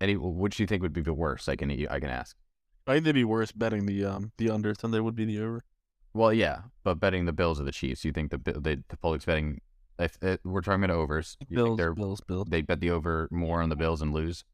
Any, 0.00 0.16
which 0.16 0.56
do 0.56 0.62
you 0.62 0.66
think 0.66 0.82
would 0.82 0.92
be 0.92 1.02
the 1.02 1.12
worst? 1.12 1.48
I 1.48 1.56
can 1.56 1.70
I 1.70 2.00
can 2.00 2.10
ask. 2.10 2.36
I 2.86 2.94
think 2.94 3.04
they'd 3.04 3.12
be 3.12 3.24
worse 3.24 3.52
betting 3.52 3.86
the 3.86 4.04
um 4.04 4.32
the 4.38 4.50
under 4.50 4.72
than 4.72 4.90
they 4.90 5.00
would 5.00 5.16
be 5.16 5.24
the 5.24 5.40
over. 5.40 5.64
Well, 6.14 6.32
yeah, 6.32 6.62
but 6.84 7.00
betting 7.00 7.26
the 7.26 7.32
Bills 7.32 7.60
or 7.60 7.64
the 7.64 7.72
Chiefs, 7.72 8.04
you 8.04 8.12
think 8.12 8.30
the 8.30 8.38
the, 8.38 8.82
the 8.88 8.96
public's 8.96 9.24
betting? 9.24 9.60
If, 9.98 10.18
if 10.20 10.40
we're 10.44 10.60
talking 10.60 10.84
about 10.84 10.94
overs, 10.94 11.36
you 11.48 11.56
Bills, 11.56 11.76
they're 11.78 11.94
Bills, 11.94 12.20
Bills. 12.20 12.48
they 12.50 12.60
bet 12.60 12.80
the 12.80 12.90
over 12.90 13.28
more 13.30 13.62
on 13.62 13.68
the 13.68 13.76
Bills 13.76 14.02
and 14.02 14.12
lose? 14.12 14.44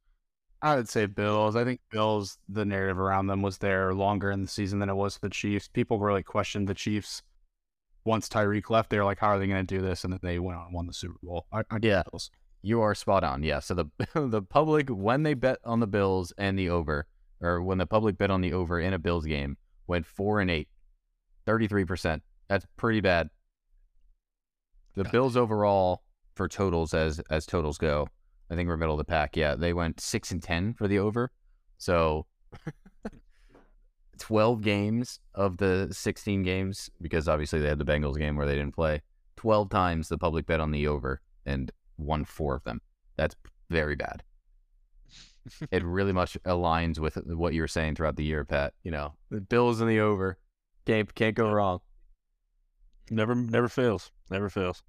I 0.63 0.77
would 0.77 0.89
say 0.89 1.07
Bills. 1.07 1.57
I 1.57 1.65
think 1.65 1.81
Bills, 1.91 2.39
the 2.49 2.65
narrative 2.65 2.99
around 2.99 3.27
them 3.27 3.43
was 3.43 3.59
there 3.59 3.93
longer 3.93 4.31
in 4.31 4.43
the 4.43 4.49
season 4.49 4.79
than 4.79 4.89
it 4.89 4.95
was 4.95 5.15
for 5.15 5.27
the 5.27 5.31
Chiefs. 5.31 5.67
People 5.67 5.99
really 5.99 6.23
questioned 6.23 6.69
the 6.69 6.75
Chiefs 6.75 7.23
once 8.05 8.29
Tyreek 8.29 8.71
left. 8.71 8.91
They 8.91 8.99
were 8.99 9.05
like, 9.05 9.19
how 9.19 9.29
are 9.29 9.39
they 9.41 9.49
going 9.49 9.67
to 9.67 9.75
do 9.75 9.83
this? 9.83 10.05
And 10.05 10.13
then 10.13 10.21
they 10.23 10.39
went 10.39 10.59
on 10.59 10.67
and 10.67 10.75
won 10.75 10.87
the 10.87 10.93
Super 10.93 11.19
Bowl. 11.23 11.47
I, 11.53 11.63
I 11.71 11.79
Yeah. 11.83 12.05
Bills. 12.11 12.31
You 12.63 12.81
are 12.81 12.95
spot 12.95 13.25
on. 13.25 13.43
Yeah. 13.43 13.59
So 13.59 13.75
the 13.75 13.87
the 14.15 14.43
public 14.43 14.89
when 14.89 15.25
they 15.25 15.35
bet 15.35 15.59
on 15.65 15.81
the 15.81 15.89
Bills 15.89 16.33
and 16.39 16.57
the 16.57 16.69
over, 16.69 17.09
or 17.41 17.61
when 17.61 17.79
the 17.79 17.87
public 17.87 18.17
bet 18.17 18.31
on 18.31 18.41
the 18.41 18.53
over 18.53 18.79
in 18.79 18.93
a 18.93 19.01
Bills 19.01 19.25
game, 19.27 19.57
went 19.89 20.07
four 20.07 20.41
and 20.41 20.49
eight, 20.49 20.69
33 21.45 21.85
percent. 21.85 22.23
That's 22.49 22.65
pretty 22.77 23.01
bad. 23.01 23.31
The 24.95 25.05
Bills 25.05 25.37
overall 25.37 26.03
for 26.35 26.49
totals 26.49 26.95
as 26.95 27.21
as 27.31 27.47
totals 27.47 27.79
go, 27.79 28.09
I 28.51 28.55
think 28.55 28.69
we're 28.69 28.77
middle 28.77 28.95
of 28.95 28.99
the 28.99 29.05
pack. 29.05 29.37
Yeah, 29.37 29.55
they 29.55 29.73
went 29.73 30.01
six 30.01 30.31
and 30.31 30.43
ten 30.43 30.75
for 30.75 30.89
the 30.89 30.99
over. 30.99 31.31
So 31.79 32.27
12 34.19 34.63
games 34.63 35.19
of 35.35 35.57
the 35.57 35.89
16 35.91 36.43
games, 36.43 36.91
because 37.01 37.29
obviously 37.29 37.61
they 37.61 37.69
had 37.69 37.79
the 37.79 37.85
Bengals 37.85 38.19
game 38.19 38.37
where 38.37 38.47
they 38.47 38.55
didn't 38.55 38.75
play. 38.75 39.03
12 39.37 39.69
times 39.71 40.09
the 40.09 40.19
public 40.19 40.47
bet 40.47 40.61
on 40.61 40.71
the 40.71 40.87
over 40.87 41.21
and 41.45 41.73
won 41.99 42.25
four 42.25 42.55
of 42.55 42.63
them. 42.65 42.81
That's 43.17 43.35
very 43.71 43.97
bad. 43.97 44.23
it 45.71 45.83
really 45.83 46.13
much 46.13 46.37
aligns 46.45 46.99
with 46.99 47.17
what 47.27 47.55
you 47.55 47.63
were 47.63 47.69
saying 47.69 47.97
throughout 47.97 48.17
the 48.17 48.25
year, 48.25 48.45
Pat. 48.45 48.75
You 48.85 48.91
know, 48.91 49.15
the 49.31 49.41
Bills 49.41 49.81
in 49.81 49.89
the 49.89 50.01
over. 50.01 50.39
Can't 50.87 51.13
can't 51.15 51.35
go 51.35 51.51
wrong. 51.51 51.81
Never 53.11 53.35
never 53.35 53.69
fails. 53.69 54.11
Never 54.31 54.49
fails. 54.49 54.83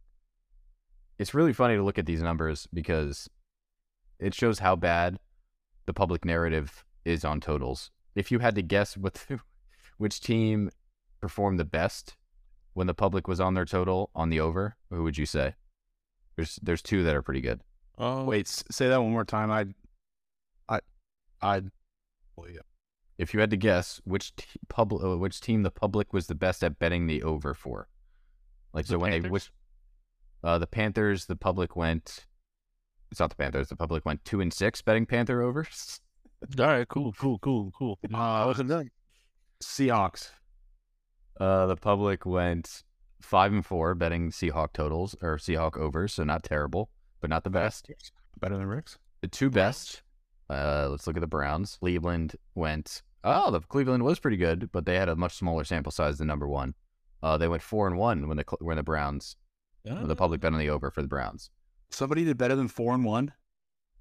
It's 1.20 1.34
really 1.34 1.54
funny 1.54 1.76
to 1.76 1.84
look 1.84 2.00
at 2.00 2.06
these 2.06 2.22
numbers 2.22 2.68
because 2.74 3.30
it 4.20 4.34
shows 4.34 4.60
how 4.60 4.76
bad 4.76 5.20
the 5.86 5.94
public 5.94 6.26
narrative 6.26 6.86
is 7.06 7.26
on 7.26 7.40
totals. 7.40 7.92
If 8.16 8.32
you 8.32 8.40
had 8.40 8.56
to 8.56 8.62
guess 8.62 8.96
what 8.96 9.26
which 9.98 10.22
team 10.22 10.70
performed 11.22 11.60
the 11.60 11.66
best 11.66 12.16
when 12.74 12.88
the 12.88 12.94
public 12.94 13.28
was 13.28 13.40
on 13.40 13.54
their 13.54 13.66
total 13.66 14.10
on 14.16 14.30
the 14.30 14.40
over, 14.40 14.76
who 14.90 15.04
would 15.04 15.18
you 15.18 15.26
say? 15.26 15.56
There's 16.36 16.60
there's 16.62 16.82
two 16.82 17.04
that 17.04 17.16
are 17.16 17.22
pretty 17.22 17.42
good. 17.42 17.62
Oh 17.98 18.26
Wait, 18.26 18.48
say 18.48 18.88
that 18.88 19.02
one 19.02 19.12
more 19.12 19.26
time. 19.26 19.52
I, 19.52 19.68
I, 20.68 20.80
I. 21.42 21.62
Well, 22.36 22.50
yeah. 22.50 22.62
If 23.18 23.34
you 23.34 23.40
had 23.40 23.52
to 23.52 23.58
guess 23.58 24.02
which 24.04 24.36
t- 24.36 24.46
public 24.68 25.04
uh, 25.04 25.18
which 25.18 25.40
team 25.40 25.62
the 25.62 25.72
public 25.72 26.12
was 26.12 26.28
the 26.28 26.36
best 26.36 26.64
at 26.64 26.80
betting 26.80 27.06
the 27.06 27.22
over 27.22 27.54
for, 27.54 27.88
like 28.74 28.86
The 28.86 28.92
so 28.94 29.00
when 29.00 29.12
they 29.12 29.18
Panthers? 29.22 29.32
which 29.32 29.52
uh, 30.44 30.58
the 30.58 30.68
Panthers, 30.68 31.26
the 31.26 31.36
public 31.36 31.76
went. 31.76 32.26
It's 33.12 33.20
not 33.20 33.30
the 33.30 33.36
Panthers. 33.36 33.70
The 33.70 33.76
public 33.76 34.06
went 34.06 34.26
two 34.26 34.42
and 34.42 34.52
six 34.54 34.82
betting 34.82 35.06
Panther 35.06 35.42
overs. 35.42 36.00
all 36.60 36.66
right, 36.66 36.88
cool, 36.88 37.14
cool, 37.14 37.40
cool, 37.40 37.72
cool. 37.78 38.00
I 38.14 38.42
Uh, 38.44 38.48
wasn't 38.48 38.70
done. 38.70 38.90
Seahawks. 39.62 40.32
Uh, 41.40 41.66
the 41.68 41.76
public 41.76 42.26
went 42.26 42.84
five 43.22 43.54
and 43.54 43.66
four 43.66 43.96
betting 43.96 44.32
Seahawk 44.32 44.74
totals 44.74 45.16
or 45.22 45.38
Seahawk 45.38 45.78
overs, 45.78 46.14
so 46.16 46.24
not 46.24 46.44
terrible, 46.44 46.90
but 47.22 47.30
not 47.30 47.44
the 47.44 47.50
best. 47.50 47.90
Better 48.40 48.58
than 48.58 48.68
Rick's. 48.68 48.98
The 49.22 49.28
two 49.30 49.50
best. 49.50 50.02
Uh, 50.50 50.88
let's 50.92 51.08
look 51.08 51.16
at 51.16 51.22
the 51.22 51.28
Browns. 51.28 51.78
Cleveland 51.80 52.36
went. 52.56 53.02
Oh, 53.24 53.50
the 53.52 53.62
Cleveland 53.62 54.04
was 54.04 54.20
pretty 54.20 54.36
good, 54.38 54.70
but 54.74 54.86
they 54.86 54.96
had 54.96 55.08
a 55.08 55.16
much 55.16 55.36
smaller 55.36 55.64
sample 55.64 55.92
size 55.94 56.18
than 56.18 56.28
number 56.28 56.48
one. 56.48 56.74
Uh, 57.24 57.38
they 57.38 57.48
went 57.48 57.64
four 57.64 57.88
and 57.88 57.98
one 57.98 58.28
when 58.28 58.36
the 58.36 58.44
when 58.60 58.76
the 58.76 58.84
Browns 58.84 59.38
when 59.84 60.08
the 60.10 60.16
public 60.16 60.42
bet 60.42 60.52
on 60.52 60.60
the 60.60 60.70
over 60.70 60.92
for 60.92 61.02
the 61.02 61.08
Browns. 61.08 61.50
Somebody 61.90 62.26
did 62.26 62.38
better 62.38 62.56
than 62.56 62.68
four 62.68 62.94
and 62.94 63.06
one. 63.06 63.32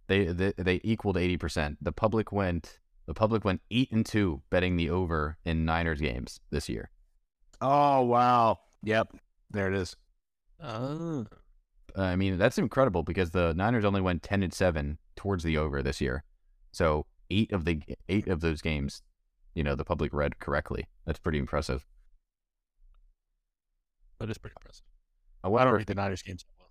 They 0.08 0.24
they, 0.24 0.52
they 0.58 0.80
equaled 0.82 1.16
eighty 1.16 1.36
percent. 1.36 1.78
The 1.80 1.92
public 1.92 2.32
went 2.32 2.80
the 3.06 3.14
public 3.14 3.44
went 3.44 3.62
eight 3.70 3.92
and 3.92 4.04
two 4.04 4.42
betting 4.50 4.76
the 4.76 4.90
over 4.90 5.38
in 5.44 5.64
Niners 5.64 6.00
games 6.00 6.40
this 6.50 6.68
year. 6.68 6.90
Oh 7.60 8.02
wow. 8.02 8.58
Yep. 8.82 9.16
There 9.52 9.68
it 9.68 9.74
is. 9.74 9.96
Oh. 10.60 11.26
Uh, 11.96 12.02
I 12.02 12.16
mean, 12.16 12.38
that's 12.38 12.58
incredible 12.58 13.04
because 13.04 13.30
the 13.30 13.52
Niners 13.54 13.84
only 13.84 14.00
went 14.00 14.24
ten 14.24 14.42
and 14.42 14.52
seven 14.52 14.98
towards 15.14 15.44
the 15.44 15.58
over 15.58 15.80
this 15.80 16.00
year. 16.00 16.24
So 16.72 17.06
eight 17.30 17.52
of 17.52 17.66
the 17.66 17.82
eight 18.08 18.26
of 18.26 18.40
those 18.40 18.62
games, 18.62 19.02
you 19.54 19.62
know, 19.62 19.76
the 19.76 19.84
public 19.84 20.12
read 20.12 20.40
correctly. 20.40 20.88
That's 21.06 21.20
pretty 21.20 21.38
impressive. 21.38 21.86
That 24.22 24.30
is 24.30 24.38
pretty 24.38 24.54
impressive. 24.60 24.84
I 25.42 25.48
I 25.48 25.50
wonder 25.50 25.72
don't 25.72 25.78
read 25.78 25.86
the 25.88 25.94
Niners 25.96 26.22
games 26.22 26.44
well. 26.58 26.68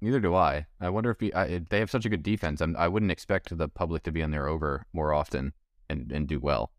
neither 0.00 0.20
do 0.20 0.34
I. 0.34 0.66
I 0.80 0.88
wonder 0.90 1.10
if 1.10 1.20
he, 1.20 1.32
I, 1.32 1.44
if 1.46 1.68
they 1.68 1.78
have 1.78 1.90
such 1.90 2.04
a 2.04 2.08
good 2.08 2.22
defense. 2.24 2.60
I'm, 2.60 2.76
I 2.76 2.88
wouldn't 2.88 3.12
expect 3.12 3.56
the 3.56 3.68
public 3.68 4.02
to 4.04 4.12
be 4.12 4.22
on 4.22 4.32
their 4.32 4.48
over 4.48 4.84
more 4.92 5.12
often 5.14 5.52
and, 5.88 6.10
and 6.12 6.26
do 6.26 6.40
well. 6.40 6.72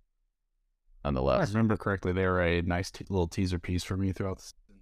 Nonetheless, 1.05 1.49
if 1.49 1.55
I 1.55 1.57
remember 1.57 1.77
correctly, 1.77 2.11
they 2.11 2.25
were 2.27 2.41
a 2.41 2.61
nice 2.61 2.91
t- 2.91 3.05
little 3.09 3.27
teaser 3.27 3.59
piece 3.59 3.83
for 3.83 3.95
me 3.95 4.11
throughout. 4.11 4.37
The 4.39 4.43
season. 4.43 4.81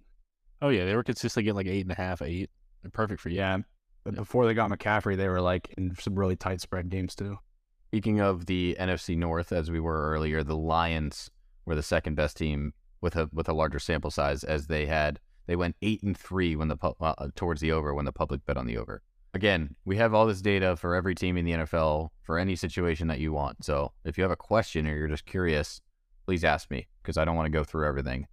Oh 0.60 0.68
yeah, 0.70 0.84
they 0.84 0.96
were 0.96 1.04
consistently 1.04 1.44
getting 1.44 1.56
like 1.56 1.66
eight 1.66 1.82
and 1.86 1.92
a 1.92 1.94
half, 1.94 2.20
eight. 2.22 2.50
They're 2.82 2.90
perfect 2.90 3.20
for 3.20 3.28
you. 3.28 3.36
yeah. 3.36 3.58
But 4.04 4.16
before 4.16 4.46
they 4.46 4.54
got 4.54 4.70
McCaffrey, 4.70 5.16
they 5.16 5.28
were 5.28 5.40
like 5.40 5.72
in 5.78 5.94
some 6.00 6.18
really 6.18 6.36
tight 6.36 6.60
spread 6.60 6.88
games 6.90 7.14
too. 7.14 7.38
speaking 7.86 8.20
of 8.20 8.46
the 8.46 8.76
NFC 8.80 9.16
North, 9.16 9.52
as 9.52 9.70
we 9.70 9.78
were 9.80 10.10
earlier, 10.12 10.42
the 10.42 10.56
Lions 10.56 11.30
were 11.66 11.74
the 11.76 11.82
second 11.82 12.14
best 12.16 12.36
team 12.36 12.72
with 13.00 13.14
a 13.16 13.28
with 13.32 13.48
a 13.48 13.52
larger 13.52 13.78
sample 13.78 14.10
size, 14.10 14.42
as 14.42 14.66
they 14.66 14.86
had 14.86 15.20
they 15.48 15.56
went 15.56 15.76
eight 15.82 16.02
and 16.02 16.16
three 16.16 16.54
when 16.54 16.68
the 16.68 16.76
pu- 16.76 16.94
uh, 17.00 17.28
towards 17.34 17.60
the 17.60 17.72
over 17.72 17.92
when 17.94 18.04
the 18.04 18.12
public 18.12 18.44
bet 18.46 18.58
on 18.58 18.66
the 18.66 18.76
over. 18.76 19.02
Again, 19.34 19.74
we 19.84 19.96
have 19.96 20.14
all 20.14 20.26
this 20.26 20.42
data 20.42 20.76
for 20.76 20.94
every 20.94 21.14
team 21.14 21.36
in 21.36 21.44
the 21.44 21.52
NFL 21.52 22.10
for 22.22 22.38
any 22.38 22.54
situation 22.54 23.08
that 23.08 23.18
you 23.18 23.32
want. 23.32 23.64
So 23.64 23.92
if 24.04 24.16
you 24.16 24.22
have 24.22 24.30
a 24.30 24.36
question 24.36 24.86
or 24.86 24.94
you're 24.94 25.08
just 25.08 25.26
curious, 25.26 25.80
please 26.26 26.44
ask 26.44 26.70
me 26.70 26.86
because 27.02 27.16
I 27.16 27.24
don't 27.24 27.34
want 27.34 27.46
to 27.46 27.58
go 27.58 27.64
through 27.64 27.88
everything, 27.88 28.26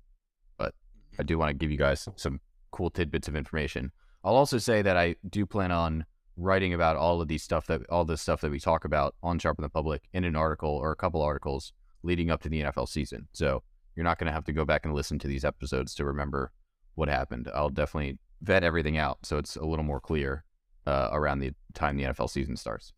but 0.58 0.76
I 1.18 1.24
do 1.24 1.38
want 1.38 1.50
to 1.50 1.54
give 1.54 1.72
you 1.72 1.78
guys 1.78 2.08
some 2.18 2.42
cool 2.72 2.90
tidbits 2.90 3.30
of 3.30 3.36
information. 3.36 3.92
I'll 4.24 4.36
also 4.36 4.58
say 4.58 4.82
that 4.82 4.98
I 4.98 5.16
do 5.30 5.46
plan 5.46 5.72
on 5.72 6.06
writing 6.36 6.74
about 6.74 6.98
all 6.98 7.22
of 7.22 7.30
these 7.30 7.44
stuff 7.44 7.68
that 7.68 7.90
all 7.90 8.04
this 8.04 8.22
stuff 8.22 8.42
that 8.42 8.52
we 8.52 8.60
talk 8.60 8.84
about 8.84 9.16
on 9.24 9.40
Sharpen 9.40 9.64
the 9.64 9.70
Public 9.70 10.04
in 10.12 10.26
an 10.26 10.36
article 10.36 10.72
or 10.72 10.92
a 10.92 10.98
couple 10.98 11.22
articles 11.22 11.72
leading 12.04 12.30
up 12.30 12.42
to 12.42 12.50
the 12.50 12.62
NFL 12.64 12.90
season. 12.90 13.30
So 13.32 13.64
you're 13.96 14.04
not 14.04 14.20
going 14.20 14.28
to 14.28 14.34
have 14.34 14.44
to 14.46 14.54
go 14.54 14.66
back 14.66 14.86
and 14.86 14.94
listen 14.94 15.18
to 15.20 15.30
these 15.30 15.46
episodes 15.46 15.96
to 15.96 16.04
remember 16.04 16.52
what 16.96 17.08
happened. 17.10 17.50
I'll 17.54 17.70
definitely 17.70 18.18
vet 18.42 18.64
everything 18.64 18.98
out 18.98 19.20
so 19.24 19.38
it's 19.38 19.56
a 19.56 19.66
little 19.66 19.86
more 19.86 20.00
clear 20.02 20.44
uh, 20.86 21.10
around 21.12 21.40
the 21.40 21.54
time 21.74 21.98
the 21.98 22.04
NFL 22.04 22.30
season 22.30 22.56
starts. 22.58 22.94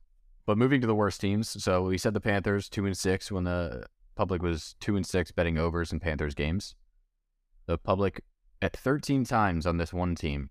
But 0.46 0.58
moving 0.58 0.82
to 0.82 0.88
the 0.88 0.96
worst 0.96 1.20
teams, 1.22 1.62
so 1.64 1.84
we 1.84 1.98
said 1.98 2.14
the 2.14 2.22
Panthers 2.22 2.70
two 2.70 2.86
and 2.86 2.98
six 2.98 3.32
when 3.32 3.44
the 3.44 3.86
public 4.16 4.42
was 4.42 4.76
two 4.80 4.96
and 4.96 5.06
six 5.06 5.32
betting 5.32 5.58
overs 5.58 5.92
in 5.92 6.00
Panthers 6.00 6.34
games. 6.34 6.74
The 7.66 7.78
public 7.78 8.24
at 8.62 8.76
13 8.76 9.24
times 9.26 9.66
on 9.68 9.78
this 9.78 9.94
one 9.94 10.16
team. 10.16 10.50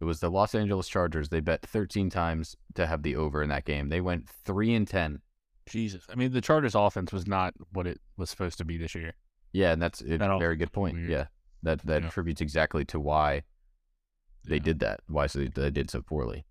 It 0.00 0.04
was 0.04 0.18
the 0.18 0.30
Los 0.30 0.54
Angeles 0.56 0.88
Chargers. 0.88 1.28
They 1.28 1.38
bet 1.40 1.62
13 1.62 2.10
times 2.10 2.56
to 2.74 2.86
have 2.88 3.04
the 3.04 3.14
over 3.14 3.40
in 3.42 3.48
that 3.50 3.64
game. 3.64 3.88
They 3.88 4.00
went 4.00 4.28
three 4.28 4.74
and 4.74 4.86
10. 4.88 5.20
Jesus. 5.66 6.04
I 6.10 6.16
mean, 6.16 6.32
the 6.32 6.40
Chargers' 6.40 6.74
offense 6.74 7.12
was 7.12 7.28
not 7.28 7.54
what 7.72 7.86
it 7.86 8.00
was 8.16 8.28
supposed 8.28 8.58
to 8.58 8.64
be 8.64 8.76
this 8.76 8.96
year. 8.96 9.14
Yeah, 9.52 9.70
and 9.72 9.80
that's 9.80 10.00
a 10.00 10.18
That 10.18 10.38
very 10.40 10.56
good 10.56 10.72
point. 10.72 10.96
weird. 10.96 11.08
Yeah, 11.10 11.26
that 11.62 11.80
that 11.86 12.02
Yeah. 12.02 12.08
attributes 12.08 12.40
exactly 12.40 12.84
to 12.86 12.98
why 13.00 13.42
they 14.44 14.56
Yeah. 14.56 14.62
did 14.62 14.78
that. 14.80 15.00
Why 15.06 15.26
so 15.26 15.38
they, 15.40 15.48
they 15.48 15.70
did 15.70 15.90
so 15.90 16.02
poorly. 16.02 16.44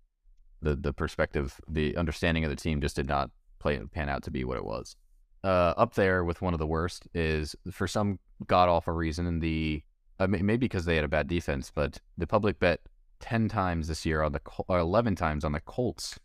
The 0.60 0.76
the 0.76 0.92
perspective, 0.92 1.60
the 1.68 1.96
understanding 1.96 2.44
of 2.44 2.50
the 2.50 2.56
team 2.56 2.80
just 2.80 2.96
did 2.96 3.08
not 3.08 3.30
play 3.58 3.78
pan 3.92 4.08
out 4.08 4.22
to 4.24 4.30
be 4.30 4.44
what 4.44 4.56
it 4.56 4.64
was. 4.64 4.96
Uh, 5.44 5.74
up 5.76 5.94
there 5.94 6.24
with 6.24 6.40
one 6.40 6.52
of 6.54 6.60
the 6.60 6.66
worst 6.66 7.08
is 7.14 7.56
for 7.70 7.88
some 7.88 8.18
god 8.46 8.68
awful 8.68 8.92
reason 8.94 9.40
the 9.40 9.82
uh, 10.20 10.26
maybe 10.28 10.56
because 10.56 10.84
they 10.84 10.94
had 10.94 11.04
a 11.04 11.08
bad 11.08 11.26
defense, 11.26 11.72
but 11.74 12.00
the 12.16 12.26
public 12.26 12.58
bet 12.60 12.80
ten 13.18 13.48
times 13.48 13.88
this 13.88 14.06
year 14.06 14.22
on 14.22 14.32
the 14.32 14.40
or 14.68 14.78
eleven 14.78 15.16
times 15.16 15.44
on 15.44 15.52
the 15.52 15.60
Colts 15.60 16.18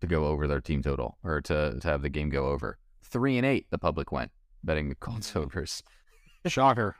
to 0.00 0.06
go 0.06 0.24
over 0.24 0.46
their 0.46 0.60
team 0.62 0.82
total 0.82 1.18
or 1.22 1.40
to 1.42 1.78
to 1.78 1.88
have 1.88 2.00
the 2.02 2.08
game 2.08 2.30
go 2.30 2.46
over. 2.48 2.78
Three 3.02 3.36
and 3.36 3.44
eight 3.46 3.66
the 3.70 3.78
public 3.78 4.10
went 4.10 4.30
betting 4.64 4.88
the 4.88 4.94
Colts 4.94 5.36
overs 5.36 5.82
Shocker. 6.46 6.96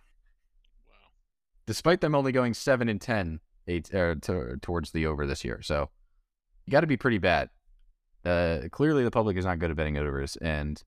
Despite 1.70 2.00
them 2.00 2.16
only 2.16 2.32
going 2.32 2.52
seven 2.52 2.88
and 2.88 3.00
ten 3.00 3.38
eight 3.68 3.94
uh, 3.94 4.16
to, 4.22 4.56
towards 4.60 4.90
the 4.90 5.06
over 5.06 5.24
this 5.24 5.44
year. 5.44 5.62
So 5.62 5.88
you 6.66 6.72
got 6.72 6.80
to 6.80 6.88
be 6.88 6.96
pretty 6.96 7.18
bad. 7.18 7.48
Uh, 8.24 8.62
clearly, 8.72 9.04
the 9.04 9.10
public 9.12 9.36
is 9.36 9.44
not 9.44 9.60
good 9.60 9.70
at 9.70 9.76
betting 9.76 9.96
overs, 9.96 10.34
and 10.38 10.82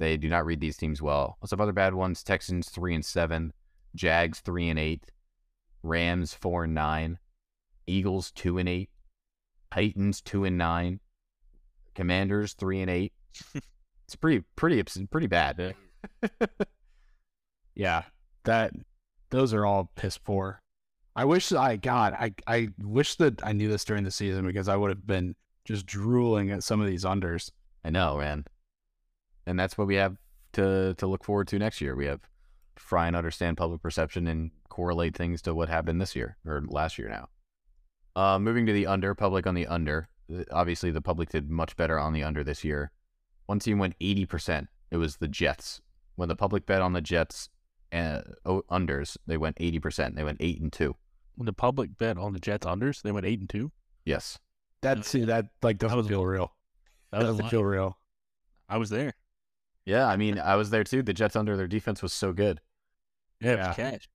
they 0.00 0.16
do 0.16 0.28
not 0.28 0.44
read 0.44 0.58
these 0.58 0.76
teams 0.76 1.00
well. 1.00 1.38
Some 1.46 1.60
other 1.60 1.72
bad 1.72 1.94
ones: 1.94 2.24
Texans 2.24 2.68
three 2.68 2.96
and 2.96 3.04
seven, 3.04 3.52
Jags 3.94 4.40
three 4.40 4.68
and 4.68 4.76
eight, 4.76 5.04
Rams 5.84 6.34
four 6.34 6.64
and 6.64 6.74
nine, 6.74 7.20
Eagles 7.86 8.32
two 8.32 8.58
and 8.58 8.68
eight, 8.68 8.90
Titans 9.72 10.20
two 10.20 10.44
and 10.44 10.58
nine, 10.58 10.98
Commanders 11.94 12.54
three 12.54 12.80
and 12.80 12.90
eight. 12.90 13.12
it's 13.54 14.16
pretty, 14.16 14.42
pretty, 14.56 14.82
pretty 15.12 15.28
bad. 15.28 15.76
Yeah, 17.76 18.02
that 18.44 18.72
those 19.30 19.52
are 19.54 19.66
all 19.66 19.90
piss 19.96 20.18
poor. 20.18 20.62
I 21.16 21.24
wish 21.24 21.52
I 21.52 21.76
God, 21.76 22.14
I 22.14 22.34
I 22.46 22.68
wish 22.78 23.16
that 23.16 23.44
I 23.44 23.52
knew 23.52 23.68
this 23.68 23.84
during 23.84 24.04
the 24.04 24.10
season 24.10 24.46
because 24.46 24.68
I 24.68 24.76
would 24.76 24.90
have 24.90 25.06
been 25.06 25.34
just 25.64 25.86
drooling 25.86 26.50
at 26.50 26.62
some 26.62 26.80
of 26.80 26.86
these 26.86 27.04
unders. 27.04 27.50
I 27.84 27.90
know, 27.90 28.18
man. 28.18 28.44
And 29.46 29.58
that's 29.58 29.76
what 29.76 29.86
we 29.86 29.96
have 29.96 30.16
to 30.52 30.94
to 30.94 31.06
look 31.06 31.24
forward 31.24 31.48
to 31.48 31.58
next 31.58 31.80
year. 31.80 31.96
We 31.96 32.06
have 32.06 32.20
try 32.76 33.06
and 33.06 33.16
understand 33.16 33.56
public 33.56 33.82
perception 33.82 34.26
and 34.28 34.50
correlate 34.68 35.16
things 35.16 35.42
to 35.42 35.54
what 35.54 35.68
happened 35.68 36.00
this 36.00 36.14
year 36.14 36.36
or 36.46 36.62
last 36.68 36.98
year 36.98 37.08
now. 37.08 37.28
Uh, 38.14 38.38
moving 38.38 38.66
to 38.66 38.72
the 38.72 38.86
under, 38.86 39.14
public 39.14 39.46
on 39.46 39.54
the 39.54 39.66
under. 39.66 40.08
Obviously, 40.50 40.90
the 40.90 41.00
public 41.00 41.30
did 41.30 41.50
much 41.50 41.76
better 41.76 41.98
on 41.98 42.12
the 42.12 42.22
under 42.22 42.44
this 42.44 42.64
year. 42.64 42.90
One 43.46 43.58
team 43.58 43.78
went 43.78 43.98
80%. 43.98 44.68
It 44.90 44.96
was 44.96 45.16
the 45.16 45.28
Jets. 45.28 45.80
When 46.16 46.28
the 46.28 46.36
public 46.36 46.66
bet 46.66 46.82
on 46.82 46.92
the 46.92 47.00
Jets 47.00 47.48
uh, 47.92 48.22
unders, 48.70 49.16
they 49.26 49.36
went 49.36 49.56
80%. 49.56 50.14
They 50.14 50.24
went 50.24 50.38
8 50.40 50.60
and 50.60 50.72
2. 50.72 50.94
When 51.36 51.46
the 51.46 51.52
public 51.52 51.96
bet 51.98 52.18
on 52.18 52.32
the 52.32 52.40
Jets 52.40 52.66
unders, 52.66 53.02
they 53.02 53.12
went 53.12 53.24
eight 53.24 53.38
and 53.38 53.48
two. 53.48 53.70
Yes. 54.04 54.40
That 54.82 55.04
see 55.04 55.24
that 55.26 55.46
like 55.62 55.78
doesn't 55.78 55.96
was- 55.96 56.08
feel 56.08 56.26
real. 56.26 56.52
That 57.12 57.20
That 57.20 57.28
was 57.28 57.36
doesn't 57.36 57.50
feel 57.50 57.64
real. 57.64 57.96
I 58.68 58.76
was 58.76 58.90
there. 58.90 59.12
Yeah, 59.86 60.06
I 60.08 60.16
mean, 60.16 60.38
I 60.40 60.56
was 60.56 60.70
there 60.70 60.82
too. 60.82 61.00
The 61.02 61.12
Jets 61.14 61.36
under, 61.36 61.56
their 61.56 61.68
defense 61.68 62.02
was 62.02 62.12
so 62.12 62.32
good. 62.32 62.60
Yeah, 63.40 63.54
Yeah. 63.54 63.66
was 63.68 63.76
cash. 63.76 64.08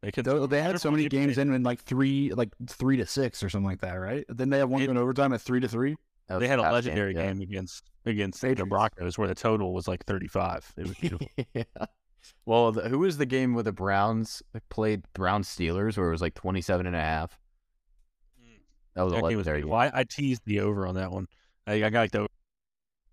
They 0.00 0.10
could. 0.10 0.24
They, 0.24 0.46
they 0.46 0.62
had 0.62 0.80
so 0.80 0.90
many 0.90 1.06
games 1.10 1.36
in 1.36 1.52
in 1.52 1.62
like 1.62 1.80
three, 1.82 2.32
like 2.32 2.48
three 2.66 2.96
to 2.96 3.04
six 3.04 3.42
or 3.42 3.50
something 3.50 3.68
like 3.68 3.82
that, 3.82 3.92
right? 3.96 4.24
Then 4.30 4.48
they 4.48 4.56
have 4.58 4.70
one 4.70 4.80
It- 4.80 4.86
going 4.86 4.96
overtime 4.96 5.34
at 5.34 5.42
three 5.42 5.60
to 5.60 5.68
three. 5.68 5.96
They 6.30 6.48
had 6.48 6.60
a 6.60 6.62
past 6.62 6.72
legendary 6.72 7.14
yeah. 7.14 7.26
game 7.26 7.42
against 7.42 7.84
against 8.06 8.40
the 8.40 8.48
Patriots. 8.48 8.70
Broncos 8.70 9.18
where 9.18 9.28
the 9.28 9.34
total 9.34 9.74
was 9.74 9.86
like 9.86 10.06
35. 10.06 10.72
It 10.78 10.86
was 10.88 10.96
beautiful. 10.96 11.26
yeah. 11.54 11.64
Well, 12.46 12.72
the, 12.72 12.88
who 12.88 13.00
was 13.00 13.18
the 13.18 13.26
game 13.26 13.54
with 13.54 13.64
the 13.66 13.72
Browns 13.72 14.42
played 14.68 15.04
Brown 15.12 15.42
Steelers 15.42 15.96
where 15.96 16.08
it 16.08 16.12
was 16.12 16.20
like 16.20 16.34
27 16.34 16.86
and 16.86 16.96
a 16.96 17.00
half? 17.00 17.38
That 18.94 19.02
was 19.02 19.12
a 19.12 19.16
that 19.16 19.22
game 19.22 19.38
legendary 19.38 19.62
game. 19.62 19.72
I, 19.72 19.90
I 19.94 20.04
teased 20.04 20.42
the 20.44 20.60
over 20.60 20.86
on 20.86 20.96
that 20.96 21.12
one. 21.12 21.28
I, 21.66 21.84
I 21.84 21.90
got 21.90 22.00
like 22.00 22.10
the 22.10 22.26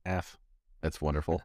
half. 0.06 0.38
That's 0.82 1.02
wonderful. 1.02 1.42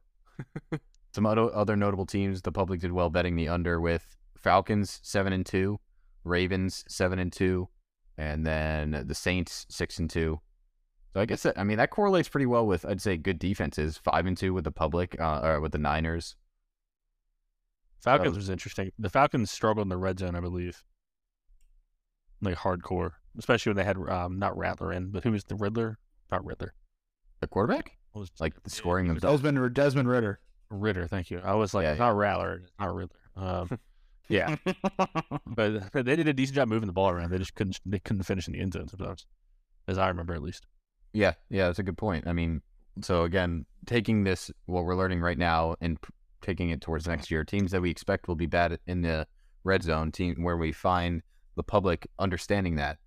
Some 1.15 1.27
other 1.27 1.55
other 1.55 1.77
notable 1.77 2.07
teams 2.07 2.41
the 2.41 2.53
public 2.53 2.81
did 2.81 2.93
well 2.93 3.11
betting 3.11 3.37
the 3.37 3.49
under 3.49 3.81
with 3.81 4.17
Falcons 4.37 4.99
7 5.03 5.33
and 5.33 5.45
2, 5.45 5.79
Ravens 6.25 6.85
7 6.89 7.19
and 7.19 7.33
2, 7.33 7.69
and 8.17 8.47
then 8.47 9.05
the 9.07 9.15
Saints 9.15 9.67
6 9.69 9.99
and 9.99 10.11
2. 10.11 10.41
So 11.13 11.21
I 11.21 11.27
guess 11.27 11.43
that 11.43 11.59
I 11.59 11.65
mean 11.65 11.77
that 11.77 11.91
correlates 11.91 12.29
pretty 12.29 12.47
well 12.47 12.67
with 12.67 12.87
I'd 12.87 13.03
say 13.03 13.19
good 13.19 13.39
defenses, 13.39 13.99
5 13.99 14.27
and 14.27 14.37
2 14.37 14.55
with 14.55 14.65
the 14.65 14.73
public 14.73 15.21
uh, 15.21 15.41
or 15.43 15.61
with 15.61 15.73
the 15.73 15.79
Niners. 15.79 16.37
Falcons 18.03 18.37
was 18.37 18.49
interesting. 18.51 18.91
The 18.99 19.11
Falcons 19.11 19.51
struggled 19.51 19.85
in 19.85 19.89
the 19.89 19.97
red 19.97 20.19
zone, 20.19 20.35
I 20.35 20.41
believe. 20.41 20.83
Like 22.41 22.57
hardcore, 22.57 23.13
especially 23.39 23.71
when 23.71 23.77
they 23.77 23.85
had 23.85 23.97
um, 23.97 24.39
not 24.39 24.57
Rattler 24.57 24.93
in, 24.93 25.11
but 25.11 25.23
who 25.23 25.31
was 25.31 25.45
the 25.45 25.55
Riddler? 25.55 25.99
Not 26.31 26.45
Riddler. 26.45 26.75
The 27.41 27.47
quarterback? 27.47 27.93
Was 28.15 28.31
Like 28.41 28.55
yeah, 28.55 28.61
scoring 28.67 29.07
he 29.07 29.13
was 29.13 29.23
themselves. 29.23 29.43
Desmond 29.43 29.75
Desmond 29.75 30.09
Ridder. 30.09 30.41
Ridder, 30.71 31.07
thank 31.07 31.31
you. 31.31 31.41
I 31.43 31.55
was 31.55 31.73
like, 31.73 31.85
Yeah, 31.85 31.93
it's 31.93 32.01
not 32.01 32.17
Rattler, 32.17 32.63
it's 32.65 32.73
not 32.81 32.95
Riddler. 32.95 33.19
Um, 33.37 33.79
yeah, 34.29 34.57
but 35.47 35.93
they 35.93 36.17
did 36.17 36.27
a 36.29 36.33
decent 36.33 36.57
job 36.57 36.69
moving 36.69 36.87
the 36.89 36.93
ball 36.93 37.11
around. 37.11 37.31
They 37.31 37.39
just 37.39 37.55
couldn't. 37.55 37.79
They 37.87 37.99
couldn't 38.01 38.25
finish 38.25 38.47
in 38.49 38.55
the 38.55 38.61
end 38.61 38.73
zone 38.73 38.89
sometimes, 38.89 39.27
as 39.87 39.99
I 39.99 40.09
remember 40.09 40.35
at 40.35 40.43
least. 40.43 40.67
Yeah, 41.13 41.35
yeah, 41.49 41.67
that's 41.67 41.79
a 41.79 41.83
good 41.83 41.99
point. 41.99 42.27
I 42.27 42.33
mean, 42.33 42.63
so 43.03 43.23
again, 43.23 43.67
taking 43.87 44.25
this 44.25 44.51
what 44.67 44.85
we're 44.85 44.97
learning 44.97 45.21
right 45.21 45.39
now 45.39 45.77
and 45.81 46.01
p- 46.01 46.11
taking 46.43 46.71
it 46.71 46.81
towards 46.81 47.07
next 47.07 47.31
year, 47.31 47.45
teams 47.45 47.71
that 47.71 47.81
we 47.81 47.91
expect 47.91 48.29
will 48.29 48.35
be 48.35 48.47
bad 48.47 48.79
in 48.87 49.03
the 49.03 49.27
red 49.65 49.83
zone, 49.83 50.13
team 50.13 50.43
where 50.43 50.57
we 50.57 50.73
find 50.73 51.23
the 51.57 51.63
public 51.63 52.07
understanding 52.19 52.77
that 52.77 52.99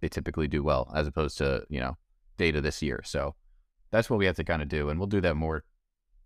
they 0.00 0.08
typically 0.08 0.48
do 0.48 0.62
well, 0.62 0.92
as 0.94 1.06
opposed 1.06 1.38
to 1.38 1.64
you 1.68 1.80
know 1.80 1.96
data 2.36 2.60
this 2.60 2.82
year. 2.82 3.02
So 3.04 3.34
that's 3.90 4.08
what 4.08 4.18
we 4.18 4.26
have 4.26 4.36
to 4.36 4.44
kind 4.44 4.62
of 4.62 4.68
do, 4.68 4.88
and 4.88 4.98
we'll 4.98 5.06
do 5.06 5.20
that 5.22 5.36
more 5.36 5.64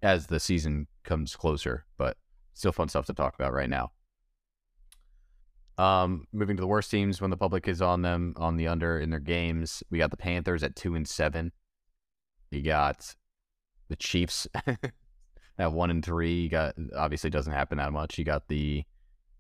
as 0.03 0.27
the 0.27 0.41
season 0.41 0.87
comes 1.05 1.37
closer. 1.37 1.87
But 1.97 2.17
still 2.55 2.73
fun 2.73 2.89
stuff 2.89 3.07
to 3.07 3.15
talk 3.15 3.35
about 3.35 3.53
right 3.53 3.71
now. 3.71 3.93
Um, 5.79 6.27
moving 6.33 6.57
to 6.57 6.63
the 6.63 6.67
worst 6.67 6.91
teams 6.91 7.21
when 7.21 7.31
the 7.31 7.37
public 7.37 7.69
is 7.69 7.83
on 7.83 8.01
them 8.01 8.33
on 8.37 8.57
the 8.57 8.67
under 8.67 8.99
in 8.99 9.11
their 9.11 9.21
games, 9.21 9.83
we 9.91 9.99
got 9.99 10.11
the 10.11 10.17
Panthers 10.17 10.63
at 10.63 10.75
two 10.75 10.95
and 10.95 11.07
seven. 11.07 11.53
You 12.51 12.63
got 12.63 13.15
the 13.89 13.97
Chiefs 13.97 14.47
at 15.59 15.73
one 15.73 15.91
and 15.91 16.05
three. 16.05 16.43
You 16.43 16.49
got 16.49 16.75
obviously 16.97 17.31
doesn't 17.31 17.53
happen 17.53 17.79
that 17.79 17.93
much. 17.93 18.19
You 18.19 18.25
got 18.25 18.49
the 18.49 18.85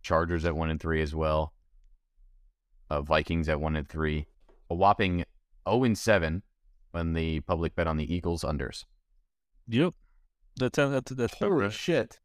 Chargers 0.03 0.45
at 0.45 0.55
one 0.57 0.71
and 0.71 0.81
three 0.81 1.03
as 1.03 1.15
well. 1.15 1.53
Uh, 2.89 3.03
Vikings 3.03 3.49
at 3.49 3.61
one 3.61 3.77
and 3.77 3.89
three. 3.89 4.27
A 4.71 4.75
whopping 4.75 5.25
zero 5.69 5.85
and 5.85 5.97
seven 5.99 6.43
when 6.93 7.13
the 7.13 7.41
public 7.41 7.75
bet 7.75 7.87
on 7.87 7.97
the 7.97 8.15
Eagles 8.15 8.43
unders. 8.43 8.85
Yep, 9.69 9.95
that's 10.57 10.77
that's 10.77 11.11
that's 11.13 11.35
about 11.37 11.49
Holy 11.51 11.63
right. 11.65 11.73
shit! 11.73 12.21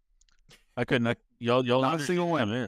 I 0.77 0.85
couldn't. 0.85 1.07
I, 1.07 1.15
y'all 1.39 1.65
y'all 1.65 1.81
Not 1.81 1.99
a 2.01 2.03
single 2.03 2.29
win. 2.29 2.49
I'm. 2.51 2.67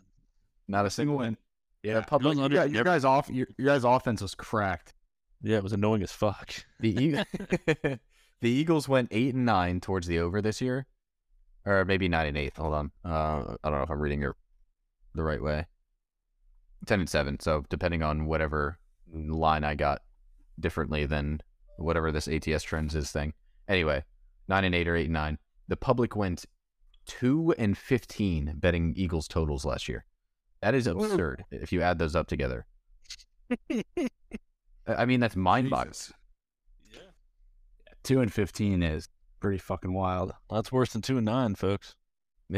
Not 0.68 0.86
a 0.86 0.90
Single 0.90 1.16
single 1.16 1.18
win. 1.18 1.38
Yeah, 1.84 1.96
Yeah, 1.96 2.02
public. 2.02 2.36
Y'all 2.36 2.46
under- 2.46 2.56
Yeah, 2.56 2.64
your 2.64 2.84
guys 2.84 3.04
off. 3.04 3.30
Your, 3.30 3.48
your 3.58 3.68
guys' 3.68 3.84
offense 3.84 4.22
was 4.22 4.34
cracked. 4.34 4.94
Yeah, 5.42 5.58
it 5.58 5.64
was 5.64 5.74
annoying 5.74 6.02
as 6.04 6.12
fuck. 6.12 6.54
The 6.80 6.90
Eagles, 7.04 7.26
the 8.42 8.50
Eagles 8.50 8.88
went 8.88 9.10
eight 9.12 9.36
and 9.36 9.46
nine 9.46 9.82
towards 9.82 10.08
the 10.08 10.20
over 10.20 10.42
this 10.42 10.62
year, 10.62 10.86
or 11.66 11.86
maybe 11.86 12.07
nine 12.07 12.28
and 12.28 12.38
eight. 12.38 12.53
Hold 12.57 12.74
on, 12.74 12.91
uh, 13.05 13.55
I 13.64 13.70
don't 13.70 13.78
know 13.78 13.84
if 13.84 13.89
I'm 13.89 14.01
reading 14.01 14.24
it 14.24 14.32
the 15.16 15.24
right 15.24 15.41
way. 15.41 15.66
Ten 16.86 16.99
and 16.99 17.09
seven. 17.09 17.39
So 17.39 17.64
depending 17.70 18.03
on 18.03 18.26
whatever 18.26 18.78
line 19.14 19.64
I 19.64 19.76
got 19.76 20.01
differently 20.59 21.05
than 21.05 21.41
whatever 21.78 22.11
this 22.11 22.28
ATS 22.28 22.64
trends 22.64 22.95
is 22.95 23.11
thing. 23.11 23.34
Anyway, 23.68 24.03
nine 24.47 24.66
and 24.66 24.76
eight 24.76 24.88
or 24.88 24.95
eight 24.95 25.05
and 25.05 25.14
nine. 25.14 25.38
The 25.68 25.78
public 25.78 26.16
went 26.16 26.45
two 27.05 27.53
and 27.57 27.78
fifteen 27.78 28.53
betting 28.57 28.93
Eagles 28.95 29.28
totals 29.28 29.66
last 29.66 29.88
year. 29.88 30.05
That 30.61 30.76
is 30.76 30.88
absurd 30.88 31.45
if 31.51 31.72
you 31.72 31.82
add 31.82 31.99
those 31.99 32.16
up 32.16 32.28
together. 32.28 32.66
I 33.72 33.84
I 34.88 35.05
mean, 35.05 35.20
that's 35.20 35.36
mind-boggling. 35.36 35.93
Jesus. 35.93 36.14
Two 38.03 38.22
and 38.22 38.32
fifteen 38.32 38.84
is 38.84 39.07
pretty 39.44 39.58
fucking 39.58 39.94
wild. 39.94 40.32
That's 40.50 40.72
worse 40.72 40.94
than 40.94 41.02
two 41.02 41.18
and 41.18 41.26
nine, 41.26 41.56
folks. 41.56 41.96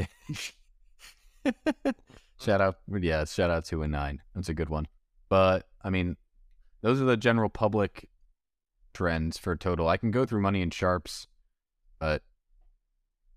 shout 2.39 2.61
out, 2.61 2.75
yeah, 3.01 3.25
shout 3.25 3.49
out 3.49 3.65
two 3.65 3.81
and 3.81 3.91
nine. 3.91 4.21
That's 4.35 4.49
a 4.49 4.53
good 4.53 4.69
one. 4.69 4.87
But 5.27 5.65
I 5.83 5.89
mean, 5.89 6.15
those 6.83 7.01
are 7.01 7.05
the 7.05 7.17
general 7.17 7.49
public 7.49 8.07
trends 8.93 9.39
for 9.39 9.55
total. 9.55 9.87
I 9.87 9.97
can 9.97 10.11
go 10.11 10.27
through 10.27 10.43
money 10.43 10.61
and 10.61 10.71
sharps, 10.71 11.25
but 11.99 12.21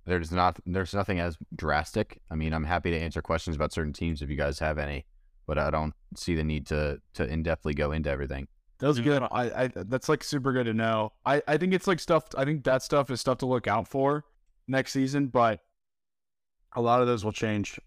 there's 0.05 0.31
not 0.31 0.61
there's 0.67 0.93
nothing 0.93 1.19
as 1.19 1.39
drastic. 1.57 2.21
I 2.31 2.35
mean, 2.35 2.53
I'm 2.53 2.65
happy 2.65 2.91
to 2.91 2.99
answer 2.99 3.23
questions 3.23 3.57
about 3.57 3.73
certain 3.73 3.95
teams 3.95 4.21
if 4.21 4.29
you 4.29 4.37
guys 4.37 4.59
have 4.59 4.77
any, 4.77 5.07
but 5.47 5.57
I 5.57 5.71
don't 5.71 5.95
see 6.15 6.35
the 6.35 6.45
need 6.45 6.67
to 6.67 7.01
to 7.15 7.27
in 7.27 7.43
depthly 7.43 7.75
go 7.75 7.93
into 7.93 8.11
everything. 8.11 8.47
That 8.79 8.87
was 8.87 8.97
Dude. 8.97 9.07
good. 9.07 9.23
I, 9.23 9.65
I 9.65 9.71
that's 9.75 10.09
like 10.09 10.23
super 10.23 10.53
good 10.53 10.67
to 10.67 10.75
know. 10.75 11.13
I, 11.27 11.43
I 11.49 11.57
think 11.57 11.75
it's 11.75 11.87
like 11.87 11.99
stuff. 11.99 12.25
I 12.37 12.45
think 12.45 12.65
that 12.65 12.83
stuff 12.83 13.11
is 13.11 13.21
stuff 13.21 13.39
to 13.39 13.47
look 13.47 13.67
out 13.67 13.89
for 13.89 14.25
next 14.69 14.93
season. 14.93 15.27
But 15.29 15.61
a 16.77 16.81
lot 16.81 17.01
of 17.01 17.07
those 17.07 17.25
will 17.25 17.33
change 17.33 17.81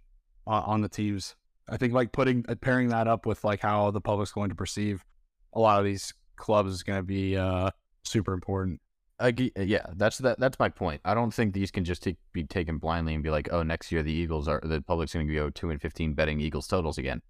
uh, 0.45 0.63
on 0.65 0.81
the 0.81 0.89
teams. 0.89 1.35
I 1.69 1.77
think 1.77 1.93
like 1.93 2.11
putting 2.11 2.43
uh, 2.49 2.55
pairing 2.55 2.89
that 2.89 3.07
up 3.07 3.25
with 3.25 3.43
like 3.43 3.61
how 3.61 3.91
the 3.91 4.01
public's 4.01 4.33
going 4.33 4.49
to 4.49 4.55
perceive 4.55 5.05
a 5.53 5.59
lot 5.59 5.79
of 5.79 5.85
these 5.85 6.13
clubs 6.35 6.73
is 6.73 6.83
going 6.83 6.99
to 6.99 7.03
be 7.03 7.37
uh, 7.37 7.71
super 8.03 8.33
important. 8.33 8.81
I 9.17 9.33
yeah, 9.55 9.85
that's 9.95 10.17
that. 10.17 10.39
That's 10.39 10.59
my 10.59 10.67
point. 10.67 10.99
I 11.05 11.13
don't 11.13 11.31
think 11.31 11.53
these 11.53 11.71
can 11.71 11.85
just 11.85 12.01
take, 12.03 12.17
be 12.33 12.43
taken 12.43 12.79
blindly 12.79 13.13
and 13.13 13.23
be 13.23 13.29
like, 13.29 13.49
oh, 13.51 13.61
next 13.61 13.91
year 13.91 14.01
the 14.01 14.11
Eagles 14.11 14.47
are 14.47 14.59
the 14.63 14.81
public's 14.81 15.13
going 15.13 15.27
to 15.27 15.33
go 15.33 15.49
two 15.49 15.69
and 15.69 15.79
fifteen 15.79 16.13
betting 16.13 16.41
Eagles 16.41 16.67
totals 16.67 16.97
again. 16.97 17.21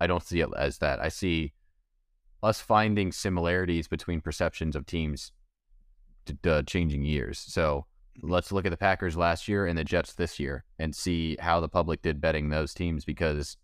I 0.00 0.06
don't 0.06 0.22
see 0.22 0.40
it 0.40 0.50
as 0.56 0.78
that. 0.78 1.00
I 1.00 1.08
see 1.08 1.54
us 2.42 2.60
finding 2.60 3.12
similarities 3.12 3.88
between 3.88 4.20
perceptions 4.20 4.76
of 4.76 4.86
teams 4.86 5.32
t- 6.26 6.36
uh, 6.48 6.62
changing 6.62 7.04
years. 7.04 7.38
So 7.38 7.86
let's 8.22 8.52
look 8.52 8.66
at 8.66 8.70
the 8.70 8.76
Packers 8.76 9.16
last 9.16 9.48
year 9.48 9.66
and 9.66 9.78
the 9.78 9.84
Jets 9.84 10.14
this 10.14 10.38
year 10.38 10.64
and 10.78 10.94
see 10.94 11.36
how 11.40 11.60
the 11.60 11.68
public 11.68 12.02
did 12.02 12.20
betting 12.20 12.48
those 12.48 12.74
teams 12.74 13.04
because. 13.04 13.56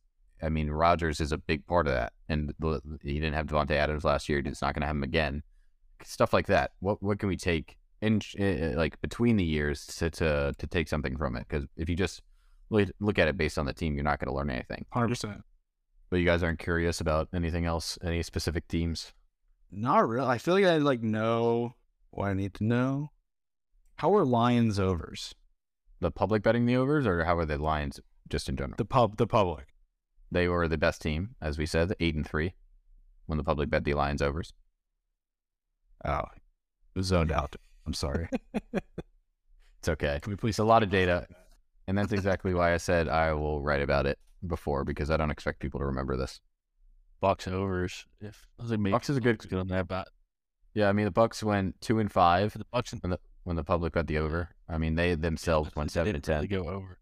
I 0.43 0.51
mean, 0.51 0.69
Rodgers 0.69 1.23
is 1.23 1.33
a 1.33 1.39
big 1.39 1.67
part 1.67 1.87
of 1.87 1.95
that, 1.95 2.13
and 2.29 2.53
the- 2.59 2.99
he 3.03 3.15
didn't 3.15 3.33
have 3.33 3.47
Davante 3.47 3.71
Adams 3.71 4.05
last 4.05 4.29
year. 4.29 4.43
He's 4.45 4.61
not 4.61 4.75
going 4.75 4.83
to 4.83 4.87
have 4.87 4.95
him 4.95 5.03
again 5.03 5.43
stuff 6.05 6.33
like 6.33 6.47
that. 6.47 6.73
What 6.81 7.03
what 7.03 7.19
can 7.19 7.29
we 7.29 7.37
take 7.37 7.77
in 8.03 8.21
uh, 8.39 8.77
like 8.77 9.01
between 9.01 9.37
the 9.37 9.45
years 9.45 9.87
to 9.87 10.11
to, 10.11 10.55
to 10.57 10.67
take 10.67 10.89
something 10.89 11.17
from 11.17 11.37
it? 11.37 11.47
Because 11.49 11.67
if 11.77 11.89
you 11.89 11.97
just 11.97 12.23
look, 12.71 12.89
look 13.01 13.19
at 13.19 13.29
it 13.29 13.37
based 13.37 13.59
on 13.59 13.67
the 13.67 13.73
team, 13.73 13.95
you're 13.95 14.05
not 14.05 14.19
going 14.19 14.29
to 14.29 14.35
learn 14.35 14.51
anything. 14.51 14.85
Hundred 14.91 15.09
percent. 15.09 15.43
But 16.11 16.17
you 16.19 16.25
guys 16.25 16.43
aren't 16.43 16.59
curious 16.59 17.01
about 17.01 17.29
anything 17.35 17.65
else, 17.65 17.99
any 18.03 18.23
specific 18.23 18.65
themes? 18.69 19.13
Not 19.71 20.09
really. 20.09 20.29
I 20.29 20.39
feel 20.39 20.55
like 20.55 20.65
I 20.65 20.77
like 20.79 21.03
know 21.03 21.75
what 22.11 22.29
I 22.29 22.35
need 22.35 22.55
to 22.55 22.65
know. 22.65 23.11
How 23.97 24.15
are 24.15 24.25
Lions 24.25 24.79
overs? 24.79 25.35
The 26.01 26.11
public 26.11 26.43
betting 26.43 26.67
the 26.67 26.77
overs, 26.77 27.07
or 27.07 27.25
how 27.25 27.39
are 27.39 27.47
the 27.47 27.59
Lions 27.59 28.01
just 28.29 28.49
in 28.49 28.57
general? 28.57 28.77
The 28.77 28.85
pub, 28.85 29.17
the 29.17 29.27
public. 29.27 29.69
They 30.31 30.49
were 30.49 30.69
the 30.69 30.79
best 30.79 31.03
team, 31.03 31.35
as 31.41 31.59
we 31.59 31.67
said, 31.67 31.95
eight 32.01 32.15
and 32.15 32.27
three, 32.27 32.55
when 33.27 33.39
the 33.39 33.45
public 33.45 33.71
bet 33.71 33.85
the 33.85 33.95
Lions 33.95 34.23
overs. 34.23 34.53
Oh, 36.05 36.25
zoned 37.01 37.33
out. 37.33 37.57
I'm 37.87 37.95
sorry. 37.95 38.29
It's 39.87 39.93
okay. 39.93 40.19
Can 40.21 40.33
we 40.33 40.37
please? 40.37 40.55
It's 40.55 40.59
a 40.59 40.65
lot 40.65 40.83
of 40.83 40.91
data, 40.91 41.29
and 41.87 41.97
that's 41.97 42.11
exactly 42.11 42.53
why 42.53 42.75
I 42.75 42.77
said 42.77 43.09
I 43.09 43.33
will 43.35 43.63
write 43.63 43.83
about 43.83 44.05
it 44.05 44.19
before 44.47 44.85
because 44.85 45.11
I 45.11 45.17
don't 45.17 45.31
expect 45.31 45.61
people 45.61 45.81
to 45.81 45.87
remember 45.87 46.17
this. 46.17 46.41
Bucs 47.23 47.51
overs. 47.51 48.07
If 48.21 48.47
I 48.59 48.63
was 48.63 48.71
like, 48.71 48.81
maybe 48.81 48.97
Bucs 48.97 49.11
is 49.11 49.17
a 49.17 49.21
good- 49.21 49.39
good 49.49 49.59
on 49.59 49.69
that, 49.69 49.89
but 49.89 50.09
Yeah, 50.75 50.89
I 50.89 50.93
mean 50.93 51.07
the 51.07 51.13
Bucs 51.13 51.43
went 51.43 51.81
two 51.81 51.99
and 51.99 52.13
five 52.13 52.53
for 52.53 52.59
the 52.59 52.67
Bucs 52.73 52.93
and 52.93 53.03
when 53.03 53.11
the 53.11 53.21
when 53.45 53.57
the 53.57 53.65
public 53.65 53.93
bet 53.95 54.07
the 54.09 54.19
over. 54.19 54.51
I 54.69 54.77
mean 54.79 54.95
they 54.97 55.15
themselves 55.15 55.75
went 55.77 55.91
seven 55.91 56.15
to 56.15 56.21
ten 56.21 56.37
really 56.43 56.49
go 56.49 56.69
over. 56.69 56.99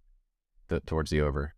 th- 0.68 0.84
towards 0.86 1.10
the 1.10 1.20
over. 1.20 1.54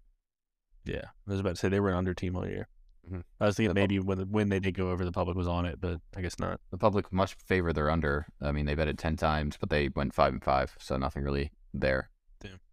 Yeah, 0.84 1.06
I 1.26 1.30
was 1.30 1.40
about 1.40 1.50
to 1.50 1.56
say 1.56 1.68
they 1.68 1.80
were 1.80 1.90
an 1.90 1.96
under 1.96 2.14
team 2.14 2.36
all 2.36 2.46
year. 2.46 2.68
Mhm. 3.10 3.22
I 3.40 3.46
was 3.46 3.56
thinking 3.56 3.68
The 3.68 3.74
maybe 3.74 3.98
when 4.00 4.30
when 4.30 4.48
they 4.48 4.58
did 4.60 4.74
go 4.74 4.90
over, 4.90 5.04
the 5.04 5.12
public 5.12 5.36
was 5.36 5.46
on 5.48 5.66
it, 5.66 5.80
but 5.80 6.00
I 6.16 6.22
guess 6.22 6.38
not. 6.38 6.60
The 6.70 6.78
public 6.78 7.12
much 7.12 7.34
favor 7.34 7.72
their 7.72 7.90
under. 7.90 8.26
I 8.40 8.52
mean 8.52 8.64
they 8.66 8.74
betted 8.74 8.98
ten 8.98 9.16
times, 9.16 9.56
but 9.58 9.68
they 9.70 9.88
went 9.90 10.14
five 10.14 10.32
and 10.32 10.42
five, 10.42 10.74
so 10.80 10.96
nothing 10.96 11.22
really 11.24 11.52
there. 11.74 12.10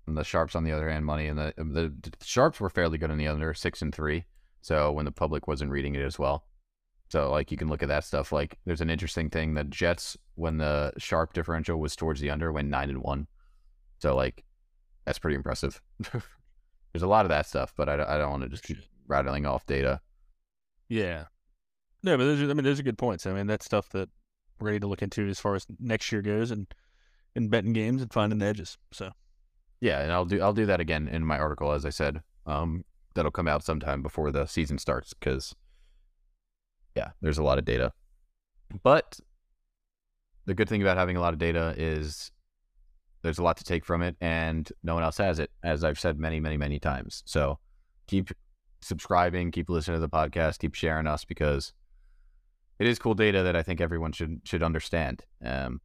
The 0.06 0.24
sharps 0.24 0.56
on 0.56 0.64
the 0.66 0.72
other 0.74 0.90
hand, 0.90 1.06
money 1.06 1.28
and 1.28 1.40
the, 1.40 1.54
the 1.58 1.94
the 2.02 2.12
sharps 2.26 2.60
were 2.60 2.70
fairly 2.70 2.98
good 2.98 3.10
on 3.12 3.18
the 3.18 3.28
under, 3.28 3.54
six 3.54 3.82
and 3.82 3.96
three. 3.96 4.26
So 4.62 4.92
when 4.92 5.06
the 5.06 5.12
public 5.12 5.48
wasn't 5.48 5.72
reading 5.72 5.96
it 5.96 6.02
as 6.02 6.20
well, 6.20 6.46
So 7.10 7.30
like 7.32 7.52
you 7.52 7.58
can 7.58 7.70
look 7.70 7.84
at 7.84 7.90
that 7.90 8.04
stuff. 8.04 8.32
Like 8.32 8.58
there's 8.66 8.82
an 8.82 8.90
interesting 8.90 9.30
thing 9.30 9.54
that 9.54 9.70
Jets 9.70 10.18
when 10.36 10.58
the 10.58 10.94
sharp 10.98 11.34
differential 11.34 11.80
was 11.80 11.96
towards 11.96 12.20
the 12.20 12.30
under 12.32 12.52
went 12.52 12.70
nine 12.70 12.90
and 12.90 13.02
one. 13.04 13.28
So 14.00 14.16
like 14.16 14.44
that's 15.06 15.20
pretty 15.20 15.36
impressive. 15.36 15.82
there's 16.12 17.04
a 17.04 17.08
lot 17.08 17.26
of 17.26 17.30
that 17.30 17.46
stuff, 17.46 17.74
but 17.78 17.88
I, 17.88 17.94
I 17.94 18.18
don't 18.18 18.32
want 18.32 18.44
to 18.44 18.50
just 18.50 18.64
keep 18.64 18.78
rattling 19.08 19.46
off 19.46 19.66
data. 19.66 20.02
Yeah. 20.90 21.26
No, 22.04 22.18
but 22.18 22.26
those 22.26 22.42
are, 22.42 22.50
I 22.50 22.54
mean 22.54 22.66
those 22.66 22.80
are 22.80 22.84
good 22.84 22.98
points. 22.98 23.26
I 23.26 23.34
mean 23.34 23.48
that's 23.48 23.66
stuff 23.66 23.90
that 23.90 24.10
we're 24.60 24.68
ready 24.68 24.80
to 24.80 24.88
look 24.88 25.02
into 25.02 25.28
as 25.28 25.40
far 25.40 25.56
as 25.56 25.66
next 25.80 26.12
year 26.12 26.22
goes 26.22 26.52
and 26.52 26.68
and 27.36 27.50
betting 27.50 27.74
games 27.74 28.02
and 28.02 28.12
finding 28.14 28.40
the 28.40 28.46
edges. 28.46 28.78
So 28.92 29.12
yeah, 29.84 30.00
and 30.00 30.14
I'll 30.14 30.24
do 30.24 30.42
I'll 30.42 30.54
do 30.54 30.66
that 30.68 30.80
again 30.80 31.10
in 31.10 31.26
my 31.26 31.38
article 31.38 31.74
as 31.74 31.86
I 31.86 31.90
said. 31.90 32.22
Um, 32.46 32.86
that'll 33.16 33.32
come 33.32 33.50
out 33.50 33.66
sometime 33.66 34.02
before 34.02 34.32
the 34.32 34.46
season 34.46 34.78
starts 34.78 35.14
because 35.14 35.54
yeah, 36.96 37.10
there's 37.22 37.38
a 37.38 37.44
lot 37.44 37.58
of 37.58 37.66
data. 37.66 37.92
But 38.82 39.20
the 40.46 40.54
good 40.54 40.70
thing 40.70 40.82
about 40.82 40.96
having 40.96 41.18
a 41.18 41.20
lot 41.20 41.34
of 41.34 41.40
data 41.40 41.74
is 41.78 42.32
there's 43.24 43.40
a 43.40 43.44
lot 43.44 43.58
to 43.58 43.66
take 43.66 43.84
from 43.84 44.02
it 44.02 44.16
and 44.22 44.72
no 44.84 44.94
one 44.94 45.04
else 45.04 45.18
has 45.18 45.38
it, 45.38 45.52
as 45.64 45.84
I've 45.84 46.00
said 46.00 46.18
many, 46.18 46.40
many, 46.40 46.56
many 46.56 46.80
times. 46.80 47.22
So 47.26 47.60
keep 48.08 48.30
subscribing, 48.82 49.52
keep 49.52 49.70
listening 49.70 49.98
to 49.98 50.02
the 50.02 50.10
podcast, 50.10 50.60
keep 50.60 50.76
sharing 50.76 51.08
us 51.08 51.26
because 51.26 51.74
it 52.80 52.88
is 52.88 53.00
cool 53.00 53.16
data 53.16 53.44
that 53.44 53.58
I 53.58 53.64
think 53.64 53.82
everyone 53.82 54.14
should 54.14 54.40
should 54.46 54.64
understand. 54.64 55.26
Um, 55.44 55.82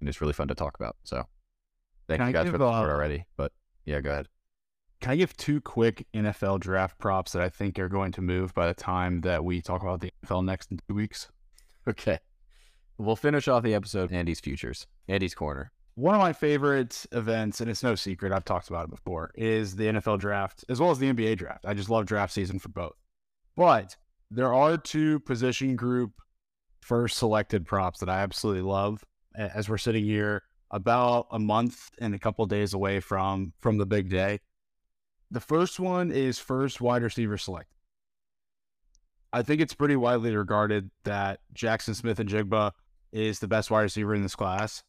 and 0.00 0.08
it's 0.08 0.22
really 0.22 0.32
fun 0.32 0.48
to 0.48 0.54
talk 0.54 0.74
about. 0.74 0.96
So 1.04 1.26
thank 2.08 2.18
Can 2.18 2.28
you 2.28 2.32
guys 2.32 2.44
give, 2.44 2.52
for 2.52 2.58
the 2.58 2.66
support 2.66 2.90
uh, 2.90 2.94
already. 2.94 3.24
But 3.36 3.52
yeah, 3.84 4.00
go 4.00 4.10
ahead. 4.10 4.28
Can 5.00 5.12
I 5.12 5.16
give 5.16 5.36
two 5.36 5.60
quick 5.60 6.06
NFL 6.14 6.60
draft 6.60 6.98
props 6.98 7.32
that 7.32 7.42
I 7.42 7.48
think 7.48 7.78
are 7.78 7.88
going 7.88 8.12
to 8.12 8.22
move 8.22 8.54
by 8.54 8.68
the 8.68 8.74
time 8.74 9.20
that 9.22 9.44
we 9.44 9.60
talk 9.60 9.82
about 9.82 10.00
the 10.00 10.12
NFL 10.24 10.44
next 10.44 10.70
in 10.70 10.78
two 10.88 10.94
weeks? 10.94 11.28
Okay. 11.88 12.20
We'll 12.96 13.16
finish 13.16 13.48
off 13.48 13.64
the 13.64 13.74
episode 13.74 14.12
Andy's 14.12 14.38
futures. 14.38 14.86
Andy's 15.08 15.34
corner. 15.34 15.72
One 15.96 16.14
of 16.14 16.20
my 16.20 16.32
favorite 16.32 17.04
events, 17.10 17.60
and 17.60 17.68
it's 17.68 17.82
no 17.82 17.96
secret, 17.96 18.32
I've 18.32 18.44
talked 18.44 18.68
about 18.68 18.84
it 18.84 18.90
before, 18.90 19.32
is 19.34 19.74
the 19.74 19.86
NFL 19.86 20.20
draft 20.20 20.64
as 20.68 20.78
well 20.78 20.92
as 20.92 21.00
the 21.00 21.12
NBA 21.12 21.38
draft. 21.38 21.66
I 21.66 21.74
just 21.74 21.90
love 21.90 22.06
draft 22.06 22.32
season 22.32 22.60
for 22.60 22.68
both. 22.68 22.94
But 23.56 23.96
there 24.30 24.54
are 24.54 24.76
two 24.76 25.18
position 25.20 25.74
group 25.74 26.12
first 26.80 27.18
selected 27.18 27.66
props 27.66 28.00
that 28.00 28.08
I 28.08 28.20
absolutely 28.20 28.62
love 28.62 29.04
as 29.34 29.68
we're 29.68 29.76
sitting 29.76 30.04
here 30.04 30.44
about 30.72 31.26
a 31.30 31.38
month 31.38 31.90
and 32.00 32.14
a 32.14 32.18
couple 32.18 32.44
days 32.46 32.74
away 32.74 32.98
from 33.00 33.52
from 33.60 33.78
the 33.78 33.86
big 33.86 34.08
day. 34.08 34.40
The 35.30 35.40
first 35.40 35.78
one 35.78 36.10
is 36.10 36.38
first 36.38 36.80
wide 36.80 37.02
receiver 37.02 37.38
select. 37.38 37.70
I 39.32 39.42
think 39.42 39.60
it's 39.60 39.74
pretty 39.74 39.96
widely 39.96 40.36
regarded 40.36 40.90
that 41.04 41.40
Jaxon 41.54 41.94
Smith-Njigba 41.94 42.72
is 43.12 43.38
the 43.38 43.48
best 43.48 43.70
wide 43.70 43.82
receiver 43.82 44.14
in 44.14 44.22
this 44.22 44.36
class. 44.36 44.82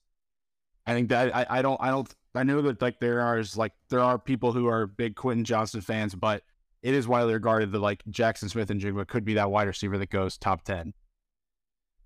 I 0.86 0.93
think 0.93 1.09
that 1.09 1.34
I, 1.36 1.45
I 1.49 1.61
don't 1.61 1.79
I 1.81 1.91
don't 1.91 2.13
I 2.36 2.43
know 2.43 2.61
that 2.63 2.81
like 2.81 2.99
there 2.99 3.21
are 3.21 3.41
like 3.55 3.73
there 3.89 4.01
are 4.01 4.17
people 4.17 4.51
who 4.51 4.67
are 4.67 4.88
big 4.88 5.15
Quentin 5.15 5.45
Johnston 5.45 5.81
fans, 5.81 6.15
but 6.15 6.43
it 6.81 6.93
is 6.93 7.07
widely 7.07 7.34
regarded 7.34 7.71
that 7.71 7.79
like 7.79 8.03
Jaxon 8.09 8.49
Smith-Njigba 8.49 9.07
could 9.07 9.23
be 9.23 9.36
that 9.36 9.51
wide 9.51 9.67
receiver 9.67 9.97
that 9.97 10.09
goes 10.09 10.38
top 10.38 10.63
ten. 10.63 10.93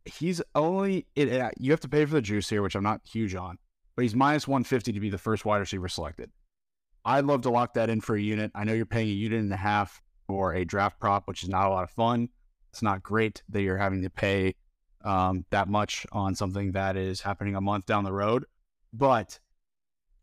He's 0.05 0.41
only 0.53 1.07
it, 1.15 1.53
you 1.57 1.71
have 1.71 1.79
to 1.81 1.89
pay 1.89 2.05
for 2.05 2.13
the 2.13 2.21
juice 2.21 2.49
here, 2.49 2.61
which 2.61 2.75
I'm 2.75 2.83
not 2.83 3.01
huge 3.03 3.33
on, 3.33 3.57
but 3.97 4.03
he's 4.03 4.15
minus 4.15 4.47
one 4.47 4.63
fifty 4.63 4.93
to 4.93 4.99
be 5.01 5.09
the 5.09 5.17
first 5.17 5.43
wide 5.43 5.57
receiver 5.57 5.89
selected. 5.89 6.31
I'd 7.03 7.25
love 7.25 7.41
to 7.41 7.49
lock 7.49 7.73
that 7.73 7.89
in 7.89 7.99
for 7.99 8.15
a 8.15 8.21
unit. 8.21 8.51
I 8.53 8.63
know 8.63 8.73
you're 8.73 8.85
paying 8.85 9.09
a 9.09 9.11
unit 9.11 9.39
and 9.39 9.51
a 9.51 9.57
half 9.57 10.01
for 10.27 10.53
a 10.53 10.63
draft 10.63 10.99
prop, 10.99 11.27
which 11.27 11.41
is 11.41 11.49
not 11.49 11.65
a 11.65 11.69
lot 11.69 11.83
of 11.83 11.89
fun. 11.89 12.29
It's 12.71 12.83
not 12.83 13.01
great 13.01 13.41
that 13.49 13.61
you're 13.63 13.77
having 13.77 14.03
to 14.03 14.09
pay 14.09 14.55
um, 15.03 15.45
that 15.49 15.67
much 15.67 16.05
on 16.11 16.35
something 16.35 16.73
that 16.73 16.95
is 16.95 17.21
happening 17.21 17.55
a 17.55 17.61
month 17.61 17.85
down 17.87 18.03
the 18.03 18.13
road, 18.13 18.45
but 18.93 19.39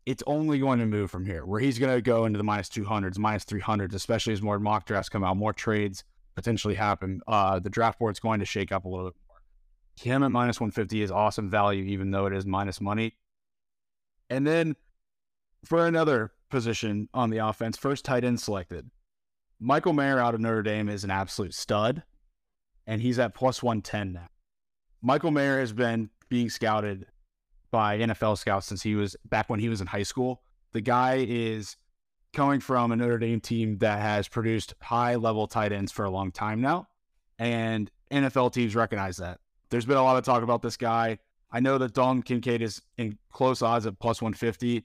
it's 0.05 0.23
only 0.25 0.59
going 0.59 0.79
to 0.79 0.85
move 0.85 1.11
from 1.11 1.25
here, 1.25 1.45
where 1.45 1.59
he's 1.59 1.79
going 1.79 1.93
to 1.93 2.01
go 2.01 2.25
into 2.25 2.37
the 2.37 2.43
minus 2.43 2.69
200s, 2.69 3.17
minus 3.17 3.43
300s, 3.43 3.93
especially 3.93 4.31
as 4.31 4.41
more 4.41 4.59
mock 4.59 4.85
drafts 4.85 5.09
come 5.09 5.23
out, 5.23 5.35
more 5.35 5.53
trades 5.53 6.03
potentially 6.35 6.75
happen. 6.75 7.19
Uh, 7.27 7.59
the 7.59 7.69
draft 7.69 7.99
board's 7.99 8.19
going 8.19 8.39
to 8.39 8.45
shake 8.45 8.71
up 8.71 8.85
a 8.85 8.87
little 8.87 9.05
bit 9.05 9.15
more. 9.27 9.37
Him 9.99 10.23
at 10.23 10.31
minus 10.31 10.61
150 10.61 11.01
is 11.01 11.11
awesome 11.11 11.49
value, 11.49 11.83
even 11.85 12.11
though 12.11 12.27
it 12.27 12.33
is 12.33 12.45
minus 12.45 12.79
money. 12.79 13.15
And 14.29 14.45
then 14.45 14.75
for 15.63 15.85
another 15.85 16.31
position 16.49 17.09
on 17.13 17.29
the 17.29 17.37
offense, 17.37 17.77
first 17.77 18.05
tight 18.05 18.23
end 18.23 18.39
selected. 18.39 18.89
Michael 19.59 19.93
Mayer 19.93 20.19
out 20.19 20.33
of 20.33 20.41
Notre 20.41 20.63
Dame 20.63 20.89
is 20.89 21.03
an 21.03 21.11
absolute 21.11 21.53
stud, 21.53 22.03
and 22.85 23.01
he's 23.01 23.19
at 23.19 23.33
plus 23.33 23.63
110 23.63 24.13
now. 24.13 24.27
Michael 25.01 25.31
Mayer 25.31 25.59
has 25.59 25.71
been 25.71 26.09
being 26.29 26.49
scouted 26.49 27.07
by 27.71 27.97
NFL 27.99 28.37
scouts 28.37 28.67
since 28.67 28.83
he 28.83 28.95
was 28.95 29.15
back 29.25 29.49
when 29.49 29.59
he 29.59 29.69
was 29.69 29.81
in 29.81 29.87
high 29.87 30.03
school. 30.03 30.41
The 30.71 30.81
guy 30.81 31.25
is 31.27 31.77
coming 32.33 32.59
from 32.59 32.91
a 32.91 32.95
Notre 32.95 33.17
Dame 33.17 33.39
team 33.39 33.77
that 33.79 34.01
has 34.01 34.27
produced 34.27 34.73
high 34.81 35.15
level 35.15 35.47
tight 35.47 35.71
ends 35.71 35.91
for 35.91 36.05
a 36.05 36.09
long 36.09 36.31
time 36.31 36.59
now, 36.59 36.87
and 37.39 37.89
NFL 38.11 38.53
teams 38.53 38.75
recognize 38.75 39.17
that. 39.17 39.39
There's 39.69 39.85
been 39.85 39.97
a 39.97 40.03
lot 40.03 40.17
of 40.17 40.23
talk 40.23 40.43
about 40.43 40.61
this 40.61 40.77
guy. 40.77 41.19
I 41.51 41.59
know 41.59 41.77
that 41.77 41.93
Dalton 41.93 42.21
Kincaid 42.21 42.61
is 42.61 42.81
in 42.97 43.17
close 43.31 43.61
odds 43.61 43.85
at 43.85 43.97
plus 43.99 44.21
150, 44.21 44.83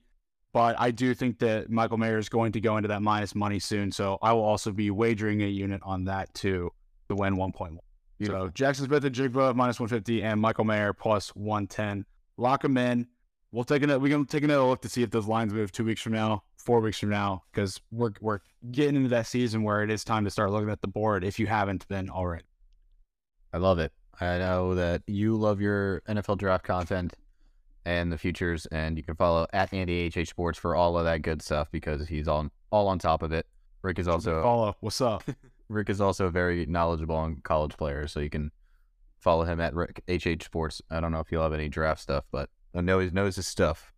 but 0.53 0.77
I 0.79 0.91
do 0.91 1.15
think 1.15 1.39
that 1.41 1.71
Michael 1.71 1.97
Mayer 1.97 2.19
is 2.19 2.29
going 2.29 2.53
to 2.53 2.61
go 2.61 2.77
into 2.77 2.89
that 2.89 3.03
minus 3.03 3.35
money 3.35 3.59
soon. 3.59 3.91
So 3.93 4.19
I 4.23 4.33
will 4.33 4.45
also 4.45 4.71
be 4.73 4.91
wagering 4.91 5.43
a 5.43 5.47
unit 5.47 5.81
on 5.85 6.05
that 6.05 6.33
too 6.35 6.71
to 7.09 7.15
win 7.15 7.37
1.1. 7.37 7.79
So 8.27 8.51
Jaxon 8.51 8.87
Smith-Njigba 8.87 9.55
minus 9.55 9.81
150 9.81 10.23
and 10.23 10.41
Michael 10.41 10.65
Mayer 10.65 10.93
plus 10.93 11.35
110. 11.35 12.05
Lock 12.37 12.63
them 12.63 12.77
in. 12.77 13.07
We'll 13.53 13.65
take 13.65 13.83
another. 13.83 13.99
We're 13.99 14.11
gonna 14.11 14.27
take 14.27 14.45
another 14.45 14.65
look 14.65 14.83
to 14.83 14.89
see 14.89 15.03
if 15.03 15.11
those 15.11 15.27
lines 15.27 15.53
move 15.53 15.73
two 15.73 15.85
weeks 15.85 16.01
from 16.01 16.13
now, 16.13 16.45
four 16.57 16.81
weeks 16.81 16.99
from 16.99 17.09
now, 17.09 17.43
because 17.53 17.81
we're 17.91 18.13
we're 18.21 18.41
getting 18.71 18.95
into 18.95 19.09
that 19.09 19.27
season 19.27 19.65
where 19.65 19.83
it 19.83 19.91
is 19.91 20.05
time 20.05 20.25
to 20.25 20.31
start 20.31 20.51
looking 20.53 20.71
at 20.71 20.81
the 20.83 20.89
board. 20.89 21.25
If 21.25 21.39
you 21.41 21.49
haven't 21.49 21.89
been 21.89 22.09
already. 22.11 22.45
I 23.53 23.59
love 23.59 23.81
it. 23.81 23.93
I 24.21 24.39
know 24.39 24.75
that 24.75 25.03
you 25.07 25.37
love 25.37 25.61
your 25.61 26.03
NFL 26.03 26.39
draft 26.39 26.65
content 26.65 27.15
and 27.85 28.13
the 28.13 28.19
futures, 28.19 28.67
and 28.67 28.97
you 28.97 29.03
can 29.03 29.17
follow 29.17 29.47
at 29.53 29.73
Andy 29.73 30.09
HH 30.09 30.29
Sports 30.29 30.59
for 30.59 30.75
all 30.75 30.99
of 30.99 31.05
that 31.05 31.23
good 31.23 31.41
stuff 31.43 31.71
because 31.71 32.07
he's 32.09 32.29
on 32.29 32.51
all 32.71 32.89
on 32.89 32.99
top 32.99 33.23
of 33.23 33.33
it. 33.33 33.47
Rick 33.83 33.99
is 33.99 34.09
also 34.09 34.43
Follow. 34.43 34.77
What's 34.81 35.01
up? 35.01 35.25
Rick 35.69 35.89
is 35.89 36.01
also 36.01 36.29
very 36.29 36.67
knowledgeable 36.67 37.17
on 37.17 37.41
college 37.43 37.77
players, 37.77 38.13
so 38.13 38.21
you 38.21 38.29
can 38.29 38.51
follow 39.19 39.45
him 39.45 39.61
at 39.61 39.75
Rick 39.75 40.03
HH 40.09 40.43
Sports. 40.43 40.83
I 40.91 41.01
don't 41.01 41.13
know 41.13 41.21
if 41.21 41.29
he'll 41.29 41.43
have 41.43 41.53
any 41.53 41.69
draft 41.69 42.01
stuff, 42.01 42.25
but 42.31 42.51
I 42.75 42.83
know 42.83 42.99
he 42.99 43.09
knows 43.11 43.37
his 43.37 43.47
stuff. 43.47 43.93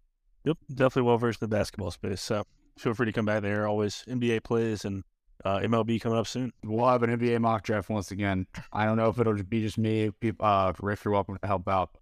Yep, 0.45 0.59
definitely 0.71 1.09
well 1.09 1.19
versed 1.19 1.43
in 1.43 1.49
the 1.49 1.57
basketball 1.57 1.91
space. 1.91 2.21
So 2.21 2.45
feel 2.79 2.95
free 2.95 3.07
to 3.07 3.13
come 3.13 3.25
back 3.25 3.43
there. 3.43 3.67
Always 3.67 4.05
NBA 4.09 4.45
plays 4.45 4.85
and 4.85 5.03
uh, 5.45 5.59
MLB 5.61 6.01
coming 6.01 6.19
up 6.19 6.27
soon. 6.27 6.53
We'll 6.65 6.89
have 6.89 7.03
an 7.03 7.19
NBA 7.19 7.41
mock 7.41 7.65
draft 7.65 7.89
once 7.89 8.11
again. 8.11 8.47
I 8.73 8.85
don't 8.85 8.97
know 8.97 9.09
if 9.09 9.19
it'll 9.19 9.35
be 9.43 9.63
just 9.63 9.79
me. 9.79 10.11
People, 10.11 10.45
uh, 10.45 10.73
Rick, 10.81 11.05
you're 11.05 11.13
welcome 11.13 11.37
to 11.37 11.47
help 11.47 11.69
out. 11.69 11.99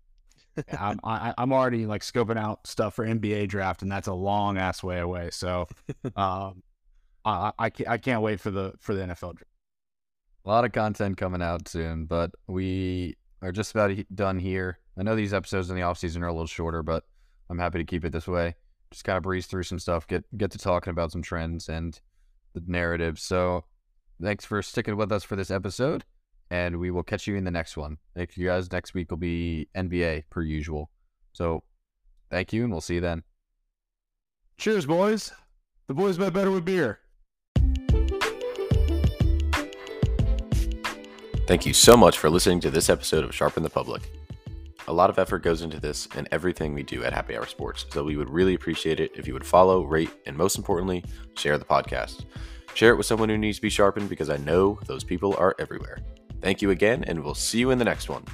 I'm 0.78 1.00
I, 1.04 1.32
I'm 1.38 1.52
already 1.52 1.86
like 1.86 2.02
scoping 2.02 2.38
out 2.38 2.66
stuff 2.66 2.94
for 2.94 3.06
NBA 3.06 3.48
draft, 3.48 3.82
and 3.82 3.90
that's 3.90 4.08
a 4.08 4.12
long 4.12 4.58
ass 4.58 4.82
way 4.82 4.98
away. 4.98 5.30
So, 5.32 5.68
um, 6.16 6.62
I 7.24 7.52
I 7.58 7.70
can't, 7.70 7.88
I 7.88 7.98
can't 7.98 8.22
wait 8.22 8.40
for 8.40 8.50
the 8.50 8.74
for 8.80 8.94
the 8.94 9.02
NFL 9.02 9.36
draft. 9.36 9.44
A 10.44 10.48
lot 10.48 10.64
of 10.64 10.72
content 10.72 11.16
coming 11.16 11.42
out 11.42 11.68
soon, 11.68 12.06
but 12.06 12.32
we 12.46 13.16
are 13.42 13.52
just 13.52 13.72
about 13.72 13.96
done 14.14 14.38
here. 14.38 14.78
I 14.98 15.02
know 15.02 15.14
these 15.14 15.34
episodes 15.34 15.70
in 15.70 15.76
the 15.76 15.82
off 15.82 15.98
season 15.98 16.22
are 16.22 16.28
a 16.28 16.32
little 16.32 16.46
shorter, 16.46 16.82
but 16.82 17.04
I'm 17.48 17.58
happy 17.58 17.78
to 17.78 17.84
keep 17.84 18.04
it 18.04 18.12
this 18.12 18.26
way. 18.26 18.54
Just 18.90 19.04
kind 19.04 19.16
of 19.16 19.22
breeze 19.22 19.46
through 19.46 19.62
some 19.62 19.78
stuff, 19.78 20.06
get 20.06 20.24
get 20.36 20.50
to 20.52 20.58
talking 20.58 20.90
about 20.90 21.12
some 21.12 21.22
trends 21.22 21.68
and 21.68 22.00
the 22.54 22.62
narrative. 22.66 23.18
So, 23.18 23.64
thanks 24.20 24.44
for 24.44 24.62
sticking 24.62 24.96
with 24.96 25.12
us 25.12 25.24
for 25.24 25.36
this 25.36 25.50
episode, 25.50 26.04
and 26.50 26.78
we 26.78 26.90
will 26.90 27.02
catch 27.02 27.26
you 27.26 27.36
in 27.36 27.44
the 27.44 27.50
next 27.50 27.76
one. 27.76 27.98
Thank 28.14 28.36
you 28.36 28.46
guys. 28.46 28.70
Next 28.70 28.94
week 28.94 29.10
will 29.10 29.18
be 29.18 29.68
NBA 29.76 30.24
per 30.30 30.42
usual. 30.42 30.90
So, 31.32 31.62
thank 32.30 32.52
you, 32.52 32.62
and 32.64 32.72
we'll 32.72 32.80
see 32.80 32.94
you 32.96 33.00
then. 33.00 33.22
Cheers, 34.58 34.86
boys. 34.86 35.32
The 35.86 35.94
boys 35.94 36.18
bet 36.18 36.32
better 36.32 36.50
with 36.50 36.64
beer. 36.64 37.00
Thank 41.46 41.66
you 41.66 41.72
so 41.72 41.96
much 41.96 42.16
for 42.16 42.30
listening 42.30 42.60
to 42.60 42.70
this 42.70 42.88
episode 42.88 43.24
of 43.24 43.34
Sharpen 43.34 43.64
the 43.64 43.70
Public. 43.70 44.02
A 44.90 45.00
lot 45.00 45.08
of 45.08 45.20
effort 45.20 45.44
goes 45.44 45.62
into 45.62 45.78
this 45.78 46.08
and 46.16 46.26
everything 46.32 46.74
we 46.74 46.82
do 46.82 47.04
at 47.04 47.12
Happy 47.12 47.36
Hour 47.36 47.46
Sports, 47.46 47.86
so 47.92 48.02
we 48.02 48.16
would 48.16 48.28
really 48.28 48.54
appreciate 48.54 48.98
it 48.98 49.12
if 49.14 49.24
you 49.24 49.32
would 49.34 49.46
follow, 49.46 49.84
rate, 49.84 50.10
and 50.26 50.36
most 50.36 50.58
importantly, 50.58 51.04
share 51.36 51.58
the 51.58 51.64
podcast. 51.64 52.24
Share 52.74 52.92
it 52.92 52.96
with 52.96 53.06
someone 53.06 53.28
who 53.28 53.38
needs 53.38 53.58
to 53.58 53.62
be 53.62 53.70
sharpened 53.70 54.08
because 54.08 54.28
I 54.28 54.36
know 54.38 54.80
those 54.86 55.04
people 55.04 55.36
are 55.38 55.54
everywhere. 55.60 56.00
Thank 56.40 56.60
you 56.60 56.70
again, 56.70 57.04
and 57.04 57.22
we'll 57.22 57.36
see 57.36 57.60
you 57.60 57.70
in 57.70 57.78
the 57.78 57.84
next 57.84 58.08
one. 58.08 58.24